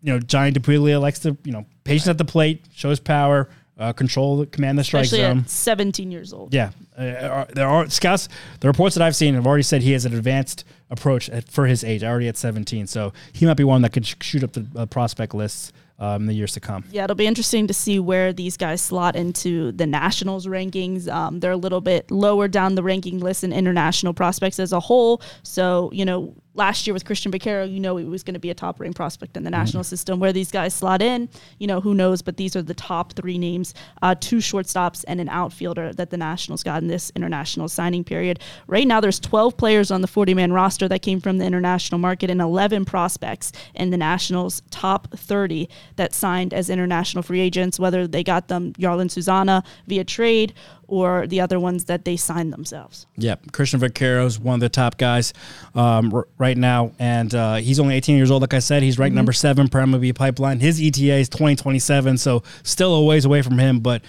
you 0.01 0.13
know 0.13 0.19
Johnny 0.19 0.51
DiPuglia 0.51 0.99
likes 0.99 1.19
to. 1.19 1.37
You 1.43 1.53
know, 1.53 1.65
patience 1.83 2.07
at 2.07 2.17
the 2.17 2.25
plate, 2.25 2.65
shows 2.73 2.99
power, 2.99 3.49
uh, 3.79 3.93
control, 3.93 4.45
command 4.45 4.77
the 4.77 4.83
strike 4.83 5.05
Especially 5.05 5.23
zone. 5.23 5.39
at 5.39 5.49
17 5.49 6.11
years 6.11 6.33
old. 6.33 6.53
Yeah, 6.53 6.71
uh, 6.97 7.45
there 7.53 7.67
are 7.67 7.89
scouts. 7.89 8.27
The 8.59 8.67
reports 8.67 8.95
that 8.95 9.03
I've 9.03 9.15
seen 9.15 9.35
have 9.35 9.45
already 9.45 9.63
said 9.63 9.81
he 9.81 9.91
has 9.91 10.05
an 10.05 10.13
advanced 10.13 10.63
approach 10.89 11.29
at, 11.29 11.49
for 11.49 11.67
his 11.67 11.83
age, 11.83 12.03
already 12.03 12.27
at 12.27 12.37
17. 12.37 12.87
So 12.87 13.13
he 13.33 13.45
might 13.45 13.57
be 13.57 13.63
one 13.63 13.81
that 13.83 13.93
could 13.93 14.05
sh- 14.05 14.15
shoot 14.21 14.43
up 14.43 14.53
the 14.53 14.65
uh, 14.75 14.85
prospect 14.85 15.33
lists 15.33 15.73
um, 15.99 16.23
in 16.23 16.27
the 16.27 16.33
years 16.33 16.53
to 16.53 16.59
come. 16.59 16.83
Yeah, 16.91 17.03
it'll 17.03 17.15
be 17.15 17.27
interesting 17.27 17.67
to 17.67 17.73
see 17.73 17.99
where 17.99 18.31
these 18.33 18.57
guys 18.57 18.81
slot 18.81 19.15
into 19.15 19.71
the 19.71 19.85
Nationals 19.87 20.45
rankings. 20.45 21.07
Um, 21.07 21.39
they're 21.39 21.51
a 21.51 21.57
little 21.57 21.81
bit 21.81 22.11
lower 22.11 22.47
down 22.47 22.75
the 22.75 22.83
ranking 22.83 23.19
list 23.19 23.43
in 23.43 23.51
international 23.51 24.13
prospects 24.13 24.59
as 24.59 24.71
a 24.73 24.79
whole. 24.79 25.21
So, 25.43 25.89
you 25.93 26.05
know, 26.05 26.35
last 26.57 26.87
year 26.87 26.93
with 26.93 27.05
Cristian 27.05 27.31
Vaquero, 27.31 27.63
you 27.63 27.79
know, 27.79 27.95
he 27.97 28.03
was 28.03 28.23
going 28.23 28.33
to 28.33 28.39
be 28.39 28.49
a 28.49 28.55
top 28.55 28.79
ranked 28.79 28.97
prospect 28.97 29.37
in 29.37 29.43
the 29.43 29.49
national 29.49 29.83
system. 29.83 30.19
Where 30.19 30.33
these 30.33 30.51
guys 30.51 30.73
slot 30.73 31.01
in, 31.01 31.29
you 31.59 31.67
know, 31.67 31.79
who 31.79 31.93
knows? 31.93 32.21
But 32.21 32.37
these 32.37 32.55
are 32.55 32.61
the 32.61 32.73
top 32.73 33.13
three 33.13 33.37
names 33.37 33.73
uh, 34.01 34.15
two 34.19 34.37
shortstops 34.37 35.05
and 35.07 35.21
an 35.21 35.29
outfielder 35.29 35.93
that 35.93 36.09
the 36.09 36.17
Nationals 36.17 36.63
got 36.63 36.81
in 36.81 36.87
this 36.87 37.11
international 37.15 37.67
signing 37.67 38.03
period. 38.03 38.39
Right 38.67 38.87
now, 38.87 38.99
there's 38.99 39.19
12 39.19 39.55
players 39.57 39.91
on 39.91 40.01
the 40.01 40.07
40 40.07 40.33
man 40.33 40.51
roster 40.51 40.87
that 40.87 41.01
came 41.01 41.21
from 41.21 41.37
the 41.37 41.45
international 41.45 41.99
market 41.99 42.29
and 42.29 42.41
11 42.41 42.85
prospects 42.85 43.51
in 43.75 43.91
the 43.91 43.97
Nationals' 43.97 44.61
top 44.71 45.07
30 45.15 45.69
that 45.95 46.13
signed 46.13 46.53
as 46.53 46.69
international 46.69 47.21
free 47.21 47.39
agents, 47.39 47.79
whether 47.79 48.07
they 48.07 48.23
got 48.23 48.47
them 48.47 48.73
Jarlin 48.73 49.11
Susana 49.11 49.63
via 49.85 50.03
trade 50.03 50.53
or 50.87 51.27
the 51.27 51.41
other 51.41 51.59
ones 51.59 51.85
that 51.85 52.05
they 52.05 52.15
signed 52.15 52.53
themselves. 52.53 53.05
Yep, 53.17 53.51
Cristian 53.51 53.79
Vaquero 53.79 54.25
is 54.25 54.39
one 54.39 54.55
of 54.55 54.59
the 54.61 54.69
top 54.69 54.97
guys 54.97 55.33
um, 55.75 56.13
r- 56.13 56.27
right 56.37 56.57
now, 56.57 56.91
and 56.97 57.33
uh, 57.35 57.55
he's 57.55 57.79
only 57.79 57.95
18 57.95 58.15
years 58.17 58.31
old. 58.31 58.41
Like 58.41 58.53
I 58.53 58.59
said, 58.59 58.83
he's 58.83 58.97
ranked 58.97 59.15
number 59.15 59.33
seven 59.33 59.67
per 59.67 59.81
MLB 59.81 60.15
pipeline. 60.15 60.59
His 60.59 60.81
ETA 60.81 61.15
is 61.15 61.29
2027, 61.29 62.17
so 62.17 62.43
still 62.63 62.95
a 62.95 63.03
ways 63.03 63.25
away 63.25 63.41
from 63.41 63.59
him, 63.59 63.79
but 63.79 64.01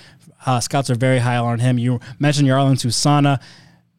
uh, 0.47 0.61
scouts 0.61 0.89
are 0.91 0.95
very 0.95 1.19
high 1.19 1.37
on 1.37 1.59
him. 1.59 1.79
You 1.79 2.01
mentioned 2.19 2.49
Jarlin 2.49 2.79
Susana. 2.79 3.41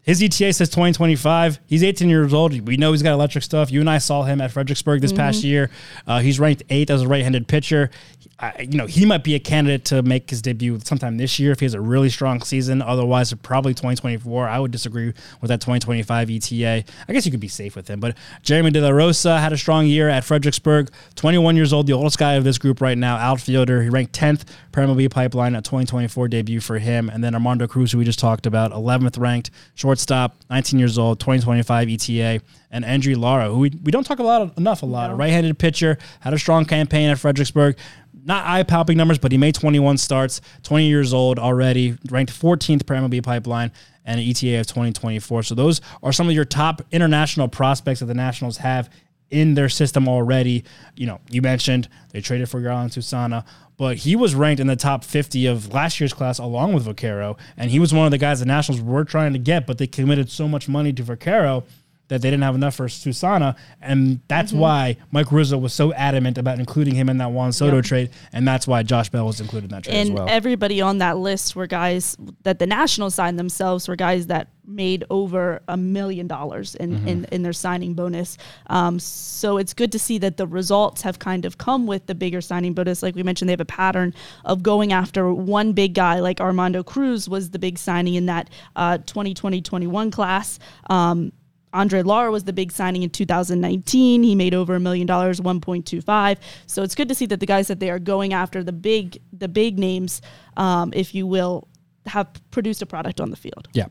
His 0.01 0.23
ETA 0.23 0.53
says 0.53 0.69
2025. 0.69 1.59
He's 1.67 1.83
18 1.83 2.09
years 2.09 2.33
old. 2.33 2.59
We 2.67 2.77
know 2.77 2.93
he's 2.93 3.03
got 3.03 3.13
electric 3.13 3.43
stuff. 3.43 3.71
You 3.71 3.81
and 3.81 3.89
I 3.89 3.99
saw 3.99 4.23
him 4.23 4.41
at 4.41 4.51
Fredericksburg 4.51 5.01
this 5.01 5.13
past 5.13 5.43
year. 5.43 5.69
Uh, 6.07 6.19
he's 6.19 6.39
ranked 6.39 6.63
eighth 6.69 6.89
as 6.89 7.03
a 7.03 7.07
right-handed 7.07 7.47
pitcher. 7.47 7.91
I, 8.41 8.67
you 8.69 8.77
know, 8.77 8.85
he 8.85 9.05
might 9.05 9.23
be 9.23 9.35
a 9.35 9.39
candidate 9.39 9.85
to 9.85 10.01
make 10.01 10.29
his 10.29 10.41
debut 10.41 10.79
sometime 10.83 11.17
this 11.17 11.39
year 11.39 11.51
if 11.51 11.59
he 11.59 11.65
has 11.65 11.73
a 11.73 11.81
really 11.81 12.09
strong 12.09 12.41
season. 12.41 12.81
Otherwise, 12.81 13.33
probably 13.33 13.73
2024. 13.73 14.47
I 14.47 14.59
would 14.59 14.71
disagree 14.71 15.13
with 15.41 15.49
that 15.49 15.61
2025 15.61 16.29
ETA. 16.29 16.83
I 17.07 17.13
guess 17.13 17.25
you 17.25 17.31
could 17.31 17.39
be 17.39 17.47
safe 17.47 17.75
with 17.75 17.87
him. 17.87 17.99
But 17.99 18.17
Jeremy 18.43 18.71
De 18.71 18.81
La 18.81 18.89
Rosa 18.89 19.39
had 19.39 19.53
a 19.53 19.57
strong 19.57 19.85
year 19.85 20.09
at 20.09 20.23
Fredericksburg. 20.23 20.89
21 21.15 21.55
years 21.55 21.73
old, 21.73 21.87
the 21.87 21.93
oldest 21.93 22.17
guy 22.17 22.33
of 22.33 22.43
this 22.43 22.57
group 22.57 22.81
right 22.81 22.97
now, 22.97 23.17
outfielder. 23.17 23.83
He 23.83 23.89
ranked 23.89 24.13
10th 24.13 24.43
per 24.71 24.85
MLB 24.85 25.11
pipeline 25.11 25.55
at 25.55 25.63
2024 25.63 26.27
debut 26.27 26.59
for 26.59 26.79
him. 26.79 27.09
And 27.09 27.23
then 27.23 27.33
Armando 27.33 27.67
Cruz, 27.67 27.91
who 27.91 27.97
we 27.97 28.05
just 28.05 28.19
talked 28.19 28.45
about, 28.45 28.71
11th 28.71 29.19
ranked 29.19 29.51
shortstop 29.75 30.09
shortstop, 30.09 30.35
19 30.49 30.79
years 30.79 30.97
old, 30.97 31.19
2025 31.19 31.89
ETA, 31.89 32.41
and 32.71 32.85
Andry 32.85 33.15
Lara, 33.15 33.49
who 33.49 33.59
we, 33.59 33.71
we 33.83 33.91
don't 33.91 34.03
talk 34.03 34.19
about 34.19 34.57
enough 34.57 34.83
a 34.83 34.85
lot. 34.85 35.11
A 35.11 35.15
right-handed 35.15 35.57
pitcher, 35.57 35.97
had 36.19 36.33
a 36.33 36.39
strong 36.39 36.65
campaign 36.65 37.09
at 37.09 37.19
Fredericksburg. 37.19 37.77
Not 38.25 38.45
eye-popping 38.45 38.97
numbers, 38.97 39.17
but 39.17 39.31
he 39.31 39.37
made 39.37 39.55
21 39.55 39.97
starts, 39.97 40.41
20 40.63 40.87
years 40.87 41.13
old 41.13 41.39
already, 41.39 41.97
ranked 42.09 42.31
14th 42.31 42.85
per 42.85 42.95
MLB 42.95 43.23
pipeline, 43.23 43.71
and 44.05 44.19
an 44.19 44.25
ETA 44.27 44.59
of 44.59 44.67
2024. 44.67 45.43
So 45.43 45.55
those 45.55 45.81
are 46.01 46.11
some 46.11 46.27
of 46.27 46.35
your 46.35 46.45
top 46.45 46.81
international 46.91 47.47
prospects 47.47 47.99
that 47.99 48.07
the 48.07 48.13
Nationals 48.13 48.57
have 48.57 48.89
in 49.29 49.53
their 49.53 49.69
system 49.69 50.07
already. 50.07 50.63
You 50.95 51.07
know, 51.07 51.19
you 51.29 51.41
mentioned 51.41 51.87
they 52.11 52.21
traded 52.21 52.49
for 52.49 52.59
Jarlin 52.59 52.91
Susana, 52.91 53.45
but 53.77 53.97
he 53.97 54.15
was 54.15 54.35
ranked 54.35 54.59
in 54.59 54.67
the 54.67 54.75
top 54.75 55.03
50 55.03 55.45
of 55.45 55.71
last 55.73 55.99
year's 55.99 56.13
class 56.13 56.39
along 56.39 56.73
with 56.73 56.83
Vaquero, 56.83 57.37
and 57.55 57.71
he 57.71 57.79
was 57.79 57.93
one 57.93 58.05
of 58.05 58.11
the 58.11 58.17
guys 58.17 58.39
the 58.39 58.45
Nationals 58.45 58.81
were 58.81 59.05
trying 59.05 59.33
to 59.33 59.39
get, 59.39 59.67
but 59.67 59.77
they 59.77 59.87
committed 59.87 60.29
so 60.29 60.47
much 60.47 60.67
money 60.67 60.91
to 60.93 61.03
Vaquero 61.03 61.63
that 62.09 62.21
they 62.21 62.29
didn't 62.29 62.43
have 62.43 62.55
enough 62.55 62.75
for 62.75 62.87
Susana, 62.89 63.55
and 63.81 64.19
that's 64.27 64.51
why 64.51 64.97
Mike 65.11 65.31
Rizzo 65.31 65.57
was 65.57 65.73
so 65.73 65.93
adamant 65.93 66.37
about 66.37 66.59
including 66.59 66.93
him 66.95 67.07
in 67.09 67.17
that 67.19 67.31
Juan 67.31 67.51
Soto 67.53 67.77
Yep. 67.77 67.85
trade, 67.85 68.09
and 68.33 68.47
that's 68.47 68.67
why 68.67 68.83
Josh 68.83 69.09
Bell 69.09 69.25
was 69.25 69.39
included 69.39 69.71
in 69.71 69.75
that 69.77 69.83
trade 69.85 69.95
and 69.95 70.09
as 70.09 70.15
well. 70.15 70.27
everybody 70.29 70.81
on 70.81 70.97
that 70.99 71.17
list 71.17 71.55
were 71.55 71.67
guys 71.67 72.17
that 72.43 72.59
the 72.59 72.67
Nationals 72.67 73.15
signed 73.15 73.39
themselves 73.39 73.87
were 73.87 73.95
guys 73.95 74.27
that 74.27 74.49
made 74.65 75.03
over 75.09 75.61
a 75.67 75.75
million 75.75 76.27
dollars 76.27 76.75
in, 76.75 76.91
Mm-hmm. 76.91 77.07
in, 77.07 77.25
in 77.31 77.41
their 77.43 77.53
signing 77.53 77.95
bonus. 77.95 78.37
Um, 78.67 78.99
so 78.99 79.57
it's 79.57 79.73
good 79.73 79.91
to 79.93 79.97
see 79.99 80.19
that 80.19 80.37
the 80.37 80.45
results 80.45 81.01
have 81.01 81.17
kind 81.17 81.45
of 81.45 81.57
come 81.57 81.87
with 81.87 82.05
the 82.05 82.13
bigger 82.13 82.39
signing 82.39 82.73
bonus. 82.75 83.01
Like 83.01 83.15
we 83.15 83.23
mentioned, 83.23 83.49
they 83.49 83.53
have 83.53 83.59
a 83.61 83.65
pattern 83.65 84.13
of 84.45 84.61
going 84.61 84.93
after 84.93 85.33
one 85.33 85.73
big 85.73 85.95
guy, 85.95 86.19
like 86.19 86.39
Armando 86.39 86.83
Cruz 86.83 87.27
was 87.27 87.49
the 87.49 87.57
big 87.57 87.79
signing 87.79 88.13
in 88.13 88.27
that 88.27 88.51
uh, 88.75 88.99
2020-21 89.43 90.11
class. 90.11 90.59
Um, 90.89 91.31
Andry 91.73 92.03
Lara 92.03 92.31
was 92.31 92.45
the 92.45 92.53
big 92.53 92.71
signing 92.71 93.03
in 93.03 93.09
2019. 93.09 94.23
He 94.23 94.35
made 94.35 94.53
over 94.53 94.75
a 94.75 94.79
million 94.79 95.05
dollars, 95.05 95.39
1.25. 95.39 96.37
So 96.65 96.83
it's 96.83 96.95
good 96.95 97.09
to 97.09 97.15
see 97.15 97.25
that 97.27 97.39
the 97.39 97.45
guys 97.45 97.67
that 97.67 97.79
they 97.79 97.89
are 97.89 97.99
going 97.99 98.33
after, 98.33 98.63
the 98.63 98.71
big, 98.71 99.21
the 99.31 99.47
big 99.47 99.77
names, 99.77 100.21
um, 100.57 100.91
if 100.95 101.13
you 101.13 101.27
will, 101.27 101.67
have 102.05 102.27
produced 102.51 102.81
a 102.81 102.85
product 102.85 103.21
on 103.21 103.29
the 103.29 103.37
field. 103.37 103.67
Yeah, 103.73 103.87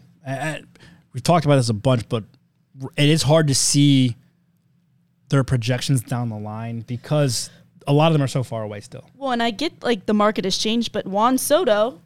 we've 1.13 1.23
talked 1.23 1.45
about 1.45 1.57
this 1.57 1.69
a 1.69 1.75
bunch, 1.75 2.09
but 2.09 2.25
it 2.97 3.09
is 3.09 3.23
hard 3.23 3.49
to 3.49 3.55
see 3.55 4.17
their 5.29 5.45
projections 5.45 6.03
down 6.03 6.29
the 6.31 6.39
line 6.39 6.81
because 6.81 7.51
a 7.87 7.93
lot 7.93 8.09
of 8.09 8.13
them 8.13 8.23
are 8.23 8.29
so 8.29 8.43
far 8.43 8.63
away 8.63 8.81
still. 8.81 9.09
Well, 9.15 9.33
and 9.33 9.43
I 9.43 9.51
get 9.51 9.83
like 9.83 10.07
the 10.07 10.15
market 10.15 10.45
has 10.45 10.59
changed, 10.59 10.93
but 10.93 11.07
Juan 11.07 11.39
Soto 11.39 12.01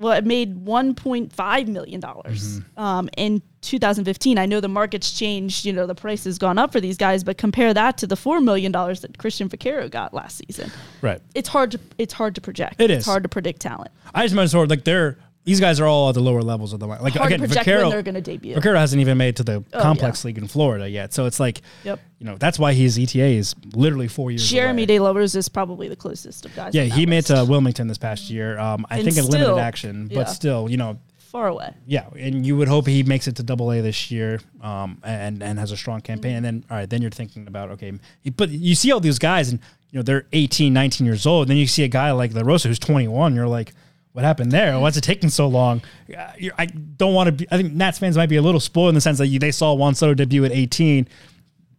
what 0.00 0.24
made 0.24 0.64
1.5 0.64 1.66
million 1.68 2.00
dollars 2.00 2.60
um, 2.78 3.10
in 3.18 3.42
2015. 3.60 4.38
I 4.38 4.46
know 4.46 4.60
the 4.60 4.68
market's 4.68 5.12
changed. 5.12 5.66
You 5.66 5.72
know 5.74 5.86
the 5.86 5.94
price 5.94 6.24
has 6.24 6.38
gone 6.38 6.56
up 6.58 6.72
for 6.72 6.80
these 6.80 6.96
guys, 6.96 7.22
but 7.22 7.36
compare 7.36 7.74
that 7.74 7.98
to 7.98 8.06
the 8.06 8.16
four 8.16 8.40
million 8.40 8.72
dollars 8.72 9.00
that 9.02 9.18
Cristian 9.18 9.48
Vaquero 9.50 9.88
got 9.88 10.14
last 10.14 10.38
season. 10.46 10.70
Right. 11.02 11.20
It's 11.34 11.48
hard 11.48 11.72
to 11.72 11.80
it's 11.98 12.14
hard 12.14 12.34
to 12.36 12.40
project. 12.40 12.80
It 12.80 12.90
It's 12.90 13.00
is. 13.00 13.06
hard 13.06 13.22
to 13.24 13.28
predict 13.28 13.60
talent. 13.60 13.90
I 14.14 14.22
just 14.24 14.34
meant 14.34 14.50
sort 14.50 14.64
of 14.64 14.70
like 14.70 14.84
they're 14.84 15.18
these 15.44 15.60
guys 15.60 15.80
are 15.80 15.86
all 15.86 16.08
at 16.10 16.14
the 16.14 16.20
lower 16.20 16.42
levels 16.42 16.72
of 16.72 16.80
the 16.80 16.86
line. 16.86 17.00
Like 17.00 17.14
Hard 17.14 17.30
to 17.30 17.34
again, 17.34 17.46
project 17.48 17.66
Vaquero, 17.66 17.82
when 17.84 17.90
they're 17.90 18.02
gonna 18.02 18.20
debut. 18.20 18.54
Vaquero 18.54 18.78
hasn't 18.78 19.00
even 19.00 19.16
made 19.16 19.28
it 19.28 19.36
to 19.36 19.44
the 19.44 19.64
complex 19.72 20.22
yeah. 20.22 20.28
league 20.28 20.38
in 20.38 20.46
Florida 20.46 20.88
yet, 20.88 21.12
so 21.12 21.26
it's 21.26 21.40
like, 21.40 21.62
Yep. 21.84 21.98
you 22.18 22.26
know, 22.26 22.36
that's 22.36 22.58
why 22.58 22.72
his 22.72 22.98
ETA 22.98 23.24
is 23.24 23.54
literally 23.74 24.08
four 24.08 24.30
years. 24.30 24.48
Jeremy 24.48 24.82
away. 24.82 24.86
De 24.86 24.98
La 24.98 25.12
Rosa 25.12 25.38
is 25.38 25.48
probably 25.48 25.88
the 25.88 25.96
closest 25.96 26.44
of 26.44 26.54
guys. 26.54 26.74
Yeah, 26.74 26.84
he 26.84 27.06
made 27.06 27.26
to 27.26 27.44
Wilmington 27.48 27.88
this 27.88 27.98
past 27.98 28.28
year. 28.30 28.58
Um, 28.58 28.86
I 28.90 28.96
And 28.98 29.04
think 29.04 29.16
in 29.16 29.30
limited 29.30 29.58
action, 29.58 30.08
but 30.08 30.14
yeah. 30.14 30.24
still, 30.24 30.68
you 30.70 30.76
know, 30.76 30.98
far 31.30 31.48
away. 31.48 31.72
Yeah, 31.86 32.08
and 32.18 32.44
you 32.44 32.56
would 32.56 32.68
hope 32.68 32.86
he 32.86 33.02
makes 33.02 33.28
it 33.28 33.36
to 33.36 33.42
Double 33.42 33.72
A 33.72 33.80
this 33.80 34.10
year, 34.10 34.40
um, 34.60 34.98
and 35.04 35.42
and 35.42 35.58
has 35.58 35.72
a 35.72 35.76
strong 35.76 36.00
campaign. 36.00 36.36
And 36.36 36.44
then 36.44 36.64
all 36.70 36.76
right, 36.76 36.90
then 36.90 37.00
you're 37.00 37.10
thinking 37.10 37.46
about 37.46 37.70
okay, 37.70 37.92
but 38.36 38.50
you 38.50 38.74
see 38.74 38.92
all 38.92 39.00
these 39.00 39.18
guys, 39.18 39.50
and 39.50 39.60
you 39.90 39.98
know 39.98 40.02
they're 40.02 40.26
18, 40.32 40.72
19 40.72 41.06
years 41.06 41.26
old. 41.26 41.44
And 41.44 41.50
then 41.50 41.56
you 41.56 41.66
see 41.66 41.84
a 41.84 41.88
guy 41.88 42.10
like 42.10 42.34
La 42.34 42.42
Rosa 42.42 42.68
who's 42.68 42.78
21. 42.78 43.34
You're 43.34 43.48
like, 43.48 43.72
what 44.20 44.26
happened 44.26 44.52
there? 44.52 44.74
Why 44.74 44.80
Why's 44.80 44.96
it 44.98 45.02
taking 45.02 45.30
so 45.30 45.48
long? 45.48 45.82
Uh, 46.14 46.32
I 46.58 46.66
don't 46.66 47.14
want 47.14 47.28
to. 47.28 47.32
be 47.32 47.46
I 47.50 47.56
think 47.56 47.72
Nats 47.72 47.98
fans 47.98 48.16
might 48.16 48.28
be 48.28 48.36
a 48.36 48.42
little 48.42 48.60
spoiled 48.60 48.90
in 48.90 48.94
the 48.94 49.00
sense 49.00 49.18
that 49.18 49.28
you, 49.28 49.38
they 49.38 49.50
saw 49.50 49.72
Juan 49.72 49.94
Soto 49.94 50.12
debut 50.12 50.44
at 50.44 50.52
18, 50.52 51.08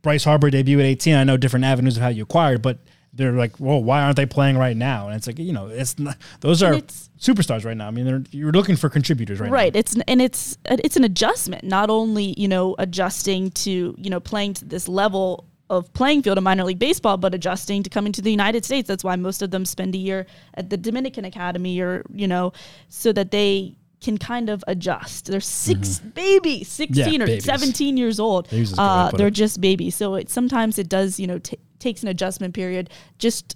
Bryce 0.01 0.23
Harper 0.23 0.49
debut 0.49 0.79
at 0.79 0.85
18. 0.85 1.15
I 1.15 1.23
know 1.23 1.37
different 1.37 1.65
avenues 1.65 1.97
of 1.97 2.03
how 2.03 2.09
you 2.09 2.23
acquired, 2.23 2.61
but. 2.61 2.79
They're 3.13 3.33
like, 3.33 3.59
well, 3.59 3.83
why 3.83 4.03
aren't 4.03 4.15
they 4.15 4.25
playing 4.25 4.57
right 4.57 4.77
now? 4.77 5.07
And 5.07 5.17
it's 5.17 5.27
like, 5.27 5.37
you 5.37 5.51
know, 5.51 5.67
it's 5.67 5.99
not, 5.99 6.15
those 6.39 6.63
are 6.63 6.75
superstars 7.19 7.65
right 7.65 7.75
now. 7.75 7.89
I 7.89 7.91
mean, 7.91 8.05
they're, 8.05 8.23
you're 8.31 8.53
looking 8.53 8.77
for 8.77 8.87
contributors 8.87 9.37
right, 9.41 9.47
now. 9.47 9.53
Right. 9.53 9.75
It's 9.75 9.97
and 10.07 10.21
it's 10.21 10.57
it's 10.63 10.95
an 10.95 11.03
adjustment. 11.03 11.65
Not 11.65 11.89
only 11.89 12.33
you 12.37 12.47
know 12.47 12.73
adjusting 12.79 13.51
to 13.51 13.95
you 13.97 14.09
know 14.09 14.21
playing 14.21 14.53
to 14.53 14.65
this 14.65 14.87
level 14.87 15.45
of 15.71 15.91
playing 15.93 16.21
field 16.23 16.37
in 16.37 16.43
minor 16.43 16.63
league 16.65 16.79
baseball, 16.79 17.17
but 17.17 17.33
adjusting 17.33 17.81
to 17.83 17.89
coming 17.89 18.11
to 18.13 18.21
the 18.21 18.29
United 18.31 18.63
States. 18.65 18.87
That's 18.87 19.03
why 19.03 19.15
most 19.15 19.41
of 19.41 19.49
them 19.51 19.65
spend 19.65 19.95
a 19.95 19.97
year 19.97 20.25
at 20.53 20.69
the 20.69 20.77
Dominican 20.77 21.25
Academy, 21.25 21.79
or 21.79 22.03
you 22.13 22.27
know, 22.27 22.53
so 22.89 23.11
that 23.13 23.31
they 23.31 23.75
can 24.01 24.17
kind 24.17 24.49
of 24.49 24.63
adjust. 24.67 25.27
They're 25.27 25.39
6 25.39 25.99
babies, 25.99 26.67
sixteen 26.67 27.21
or 27.21 27.27
babies. 27.27 27.45
seventeen 27.45 27.97
years 27.97 28.19
old. 28.19 28.47
They 28.49 28.57
use 28.57 28.71
this 28.71 28.77
good 28.79 28.83
way 28.83 28.87
to 28.87 29.15
Uh, 29.15 29.17
they're 29.17 29.27
it. 29.27 29.31
just 29.43 29.61
babies. 29.61 29.95
So 29.95 30.15
it 30.15 30.29
sometimes 30.29 30.77
it 30.77 30.89
does 30.89 31.19
you 31.19 31.27
know 31.27 31.39
t- 31.39 31.57
takes 31.79 32.01
an 32.03 32.09
adjustment 32.09 32.53
period 32.53 32.89
just 33.17 33.55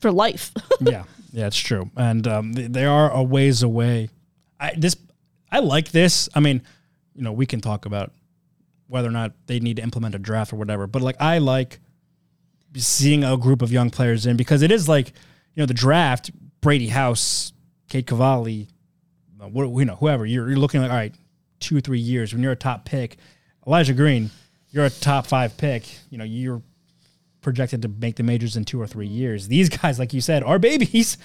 for 0.00 0.10
life. 0.10 0.50
yeah, 0.80 1.04
yeah, 1.32 1.46
it's 1.46 1.58
true, 1.58 1.90
and 1.96 2.26
um, 2.26 2.52
they, 2.54 2.66
they 2.66 2.84
are 2.86 3.10
a 3.10 3.22
ways 3.22 3.62
away. 3.62 4.08
I 4.58 4.72
this 4.76 4.96
I 5.50 5.58
like 5.60 5.90
this. 5.92 6.28
I 6.34 6.40
mean, 6.40 6.62
you 7.14 7.22
know, 7.22 7.32
we 7.32 7.46
can 7.46 7.60
talk 7.60 7.84
about 7.86 8.10
whether 8.92 9.08
or 9.08 9.12
not 9.12 9.32
they 9.46 9.58
need 9.58 9.76
to 9.76 9.82
implement 9.82 10.14
a 10.14 10.18
draft 10.18 10.52
or 10.52 10.56
whatever, 10.56 10.86
but 10.86 11.00
like 11.00 11.16
I 11.18 11.38
like 11.38 11.80
seeing 12.76 13.24
a 13.24 13.38
group 13.38 13.62
of 13.62 13.72
young 13.72 13.88
players 13.88 14.26
in 14.26 14.36
because 14.36 14.60
it 14.60 14.70
is 14.70 14.86
like 14.86 15.08
you 15.54 15.62
know 15.62 15.66
the 15.66 15.74
draft. 15.74 16.30
Brady 16.60 16.88
House, 16.88 17.52
Cade 17.88 18.06
Cavalli, 18.06 18.68
uh, 19.42 19.46
you 19.48 19.84
know, 19.84 19.96
whoever 19.96 20.26
you're, 20.26 20.48
you're 20.48 20.58
looking 20.58 20.82
like. 20.82 20.90
All 20.90 20.96
right, 20.96 21.14
two 21.58 21.76
or 21.78 21.80
three 21.80 21.98
years 22.00 22.34
when 22.34 22.42
you're 22.42 22.52
a 22.52 22.56
top 22.56 22.84
pick. 22.84 23.16
Elijah 23.66 23.94
Green, 23.94 24.30
you're 24.70 24.84
a 24.84 24.90
top 24.90 25.26
five 25.26 25.56
pick. 25.56 25.84
You 26.10 26.18
know, 26.18 26.24
you're 26.24 26.62
projected 27.40 27.80
to 27.82 27.88
make 27.88 28.16
the 28.16 28.22
majors 28.22 28.56
in 28.56 28.66
two 28.66 28.80
or 28.80 28.86
three 28.86 29.06
years. 29.08 29.48
These 29.48 29.70
guys, 29.70 29.98
like 29.98 30.12
you 30.12 30.20
said, 30.20 30.42
are 30.42 30.58
babies. 30.58 31.16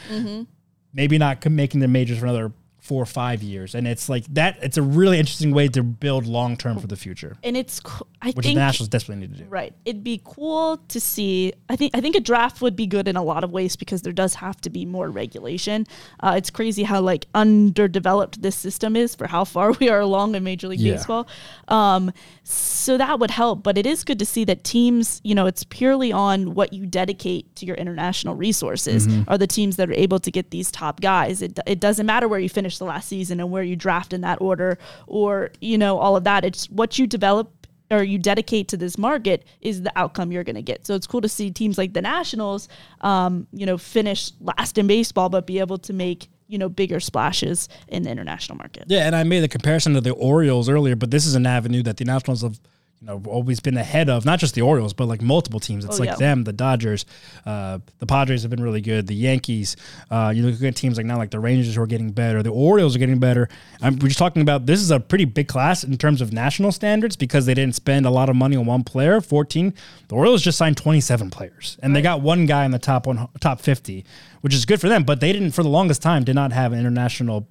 Maybe 0.93 1.18
not 1.18 1.45
making 1.45 1.82
the 1.82 1.89
majors 1.89 2.20
for 2.20 2.26
another 2.26 2.53
four 2.88 3.02
or 3.04 3.06
five 3.06 3.44
years, 3.44 3.76
and 3.76 3.88
it's 3.88 4.08
like 4.10 4.26
that. 4.34 4.58
It's 4.62 4.78
a 4.78 4.82
really 4.82 5.20
interesting 5.20 5.52
way 5.52 5.68
to 5.70 5.84
build 5.84 6.26
long 6.26 6.56
term 6.58 6.80
for 6.80 6.88
the 6.88 6.96
future, 6.96 7.36
and 7.44 7.56
it's 7.58 7.80
co- 7.82 8.08
I 8.22 8.28
which 8.32 8.46
think 8.46 8.56
the 8.56 8.62
Nationals 8.62 8.90
desperately 8.90 9.28
need 9.28 9.36
to 9.38 9.44
do. 9.44 9.50
Right. 9.50 9.74
It'd 9.86 10.04
be 10.04 10.22
cool 10.24 10.78
to 10.88 11.00
see. 11.00 11.54
I 11.70 11.76
think 11.76 11.92
I 11.96 12.02
think 12.02 12.16
a 12.16 12.20
draft 12.22 12.62
would 12.62 12.76
be 12.76 12.88
good 12.88 13.08
in 13.08 13.16
a 13.18 13.24
lot 13.24 13.44
of 13.44 13.52
ways 13.52 13.76
because 13.76 14.02
there 14.04 14.14
does 14.14 14.34
have 14.36 14.60
to 14.62 14.70
be 14.70 14.86
more 14.86 15.10
regulation. 15.10 15.86
Uh, 16.22 16.36
it's 16.38 16.50
crazy 16.50 16.84
how 16.84 17.02
like 17.02 17.26
underdeveloped 17.34 18.42
this 18.42 18.56
system 18.56 18.96
is 18.96 19.16
for 19.16 19.28
how 19.28 19.44
far 19.44 19.72
we 19.80 19.90
are 19.90 20.00
along 20.00 20.36
in 20.36 20.44
Major 20.44 20.68
League 20.68 20.80
Yeah. 20.80 20.94
Baseball. 20.94 21.28
Um, 21.68 22.12
so 22.44 22.98
that 22.98 23.20
would 23.20 23.32
help. 23.32 23.64
But 23.64 23.78
it 23.78 23.86
is 23.86 24.04
good 24.04 24.20
to 24.20 24.26
see 24.26 24.46
that 24.46 24.64
teams, 24.64 25.20
you 25.24 25.36
know, 25.36 25.46
it's 25.48 25.64
purely 25.66 26.12
on 26.12 26.54
what 26.54 26.74
you 26.74 26.86
dedicate 26.86 27.54
to 27.58 27.66
your 27.66 27.76
international 27.76 28.36
resources 28.36 29.08
Mm-hmm. 29.08 29.30
are 29.30 29.38
the 29.38 29.48
teams 29.48 29.76
that 29.78 29.90
are 29.90 29.94
able 29.94 30.20
to 30.20 30.32
get 30.32 30.52
these 30.52 30.72
top 30.72 31.02
guys. 31.02 31.42
It, 31.42 31.60
it 31.66 31.80
doesn't 31.80 32.06
matter 32.06 32.28
where 32.28 32.40
you 32.40 32.50
finish 32.50 32.77
the 32.78 32.86
last 32.86 33.08
season 33.08 33.40
and 33.40 33.52
where 33.52 33.64
you 33.64 33.76
draft 33.76 34.14
in 34.14 34.22
that 34.22 34.42
order 34.42 34.78
or, 35.08 35.52
you 35.62 35.78
know, 35.78 35.98
all 35.98 36.16
of 36.16 36.24
that. 36.24 36.46
It's 36.46 36.70
what 36.70 36.98
you 36.98 37.08
develop 37.08 37.52
or 37.90 38.04
you 38.04 38.18
dedicate 38.18 38.68
to 38.70 38.78
this 38.78 38.98
market 38.98 39.46
is 39.62 39.82
the 39.82 39.92
outcome 39.98 40.32
you're 40.32 40.44
going 40.44 40.56
to 40.56 40.62
get. 40.62 40.86
So 40.86 40.94
it's 40.96 41.08
cool 41.08 41.22
to 41.22 41.30
see 41.30 41.52
teams 41.52 41.78
like 41.78 41.94
the 41.94 42.02
Nationals, 42.02 42.68
um, 43.02 43.48
you 43.54 43.66
know, 43.66 43.78
finish 43.78 44.32
last 44.42 44.78
in 44.78 44.88
baseball, 44.88 45.30
but 45.30 45.48
be 45.48 45.60
able 45.60 45.78
to 45.80 45.94
make 45.94 46.28
you 46.48 46.58
know 46.58 46.70
bigger 46.70 47.00
splashes 47.00 47.70
in 47.88 48.04
the 48.04 48.10
international 48.10 48.58
market. 48.58 48.86
Yeah, 48.88 49.06
and 49.06 49.16
I 49.16 49.24
made 49.24 49.42
the 49.42 49.48
comparison 49.48 49.94
to 49.94 50.02
the 50.02 50.12
Orioles 50.12 50.70
earlier, 50.70 50.96
but 50.96 51.12
this 51.12 51.26
is 51.26 51.36
an 51.36 51.46
avenue 51.46 51.84
that 51.84 51.98
the 51.98 52.06
Nationals 52.06 52.42
have, 52.42 52.60
you 53.00 53.08
know, 53.08 53.22
always 53.28 53.60
been 53.60 53.78
ahead 53.78 54.10
of. 54.10 54.26
Not 54.26 54.39
just 54.39 54.56
the 54.56 54.62
Orioles, 54.62 54.93
but 54.93 55.06
like 55.06 55.22
multiple 55.22 55.60
teams. 55.60 55.86
It's 55.86 55.98
Oh, 55.98 56.00
like 56.00 56.10
yeah. 56.10 56.16
them, 56.16 56.43
the 56.45 56.54
Dodgers, 56.54 57.06
uh, 57.45 57.78
the 58.00 58.08
Padres 58.08 58.41
have 58.41 58.50
been 58.50 58.64
really 58.64 58.82
good. 58.82 59.06
The 59.06 59.14
Yankees. 59.16 59.76
Uh, 60.10 60.34
you 60.36 60.43
look 60.43 60.62
at 60.64 60.76
teams 60.76 60.98
like 60.98 61.06
now, 61.06 61.18
like 61.18 61.30
the 61.30 61.39
Rangers 61.39 61.76
who 61.76 61.82
are 61.82 61.86
getting 61.88 62.10
better. 62.12 62.41
The 62.41 62.50
Orioles 62.50 62.95
are 62.95 63.00
getting 63.00 63.20
better. 63.20 63.50
I'm, 63.82 64.00
we're 64.00 64.08
just 64.08 64.18
talking 64.18 64.41
about 64.41 64.66
this 64.66 64.82
is 64.82 64.89
a 64.89 65.00
pretty 65.00 65.26
big 65.26 65.48
class 65.48 65.84
in 65.84 65.95
terms 65.98 66.22
of 66.22 66.34
national 66.34 66.72
standards 66.72 67.16
because 67.16 67.45
they 67.45 67.54
didn't 67.54 67.76
spend 67.76 68.06
a 68.08 68.10
lot 68.10 68.30
of 68.30 68.36
money 68.36 68.56
on 68.56 68.66
one 68.66 68.84
player. 68.84 69.22
Fourteen. 69.22 69.74
The 70.08 70.16
Orioles 70.16 70.41
just 70.41 70.58
signed 70.58 70.78
27 70.78 71.30
players, 71.30 71.78
and 71.84 71.95
they 71.95 72.02
got 72.02 72.22
one 72.22 72.45
guy 72.45 72.64
in 72.66 72.72
the 72.72 72.80
top 72.80 73.06
one, 73.08 73.28
top 73.41 73.60
50, 73.60 74.06
which 74.41 74.54
is 74.54 74.66
good 74.66 74.80
for 74.82 74.88
them. 74.88 75.04
But 75.04 75.20
they 75.20 75.34
didn't, 75.34 75.52
for 75.52 75.64
the 75.64 75.70
longest 75.70 76.02
time, 76.02 76.24
did 76.24 76.34
not 76.36 76.54
have 76.54 76.72
an 76.72 76.80
international 76.80 77.45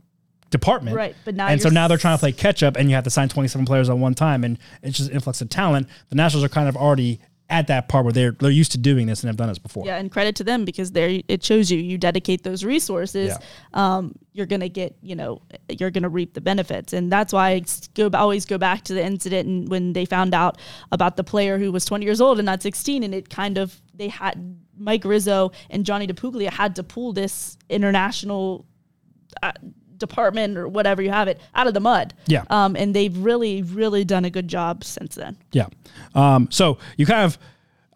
department. 0.50 0.96
Right, 0.96 1.16
but 1.24 1.34
now 1.34 1.46
and 1.48 1.60
so 1.60 1.68
now 1.68 1.88
they're 1.88 1.98
trying 1.98 2.16
to 2.16 2.20
play 2.20 2.32
catch 2.32 2.62
up, 2.62 2.76
and 2.76 2.88
you 2.88 2.94
have 2.94 3.04
to 3.04 3.10
sign 3.10 3.28
27 3.28 3.66
players 3.66 3.88
at 3.90 3.98
one 3.98 4.14
time, 4.14 4.44
and 4.44 4.58
it's 4.82 4.96
just 4.98 5.10
an 5.10 5.14
influx 5.16 5.40
of 5.40 5.48
talent. 5.48 5.88
The 6.08 6.16
Nationals 6.16 6.44
are 6.44 6.48
kind 6.48 6.68
of 6.68 6.76
already 6.76 7.20
at 7.48 7.68
that 7.68 7.88
part 7.88 8.04
where 8.04 8.12
they're 8.12 8.32
they're 8.32 8.50
used 8.50 8.72
to 8.72 8.78
doing 8.78 9.06
this 9.06 9.22
and 9.22 9.28
have 9.28 9.36
done 9.36 9.48
this 9.48 9.58
before. 9.58 9.86
Yeah, 9.86 9.98
and 9.98 10.10
credit 10.10 10.34
to 10.36 10.44
them 10.44 10.64
because 10.64 10.90
they 10.90 11.22
it 11.28 11.44
shows 11.44 11.70
you 11.70 11.78
you 11.78 11.96
dedicate 11.96 12.42
those 12.42 12.64
resources, 12.64 13.28
Yeah. 13.28 13.38
um, 13.96 14.16
you're 14.32 14.46
gonna 14.46 14.68
get 14.68 14.96
you 15.00 15.14
know 15.14 15.42
you're 15.68 15.92
gonna 15.92 16.08
reap 16.08 16.34
the 16.34 16.40
benefits, 16.40 16.92
and 16.92 17.10
that's 17.10 17.32
why 17.32 17.50
I 17.50 17.62
go 17.94 18.10
always 18.14 18.46
go 18.46 18.58
back 18.58 18.82
to 18.84 18.94
the 18.94 19.04
incident 19.04 19.46
and 19.48 19.68
when 19.68 19.92
they 19.92 20.06
found 20.06 20.34
out 20.34 20.58
about 20.90 21.16
the 21.16 21.22
player 21.22 21.56
who 21.56 21.70
was 21.70 21.84
20 21.84 22.04
years 22.04 22.20
old 22.20 22.40
and 22.40 22.46
not 22.46 22.62
16, 22.62 23.04
and 23.04 23.14
it 23.14 23.30
kind 23.30 23.58
of 23.58 23.80
they 23.94 24.08
had 24.08 24.58
Mike 24.76 25.04
Rizzo 25.04 25.52
and 25.70 25.86
Johnny 25.86 26.08
DiPuglia 26.08 26.50
had 26.50 26.74
to 26.76 26.82
pull 26.82 27.12
this 27.12 27.56
international 27.70 28.66
uh, 29.44 29.52
department 29.98 30.56
or 30.58 30.68
whatever 30.68 31.02
you 31.02 31.10
have 31.10 31.28
it 31.28 31.40
out 31.54 31.66
of 31.66 31.74
the 31.74 31.80
mud. 31.80 32.14
Yeah. 32.26 32.44
um, 32.50 32.76
and 32.76 32.94
they've 32.94 33.16
really 33.16 33.62
really 33.62 34.04
done 34.04 34.24
a 34.24 34.30
good 34.30 34.48
job 34.48 34.84
since 34.84 35.14
then. 35.14 35.36
Yeah. 35.52 35.66
Um, 36.14 36.48
so 36.50 36.78
you 36.96 37.06
kind 37.06 37.24
of, 37.24 37.38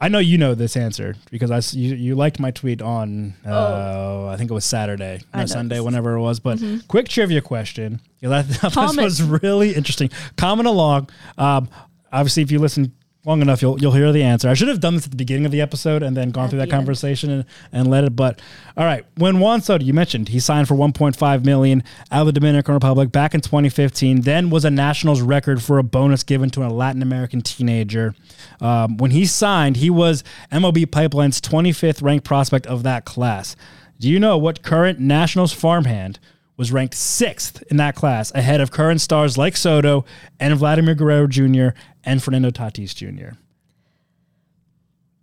I 0.01 0.09
know 0.09 0.19
you 0.19 0.39
know 0.39 0.55
this 0.55 0.77
answer 0.77 1.15
because 1.31 1.51
I 1.51 1.61
you, 1.79 1.95
you 1.95 2.15
liked 2.15 2.41
my 2.41 2.51
tweet 2.51 2.81
on 2.81 3.35
uh, 3.47 4.29
I 4.29 4.37
think 4.37 4.51
it 4.51 4.55
was 4.55 4.65
Saturday, 4.65 5.21
Oh. 5.35 5.39
No 5.41 5.47
Sunday, 5.47 5.77
this. 5.77 5.85
whenever 5.85 6.15
it 6.15 6.21
was. 6.21 6.41
But 6.41 6.59
quick 6.89 7.09
trivia 7.09 7.41
question. 7.43 8.01
Yeah, 8.21 8.29
that, 8.31 8.49
that 8.63 8.73
Comment. 8.73 8.99
was 9.05 9.23
really 9.23 9.75
interesting. 9.75 10.11
Comment 10.37 10.67
along. 10.67 11.11
Um, 11.37 11.69
obviously, 12.13 12.43
if 12.43 12.51
you 12.51 12.59
listen 12.59 12.93
long 13.25 13.43
enough, 13.43 13.61
you'll 13.61 13.81
you'll 13.81 13.93
hear 13.93 14.13
the 14.13 14.23
answer. 14.23 14.49
I 14.49 14.55
should 14.55 14.69
have 14.69 14.81
done 14.81 14.95
this 14.95 15.05
at 15.05 15.11
the 15.11 15.17
beginning 15.17 15.45
of 15.45 15.53
the 15.53 15.61
episode 15.61 16.03
and 16.03 16.17
then 16.17 16.31
gone 16.31 16.49
through 16.49 16.59
that 16.59 16.65
end. 16.65 16.73
conversation 16.73 17.31
and, 17.31 17.45
and 17.73 17.91
let 17.91 18.05
it. 18.05 18.17
But 18.17 18.41
all 18.77 18.85
right, 18.85 19.05
when 19.17 19.41
Juan 19.41 19.61
Soto, 19.61 19.85
you 19.85 19.93
mentioned 19.93 20.31
he 20.31 20.41
signed 20.41 20.69
for 20.69 20.75
1.5 20.75 21.45
million 21.45 21.83
out 22.11 22.23
of 22.23 22.27
the 22.27 22.33
Dominican 22.33 22.75
Republic 22.75 23.13
back 23.13 23.35
in 23.35 23.41
2015. 23.41 24.23
Then 24.23 24.51
was 24.51 24.65
a 24.65 24.71
Nationals 24.71 25.21
record 25.21 25.63
for 25.63 25.79
a 25.79 25.83
bonus 25.83 26.23
given 26.23 26.51
to 26.51 26.65
a 26.65 26.69
Latin 26.69 27.03
American 27.03 27.43
teenager. 27.43 28.15
Um, 28.61 28.97
when 28.97 29.11
he 29.11 29.27
signed, 29.27 29.77
he 29.77 29.91
was 29.91 30.25
MLB 30.51 30.91
Pipeline's 30.91 31.41
25th 31.41 32.03
ranked 32.03 32.25
prospect 32.25 32.67
of 32.67 32.83
that 32.85 33.05
class. 33.05 33.57
Do 33.99 34.09
you 34.09 34.19
know 34.19 34.39
what 34.39 34.63
current 34.63 34.99
Nationals 34.99 35.53
farmhand? 35.53 36.19
Was 36.61 36.71
ranked 36.73 36.95
sixth 36.95 37.63
in 37.71 37.79
that 37.79 37.95
class, 37.95 38.31
ahead 38.35 38.61
of 38.61 38.71
current 38.71 39.01
stars 39.01 39.39
like 39.39 39.57
Soto 39.57 40.05
and 40.39 40.55
Vladimir 40.57 40.95
Guerrero 40.95 41.27
Jr. 41.27 41.69
and 42.05 42.23
Fernando 42.23 42.51
Tatis 42.51 42.95
Jr. 42.95 43.35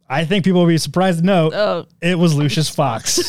I 0.10 0.26
think 0.26 0.44
people 0.46 0.62
will 0.62 0.68
be 0.68 0.80
surprised 0.80 1.20
to 1.20 1.26
know 1.26 1.52
Oh. 1.54 1.86
it 2.02 2.18
was 2.18 2.34
Lucius 2.34 2.70
Fox, 2.70 3.20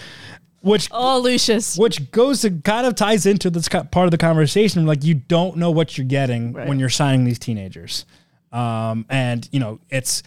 which 0.62 0.88
Oh, 0.90 1.20
Lucius. 1.20 1.76
which 1.78 2.10
goes 2.10 2.40
to 2.40 2.50
kind 2.50 2.86
of 2.88 2.96
ties 2.96 3.24
into 3.24 3.50
this 3.50 3.68
part 3.68 3.94
of 4.06 4.10
the 4.10 4.18
conversation. 4.18 4.84
Like 4.84 5.04
you 5.04 5.14
don't 5.14 5.58
know 5.58 5.70
what 5.70 5.96
you're 5.96 6.06
getting 6.08 6.54
Right. 6.54 6.66
when 6.66 6.80
you're 6.80 6.88
signing 6.88 7.24
these 7.24 7.38
teenagers, 7.38 8.04
um, 8.52 9.06
and 9.08 9.48
you 9.52 9.60
know 9.60 9.78
it's 9.90 10.24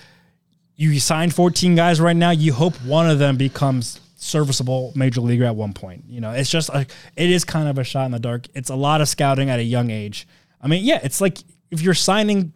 you 0.77 0.97
sign 1.01 1.29
14 1.29 1.75
guys 1.75 1.99
right 1.99 2.15
now. 2.15 2.31
You 2.31 2.53
hope 2.53 2.75
one 2.85 3.09
of 3.09 3.19
them 3.19 3.35
becomes 3.35 3.99
serviceable 4.21 4.93
major 4.95 5.19
leaguer 5.19 5.45
at 5.45 5.55
one 5.55 5.73
point. 5.73 6.05
You 6.07 6.21
know, 6.21 6.31
it's 6.31 6.49
just 6.49 6.69
like 6.69 6.91
it 7.15 7.29
is 7.29 7.43
kind 7.43 7.67
of 7.67 7.77
a 7.77 7.83
shot 7.83 8.05
in 8.05 8.11
the 8.11 8.19
dark. 8.19 8.47
It's 8.53 8.69
a 8.69 8.75
lot 8.75 9.01
of 9.01 9.09
scouting 9.09 9.49
at 9.49 9.59
a 9.59 9.63
young 9.63 9.89
age. 9.89 10.27
I 10.61 10.67
mean, 10.67 10.83
yeah, 10.85 10.99
it's 11.03 11.19
like 11.19 11.39
if 11.71 11.81
you're 11.81 11.93
signing 11.93 12.53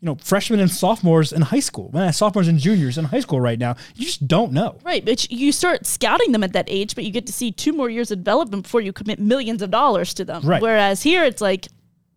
you 0.00 0.10
know, 0.10 0.16
freshmen 0.16 0.60
and 0.60 0.70
sophomores 0.70 1.32
in 1.32 1.40
high 1.40 1.60
school, 1.60 1.90
man, 1.94 2.12
sophomores 2.12 2.46
and 2.46 2.58
juniors 2.58 2.98
in 2.98 3.06
high 3.06 3.20
school 3.20 3.40
right 3.40 3.58
now, 3.58 3.74
you 3.94 4.04
just 4.04 4.28
don't 4.28 4.52
know. 4.52 4.76
Right, 4.84 5.02
but 5.02 5.30
you 5.32 5.50
start 5.50 5.86
scouting 5.86 6.32
them 6.32 6.44
at 6.44 6.52
that 6.52 6.66
age, 6.68 6.94
but 6.94 7.04
you 7.04 7.10
get 7.10 7.26
to 7.26 7.32
see 7.32 7.50
two 7.50 7.72
more 7.72 7.88
years 7.88 8.10
of 8.10 8.18
development 8.18 8.64
before 8.64 8.82
you 8.82 8.92
commit 8.92 9.18
millions 9.18 9.62
of 9.62 9.70
dollars 9.70 10.12
to 10.14 10.24
them. 10.26 10.42
Right. 10.42 10.60
Whereas 10.60 11.02
here, 11.02 11.24
it's 11.24 11.40
like 11.40 11.68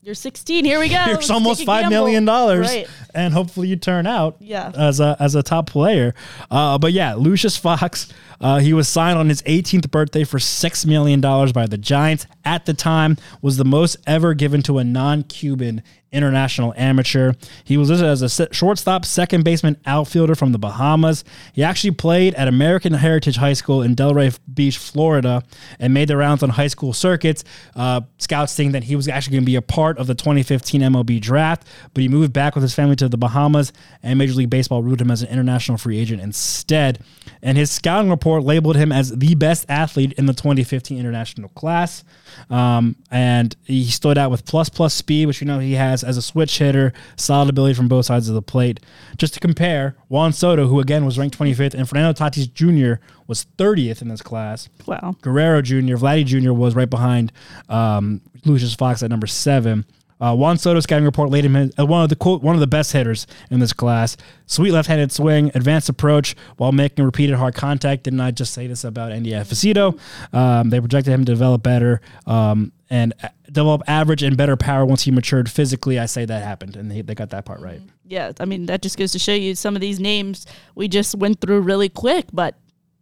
you're 0.07 0.15
16. 0.15 0.63
Here 0.63 0.79
we 0.79 0.87
go. 0.87 0.95
Let's 1.07 1.29
almost 1.29 1.65
five 1.65 1.89
million 1.89 2.23
dollars, 2.23 2.67
Right. 2.69 2.87
and 3.13 3.33
hopefully 3.33 3.67
you 3.67 3.75
turn 3.75 4.07
out 4.07 4.37
Yeah. 4.39 4.71
as 4.73 5.01
a 5.01 5.17
as 5.19 5.35
a 5.35 5.43
top 5.43 5.67
player. 5.67 6.15
Uh, 6.49 6.77
but 6.77 6.93
yeah, 6.93 7.13
Lucius 7.15 7.57
Fox, 7.57 8.07
uh, 8.39 8.59
he 8.59 8.71
was 8.71 8.87
signed 8.87 9.19
on 9.19 9.27
his 9.27 9.41
18th 9.41 9.91
birthday 9.91 10.23
for 10.23 10.39
six 10.39 10.85
million 10.85 11.19
dollars 11.19 11.51
by 11.51 11.67
the 11.67 11.77
Giants. 11.77 12.25
At 12.45 12.65
the 12.65 12.73
time, 12.73 13.17
was 13.41 13.57
the 13.57 13.65
most 13.65 13.97
ever 14.07 14.33
given 14.33 14.61
to 14.63 14.77
a 14.77 14.83
non-Cuban 14.85 15.83
international 16.17 16.73
amateur. 16.75 17.33
He 17.63 17.77
was 17.77 17.89
listed 17.89 18.09
as 18.09 18.39
a 18.39 18.53
shortstop, 18.53 19.05
second 19.05 19.43
baseman, 19.43 19.77
outfielder 19.85 20.35
from 20.35 20.51
the 20.51 20.57
Bahamas. 20.57 21.23
He 21.53 21.63
actually 21.63 21.91
played 21.91 22.33
at 22.35 22.47
American 22.47 22.93
Heritage 22.93 23.37
High 23.37 23.53
School 23.53 23.81
in 23.81 23.95
Delray 23.95 24.37
Beach, 24.53 24.77
Florida, 24.77 25.43
and 25.79 25.93
made 25.93 26.09
the 26.09 26.17
rounds 26.17 26.43
on 26.43 26.49
high 26.49 26.67
school 26.67 26.93
circuits. 26.93 27.43
Uh, 27.75 28.01
scouts 28.17 28.55
think 28.55 28.73
that 28.73 28.83
he 28.83 28.95
was 28.95 29.07
actually 29.07 29.33
going 29.33 29.43
to 29.43 29.45
be 29.45 29.55
a 29.55 29.61
part 29.61 29.97
of 29.97 30.07
the 30.07 30.15
2015 30.15 30.81
MLB 30.81 31.21
draft, 31.21 31.67
but 31.93 32.01
he 32.01 32.07
moved 32.07 32.33
back 32.33 32.55
with 32.55 32.63
his 32.63 32.73
family 32.73 32.95
to 32.95 33.07
the 33.07 33.17
Bahamas, 33.17 33.71
and 34.03 34.17
Major 34.17 34.33
League 34.33 34.49
Baseball 34.49 34.83
ruled 34.83 34.99
him 34.99 35.11
as 35.11 35.21
an 35.21 35.29
international 35.29 35.77
free 35.77 35.99
agent 35.99 36.21
instead. 36.21 36.99
And 37.41 37.57
his 37.57 37.71
scouting 37.71 38.09
report 38.09 38.43
labeled 38.43 38.75
him 38.75 38.91
as 38.91 39.15
the 39.15 39.35
best 39.35 39.65
athlete 39.69 40.13
in 40.13 40.25
the 40.25 40.33
2015 40.33 40.97
international 40.97 41.49
class. 41.49 42.03
Um, 42.49 42.95
and 43.11 43.55
he 43.63 43.85
stood 43.85 44.17
out 44.17 44.31
with 44.31 44.45
plus 44.45 44.69
plus 44.69 44.93
speed, 44.93 45.27
which 45.27 45.41
you 45.41 45.47
know 45.47 45.59
he 45.59 45.73
has 45.73 46.03
as 46.03 46.17
a 46.17 46.21
switch 46.21 46.57
hitter, 46.57 46.93
solid 47.15 47.49
ability 47.49 47.75
from 47.75 47.87
both 47.87 48.05
sides 48.05 48.29
of 48.29 48.35
the 48.35 48.41
plate. 48.41 48.79
Just 49.17 49.33
to 49.35 49.39
compare, 49.39 49.95
Juan 50.09 50.33
Soto, 50.33 50.67
who 50.67 50.79
again 50.79 51.05
was 51.05 51.17
ranked 51.17 51.37
25th, 51.37 51.73
and 51.73 51.87
Fernando 51.87 52.13
Tatis 52.13 52.51
Jr. 52.51 53.01
was 53.27 53.45
30th 53.57 54.01
in 54.01 54.07
this 54.07 54.21
class. 54.21 54.69
Wow. 54.85 55.15
Guerrero 55.21 55.61
Jr., 55.61 55.95
Vladdy 55.95 56.25
Jr. 56.25 56.53
was 56.53 56.75
right 56.75 56.89
behind 56.89 57.31
um, 57.69 58.21
Lucius 58.45 58.75
Fox 58.75 59.03
at 59.03 59.09
number 59.09 59.27
seven. 59.27 59.85
Uh, 60.19 60.35
Juan 60.35 60.57
Soto 60.57 60.79
scouting 60.79 61.05
report 61.05 61.29
laid 61.29 61.45
him 61.45 61.55
as 61.55 61.71
uh, 61.79 61.85
one 61.85 62.03
of 62.03 62.09
the 62.09 62.15
quote 62.15 62.41
one 62.41 62.55
of 62.55 62.61
the 62.61 62.67
best 62.67 62.91
hitters 62.91 63.27
in 63.51 63.59
this 63.59 63.73
class. 63.73 64.17
Sweet 64.45 64.71
left-handed 64.71 65.11
swing, 65.11 65.51
advanced 65.53 65.89
approach 65.89 66.35
while 66.57 66.71
making 66.71 67.05
repeated 67.05 67.35
hard 67.35 67.55
contact. 67.55 68.03
Didn't 68.03 68.21
I 68.21 68.31
just 68.31 68.53
say 68.53 68.67
this 68.67 68.83
about 68.83 69.11
Andy 69.11 69.31
Facito? 69.31 69.99
Um, 70.33 70.69
they 70.69 70.79
projected 70.79 71.13
him 71.13 71.25
to 71.25 71.31
develop 71.31 71.63
better 71.63 72.01
um, 72.25 72.71
and 72.89 73.13
develop 73.51 73.81
average 73.87 74.23
and 74.23 74.35
better 74.37 74.55
power 74.55 74.85
once 74.85 75.03
he 75.03 75.11
matured 75.11 75.49
physically. 75.49 75.99
I 75.99 76.05
say 76.05 76.25
that 76.25 76.43
happened, 76.43 76.75
and 76.75 76.89
they, 76.89 77.01
they 77.01 77.15
got 77.15 77.29
that 77.31 77.45
part 77.45 77.59
right. 77.59 77.81
Yeah, 78.05 78.31
I 78.39 78.45
mean 78.45 78.65
that 78.67 78.81
just 78.81 78.97
goes 78.97 79.11
to 79.11 79.19
show 79.19 79.33
you 79.33 79.55
some 79.55 79.75
of 79.75 79.81
these 79.81 79.99
names 79.99 80.45
we 80.75 80.87
just 80.87 81.15
went 81.15 81.41
through 81.41 81.61
really 81.61 81.89
quick, 81.89 82.25
but 82.31 82.55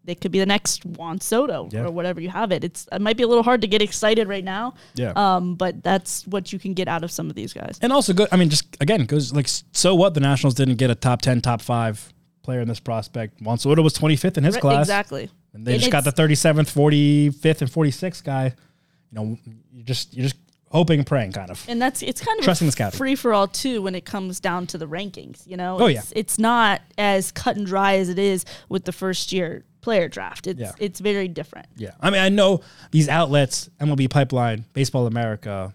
they 0.06 0.16
could 0.16 0.32
be 0.32 0.39
the 0.39 0.45
next 0.45 0.86
Juan 0.86 1.20
Soto 1.20 1.68
Yeah. 1.72 1.86
or 1.86 1.91
whatever 1.91 2.22
you 2.22 2.30
have 2.30 2.51
it. 2.51 2.64
It's 2.64 2.88
it 2.91 3.01
might 3.01 3.18
be 3.18 3.24
a 3.24 3.28
little 3.28 3.43
hard 3.43 3.62
to 3.62 3.68
get 3.68 3.82
excited 3.82 4.28
right 4.28 4.43
now. 4.43 4.76
Yeah. 4.95 5.14
Um, 5.16 5.56
but 5.56 5.84
that's 5.84 6.26
what 6.28 6.53
you 6.53 6.60
can 6.60 6.74
get 6.74 6.88
out 6.88 7.03
of 7.03 7.12
some 7.12 7.30
of 7.30 7.36
these 7.36 7.53
guys. 7.53 7.80
And 7.82 7.91
also 7.91 8.14
good. 8.14 8.28
I 8.32 8.38
mean, 8.38 8.49
just 8.49 8.78
again, 8.80 9.06
goes 9.06 9.34
like 9.34 9.47
so 9.72 9.95
what? 9.95 10.14
The 10.14 10.20
Nationals 10.20 10.53
didn't 10.53 10.76
get 10.76 10.89
a 10.89 10.95
top 10.95 11.22
ten, 11.22 11.41
top 11.41 11.62
five 11.62 12.14
player 12.43 12.62
in 12.62 12.68
this 12.68 12.80
prospect. 12.80 13.41
Juan 13.41 13.58
Soto 13.58 13.82
was 13.82 13.93
25th 13.95 14.38
in 14.38 14.43
his 14.43 14.53
Right, 14.56 14.62
class. 14.62 14.82
Exactly. 14.86 15.30
And 15.53 15.66
they 15.66 15.74
And 15.74 15.82
just 15.82 15.91
got 15.91 16.03
the 16.03 16.12
37th, 16.12 16.70
45th, 16.70 17.62
and 17.62 17.72
46th 17.72 18.24
guy. 18.24 18.53
You 19.12 19.16
know, 19.16 19.38
you 19.74 19.84
just 19.84 20.14
you're 20.16 20.24
just 20.26 20.36
hoping 20.70 20.99
and 20.99 21.08
praying, 21.08 21.32
kind 21.32 21.49
of. 21.49 21.64
and 21.70 21.82
that's 21.82 22.01
it's 22.03 22.20
kind 22.22 22.38
of 22.38 22.43
Trusting 22.43 22.68
the 22.68 22.72
scouting. 22.74 22.97
free 22.97 23.16
for 23.16 23.34
all 23.34 23.47
too 23.47 23.82
when 23.82 23.95
it 23.95 24.03
comes 24.06 24.39
down 24.41 24.68
to 24.68 24.78
the 24.78 24.88
rankings. 24.88 25.47
You 25.47 25.56
know, 25.58 25.78
Oh, 25.80 25.86
it's, 25.88 26.12
it's 26.16 26.38
not 26.38 26.82
as 26.97 27.32
cut 27.32 27.56
and 27.56 27.66
dry 27.66 27.95
as 27.97 28.10
it 28.10 28.20
is 28.20 28.43
with 28.68 28.84
the 28.86 28.91
first 28.91 29.32
year 29.32 29.64
player 29.86 30.10
draft. 30.10 30.48
It's 30.48 30.60
Yeah. 30.60 30.72
it's 30.80 31.00
very 31.00 31.30
different. 31.30 31.68
Yeah, 31.78 31.92
I 32.02 32.10
mean, 32.10 32.20
I 32.22 32.28
know 32.30 32.60
these 32.92 33.08
outlets, 33.08 33.70
MLB 33.80 34.10
Pipeline, 34.10 34.66
Baseball 34.74 35.08
America, 35.08 35.74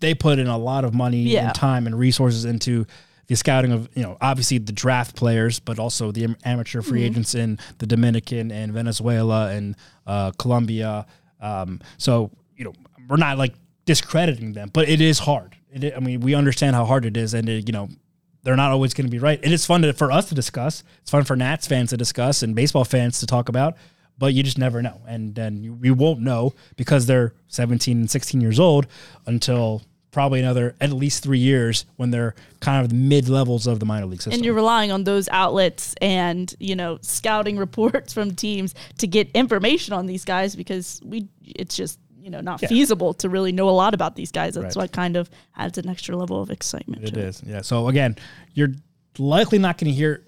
they 0.00 0.14
put 0.14 0.38
in 0.38 0.46
a 0.46 0.58
lot 0.58 0.84
of 0.84 0.94
money 0.94 1.22
Yeah. 1.22 1.46
and 1.46 1.54
time 1.54 1.86
and 1.86 1.98
resources 1.98 2.44
into 2.44 2.86
the 3.28 3.34
scouting 3.34 3.72
of 3.72 3.88
you 3.96 4.02
know 4.04 4.16
obviously 4.20 4.58
the 4.58 4.72
draft 4.72 5.16
players, 5.16 5.58
but 5.58 5.78
also 5.80 6.12
the 6.12 6.24
am- 6.24 6.36
amateur 6.44 6.82
free 6.82 7.00
Mm-hmm. 7.00 7.10
agents 7.10 7.34
in 7.34 7.58
the 7.78 7.86
Dominican 7.86 8.52
and 8.52 8.72
Venezuela 8.72 9.50
and 9.50 9.74
uh, 10.06 10.30
Colombia. 10.38 11.06
Um, 11.40 11.80
so 11.98 12.30
you 12.56 12.64
know 12.64 12.72
we're 13.08 13.16
not 13.16 13.38
like 13.38 13.54
discrediting 13.86 14.52
them, 14.52 14.68
but 14.72 14.88
it 14.88 15.00
is 15.00 15.18
hard. 15.20 15.56
It, 15.72 15.84
i- 15.92 15.96
I 15.96 16.00
mean, 16.00 16.20
we 16.20 16.34
understand 16.34 16.76
how 16.76 16.84
hard 16.84 17.04
it 17.06 17.16
is, 17.16 17.34
and 17.34 17.48
it, 17.48 17.66
you 17.66 17.72
know 17.72 17.88
they're 18.46 18.54
not 18.54 18.70
always 18.70 18.94
going 18.94 19.06
to 19.06 19.10
be 19.10 19.18
right. 19.18 19.40
It 19.42 19.50
is 19.50 19.66
fun 19.66 19.82
to, 19.82 19.92
for 19.92 20.12
us 20.12 20.28
to 20.28 20.34
discuss. 20.36 20.84
It's 21.02 21.10
fun 21.10 21.24
for 21.24 21.34
Nats 21.34 21.66
fans 21.66 21.90
to 21.90 21.96
discuss 21.96 22.44
and 22.44 22.54
baseball 22.54 22.84
fans 22.84 23.18
to 23.18 23.26
talk 23.26 23.48
about, 23.48 23.76
but 24.18 24.34
you 24.34 24.44
just 24.44 24.56
never 24.56 24.80
know. 24.80 25.00
And 25.04 25.34
then 25.34 25.64
you, 25.64 25.76
you 25.82 25.94
won't 25.94 26.20
know 26.20 26.54
because 26.76 27.06
they're 27.06 27.34
17 27.48 27.98
and 27.98 28.08
16 28.08 28.40
years 28.40 28.60
old 28.60 28.86
until 29.26 29.82
probably 30.12 30.38
another 30.38 30.76
at 30.80 30.92
least 30.92 31.24
three 31.24 31.40
years 31.40 31.86
when 31.96 32.12
they're 32.12 32.36
kind 32.60 32.84
of 32.84 32.92
mid 32.92 33.28
levels 33.28 33.66
of 33.66 33.80
the 33.80 33.84
minor 33.84 34.06
league 34.06 34.22
system. 34.22 34.34
and 34.34 34.44
you're 34.44 34.54
relying 34.54 34.92
on 34.92 35.02
those 35.02 35.28
outlets 35.28 35.94
and 36.00 36.54
you 36.58 36.74
know 36.74 36.98
scouting 37.02 37.58
reports 37.58 38.14
from 38.14 38.34
teams 38.34 38.74
to 38.96 39.06
get 39.06 39.28
information 39.32 39.92
on 39.92 40.06
these 40.06 40.24
guys 40.24 40.56
because 40.56 41.02
we 41.04 41.28
it's 41.44 41.76
just 41.76 41.98
you 42.26 42.32
know 42.32 42.40
not 42.40 42.60
Yeah. 42.60 42.68
feasible 42.68 43.14
to 43.14 43.28
really 43.28 43.52
know 43.52 43.68
a 43.68 43.76
lot 43.82 43.94
about 43.94 44.16
these 44.16 44.32
guys 44.32 44.54
that's 44.54 44.74
Right. 44.76 44.82
what 44.82 44.92
kind 44.92 45.16
of 45.16 45.30
adds 45.56 45.78
an 45.78 45.88
extra 45.88 46.16
level 46.16 46.42
of 46.42 46.50
excitement 46.50 47.04
It 47.04 47.16
is, 47.16 47.40
yeah. 47.46 47.60
So 47.62 47.86
again, 47.88 48.16
you're 48.52 48.72
likely 49.16 49.58
not 49.58 49.78
going 49.78 49.92
to 49.92 49.96
hear. 49.96 50.24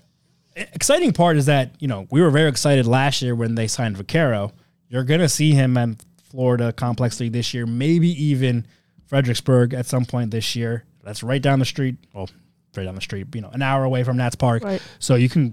Exciting 0.57 1.13
part 1.13 1.37
is 1.37 1.47
that 1.47 1.73
you 1.81 1.89
know 1.89 2.07
we 2.11 2.23
were 2.23 2.31
very 2.31 2.49
excited 2.49 2.87
last 2.87 3.21
year 3.21 3.35
when 3.35 3.57
they 3.57 3.67
signed 3.67 3.97
Vaquero. 3.97 4.53
You're 4.89 5.05
going 5.05 5.21
to 5.21 5.29
see 5.29 5.53
him 5.53 5.77
in 5.77 5.97
Florida 6.31 6.73
Complex 6.73 7.19
League 7.21 7.33
this 7.33 7.53
year, 7.53 7.67
maybe 7.67 8.09
even 8.25 8.65
Fredericksburg 9.07 9.75
at 9.75 9.87
some 9.87 10.05
point 10.05 10.31
this 10.31 10.55
year. 10.57 10.85
That's 11.05 11.23
right 11.23 11.43
down 11.43 11.59
the 11.59 11.65
street. 11.65 11.97
Well, 12.15 12.29
right 12.77 12.85
down 12.85 12.95
the 12.95 13.01
street, 13.01 13.27
you 13.35 13.41
know, 13.41 13.51
an 13.51 13.63
hour 13.63 13.83
away 13.85 14.05
from 14.05 14.17
Nats 14.19 14.37
Park. 14.37 14.63
Right. 14.65 14.81
So 15.01 15.15
you 15.17 15.29
can 15.29 15.53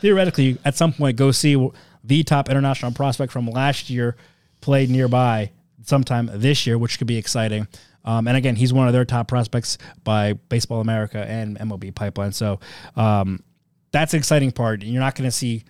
theoretically 0.00 0.58
at 0.64 0.76
some 0.76 0.92
point 0.92 1.16
go 1.16 1.30
see 1.30 1.70
the 2.04 2.22
top 2.22 2.48
international 2.48 2.92
prospect 2.92 3.32
from 3.32 3.46
last 3.50 3.88
year 3.90 4.16
played 4.60 4.90
nearby 4.90 5.50
sometime 5.84 6.30
this 6.32 6.66
year, 6.66 6.78
which 6.78 6.98
could 6.98 7.06
be 7.06 7.16
exciting. 7.16 7.68
Um, 8.04 8.28
and 8.28 8.36
again, 8.36 8.56
he's 8.56 8.72
one 8.72 8.86
of 8.86 8.92
their 8.92 9.04
top 9.04 9.28
prospects 9.28 9.78
by 10.02 10.34
Baseball 10.34 10.80
America 10.80 11.24
and 11.26 11.58
MLB 11.58 11.94
Pipeline. 11.94 12.32
So 12.32 12.60
um, 12.96 13.42
that's 13.92 14.12
the 14.12 14.18
exciting 14.18 14.52
part. 14.52 14.82
You're 14.82 15.00
not 15.00 15.14
going 15.14 15.28
to 15.28 15.34
see 15.34 15.64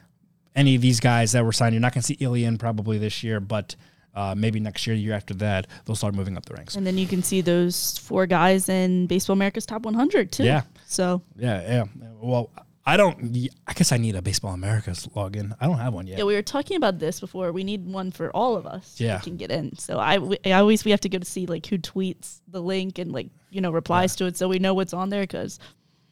any 0.56 0.74
of 0.74 0.82
these 0.82 1.00
guys 1.00 1.32
that 1.32 1.44
were 1.44 1.52
signed. 1.52 1.74
You're 1.74 1.80
not 1.80 1.94
going 1.94 2.02
to 2.02 2.06
see 2.06 2.18
Elian 2.24 2.58
probably 2.58 2.98
this 2.98 3.22
year, 3.22 3.38
but 3.40 3.76
uh, 4.14 4.34
maybe 4.36 4.60
next 4.60 4.86
year, 4.86 4.96
the 4.96 5.02
year 5.02 5.14
after 5.14 5.34
that, 5.34 5.66
they'll 5.84 5.96
start 5.96 6.14
moving 6.14 6.36
up 6.36 6.44
the 6.46 6.54
ranks. 6.54 6.76
And 6.76 6.86
then 6.86 6.96
you 6.98 7.06
can 7.06 7.22
see 7.22 7.40
those 7.40 7.98
four 7.98 8.26
guys 8.26 8.68
in 8.68 9.06
Baseball 9.06 9.34
America's 9.34 9.66
top 9.66 9.82
100 9.82 10.32
too. 10.32 10.44
Yeah. 10.44 10.62
So 10.86 11.22
Yeah, 11.36 11.60
yeah. 11.60 11.84
Well, 12.20 12.50
I 12.87 12.97
don't. 12.97 13.35
I 13.66 13.72
guess 13.72 13.93
I 13.93 13.97
need 13.97 14.14
a 14.14 14.20
Baseball 14.22 14.53
America's 14.53 15.07
login. 15.16 15.55
I 15.59 15.66
don't 15.66 15.78
have 15.78 15.95
one 15.95 16.07
yet. 16.07 16.18
yeah, 16.18 16.24
we 16.24 16.35
were 16.35 16.43
talking 16.43 16.76
about 16.76 16.99
this 16.99 17.18
before. 17.18 17.51
We 17.51 17.64
need 17.64 17.87
one 17.87 18.11
for 18.11 18.30
all 18.37 18.57
of 18.57 18.66
us. 18.66 19.01
Yeah. 19.01 19.18
who 19.18 19.24
can 19.24 19.37
get 19.37 19.51
in. 19.51 19.76
So 19.78 19.99
I, 19.99 20.18
we, 20.18 20.37
I 20.45 20.53
always 20.53 20.85
we 20.85 20.91
have 20.91 21.01
to 21.01 21.09
go 21.09 21.18
to 21.18 21.24
see 21.24 21.47
like 21.47 21.64
who 21.66 21.78
tweets 21.78 22.41
the 22.49 22.61
link 22.61 22.99
and 22.99 23.11
like 23.11 23.28
you 23.51 23.61
know 23.62 23.70
replies 23.70 24.16
to 24.16 24.26
it, 24.26 24.37
so 24.37 24.49
we 24.49 24.59
know 24.59 24.74
what's 24.74 24.93
on 24.93 25.09
there 25.09 25.22
because 25.22 25.59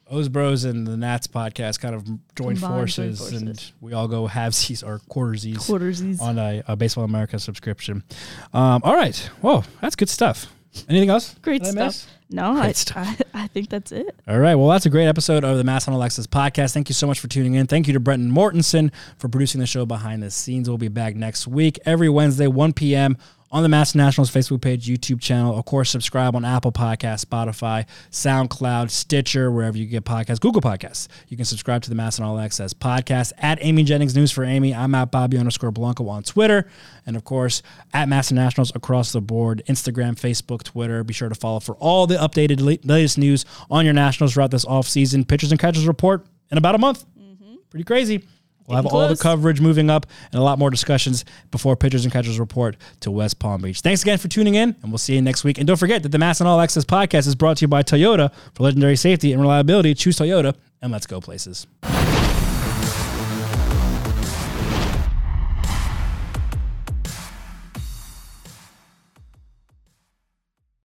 O's 0.07 0.29
Bros 0.29 0.63
and 0.63 0.85
the 0.85 0.97
Nats 0.97 1.27
podcast 1.27 1.79
kind 1.79 1.93
of 1.95 2.05
joined 2.35 2.57
Combined, 2.59 2.73
forces, 2.73 3.31
and 3.33 3.71
we 3.79 3.93
all 3.93 4.07
go 4.07 4.27
halvesies 4.27 4.83
or 4.85 4.99
quartersies, 5.09 5.65
quartersies. 5.65 6.19
on 6.19 6.37
a, 6.39 6.63
a 6.67 6.75
Baseball 6.75 7.03
America 7.03 7.37
subscription. 7.39 8.03
Um, 8.51 8.81
all 8.83 8.95
right. 8.95 9.15
Whoa, 9.41 9.63
that's 9.79 9.95
good 9.95 10.09
stuff. 10.09 10.47
Anything 10.89 11.09
else? 11.09 11.35
Great 11.41 11.65
stuff. 11.65 11.75
miss? 11.75 12.07
No, 12.29 12.53
Great 12.53 12.65
I, 12.65 12.71
stuff. 12.71 13.21
I 13.33 13.43
I 13.43 13.47
think 13.47 13.69
that's 13.69 13.91
it. 13.91 14.15
All 14.27 14.39
right. 14.39 14.55
Well, 14.55 14.69
that's 14.69 14.85
a 14.85 14.89
great 14.89 15.07
episode 15.07 15.43
of 15.43 15.57
the 15.57 15.63
MASN 15.63 15.89
All 15.91 16.03
Access 16.03 16.25
podcast. 16.27 16.73
Thank 16.73 16.89
you 16.89 16.93
so 16.93 17.05
much 17.05 17.19
for 17.19 17.27
tuning 17.27 17.55
in. 17.55 17.67
Thank 17.67 17.87
you 17.87 17.93
to 17.93 17.99
Brenton 17.99 18.31
Mortensen 18.31 18.91
for 19.17 19.27
producing 19.27 19.59
the 19.59 19.67
show 19.67 19.85
behind 19.85 20.23
the 20.23 20.31
scenes. 20.31 20.67
We'll 20.69 20.77
be 20.77 20.87
back 20.87 21.15
next 21.15 21.47
week, 21.47 21.77
every 21.85 22.09
Wednesday, 22.09 22.47
1 22.47 22.73
p.m. 22.73 23.17
on 23.53 23.61
the 23.61 23.69
MASN 23.69 23.95
Nationals 23.95 24.31
Facebook 24.31 24.61
page, 24.61 24.87
YouTube 24.87 25.21
channel. 25.21 25.55
Of 25.55 25.65
course, 25.65 25.91
subscribe 25.91 26.35
on 26.35 26.43
Apple 26.43 26.71
Podcasts, 26.71 27.23
Spotify, 27.23 27.85
SoundCloud, 28.09 28.89
Stitcher, 28.89 29.51
wherever 29.51 29.77
you 29.77 29.85
get 29.85 30.03
podcasts, 30.03 30.39
Google 30.39 30.59
Podcasts. 30.59 31.07
You 31.27 31.37
can 31.37 31.45
subscribe 31.45 31.83
to 31.83 31.89
the 31.91 31.95
MASN 31.95 32.21
All 32.21 32.39
Access 32.39 32.73
podcast 32.73 33.31
at 33.37 33.59
Amy 33.61 33.83
Jennings 33.83 34.15
News 34.15 34.31
for 34.31 34.43
Amy. 34.43 34.73
I'm 34.73 34.95
at 34.95 35.11
Bobby 35.11 35.37
underscore 35.37 35.71
Blanco 35.71 36.07
on 36.09 36.23
Twitter. 36.23 36.67
And 37.05 37.15
of 37.15 37.25
course, 37.25 37.61
at 37.93 38.07
MASN 38.07 38.31
Nationals 38.31 38.71
across 38.75 39.11
the 39.11 39.21
board 39.21 39.61
Instagram, 39.69 40.19
Facebook, 40.19 40.63
Twitter. 40.63 41.03
Be 41.03 41.13
sure 41.13 41.29
to 41.29 41.35
follow 41.35 41.59
for 41.59 41.75
all 41.75 42.07
the 42.07 42.15
updated 42.15 42.59
latest 42.83 43.19
news 43.19 43.45
on 43.69 43.85
your 43.85 43.93
Nationals 43.93 44.33
throughout 44.33 44.49
this 44.49 44.65
offseason. 44.65 45.27
Pitchers 45.27 45.51
and 45.51 45.59
catchers 45.59 45.85
report 45.85 46.25
in 46.49 46.57
about 46.57 46.73
a 46.73 46.79
month. 46.79 47.05
Mm-hmm. 47.19 47.55
Pretty 47.69 47.83
crazy. 47.83 48.25
We'll 48.67 48.77
have 48.77 48.85
all 48.85 49.07
the 49.07 49.17
coverage 49.17 49.59
moving 49.59 49.89
up 49.89 50.05
and 50.31 50.39
a 50.39 50.43
lot 50.43 50.57
more 50.57 50.69
discussions 50.69 51.25
before 51.51 51.75
pitchers 51.75 52.05
and 52.05 52.13
catchers 52.13 52.39
report 52.39 52.77
to 53.01 53.11
West 53.11 53.39
Palm 53.39 53.61
Beach. 53.61 53.81
Thanks 53.81 54.01
again 54.01 54.17
for 54.17 54.27
tuning 54.27 54.55
in, 54.55 54.75
and 54.81 54.91
we'll 54.91 54.97
see 54.97 55.15
you 55.15 55.21
next 55.21 55.43
week. 55.43 55.57
And 55.57 55.67
don't 55.67 55.77
forget 55.77 56.03
that 56.03 56.09
the 56.09 56.17
MASN 56.17 56.45
All 56.45 56.61
Access 56.61 56.85
podcast 56.85 57.27
is 57.27 57.35
brought 57.35 57.57
to 57.57 57.63
you 57.63 57.67
by 57.67 57.83
Toyota 57.83 58.33
for 58.53 58.63
legendary 58.63 58.95
safety 58.95 59.33
and 59.33 59.41
reliability. 59.41 59.93
Choose 59.93 60.17
Toyota, 60.17 60.55
and 60.81 60.91
let's 60.91 61.07
go 61.07 61.19
places. 61.19 61.67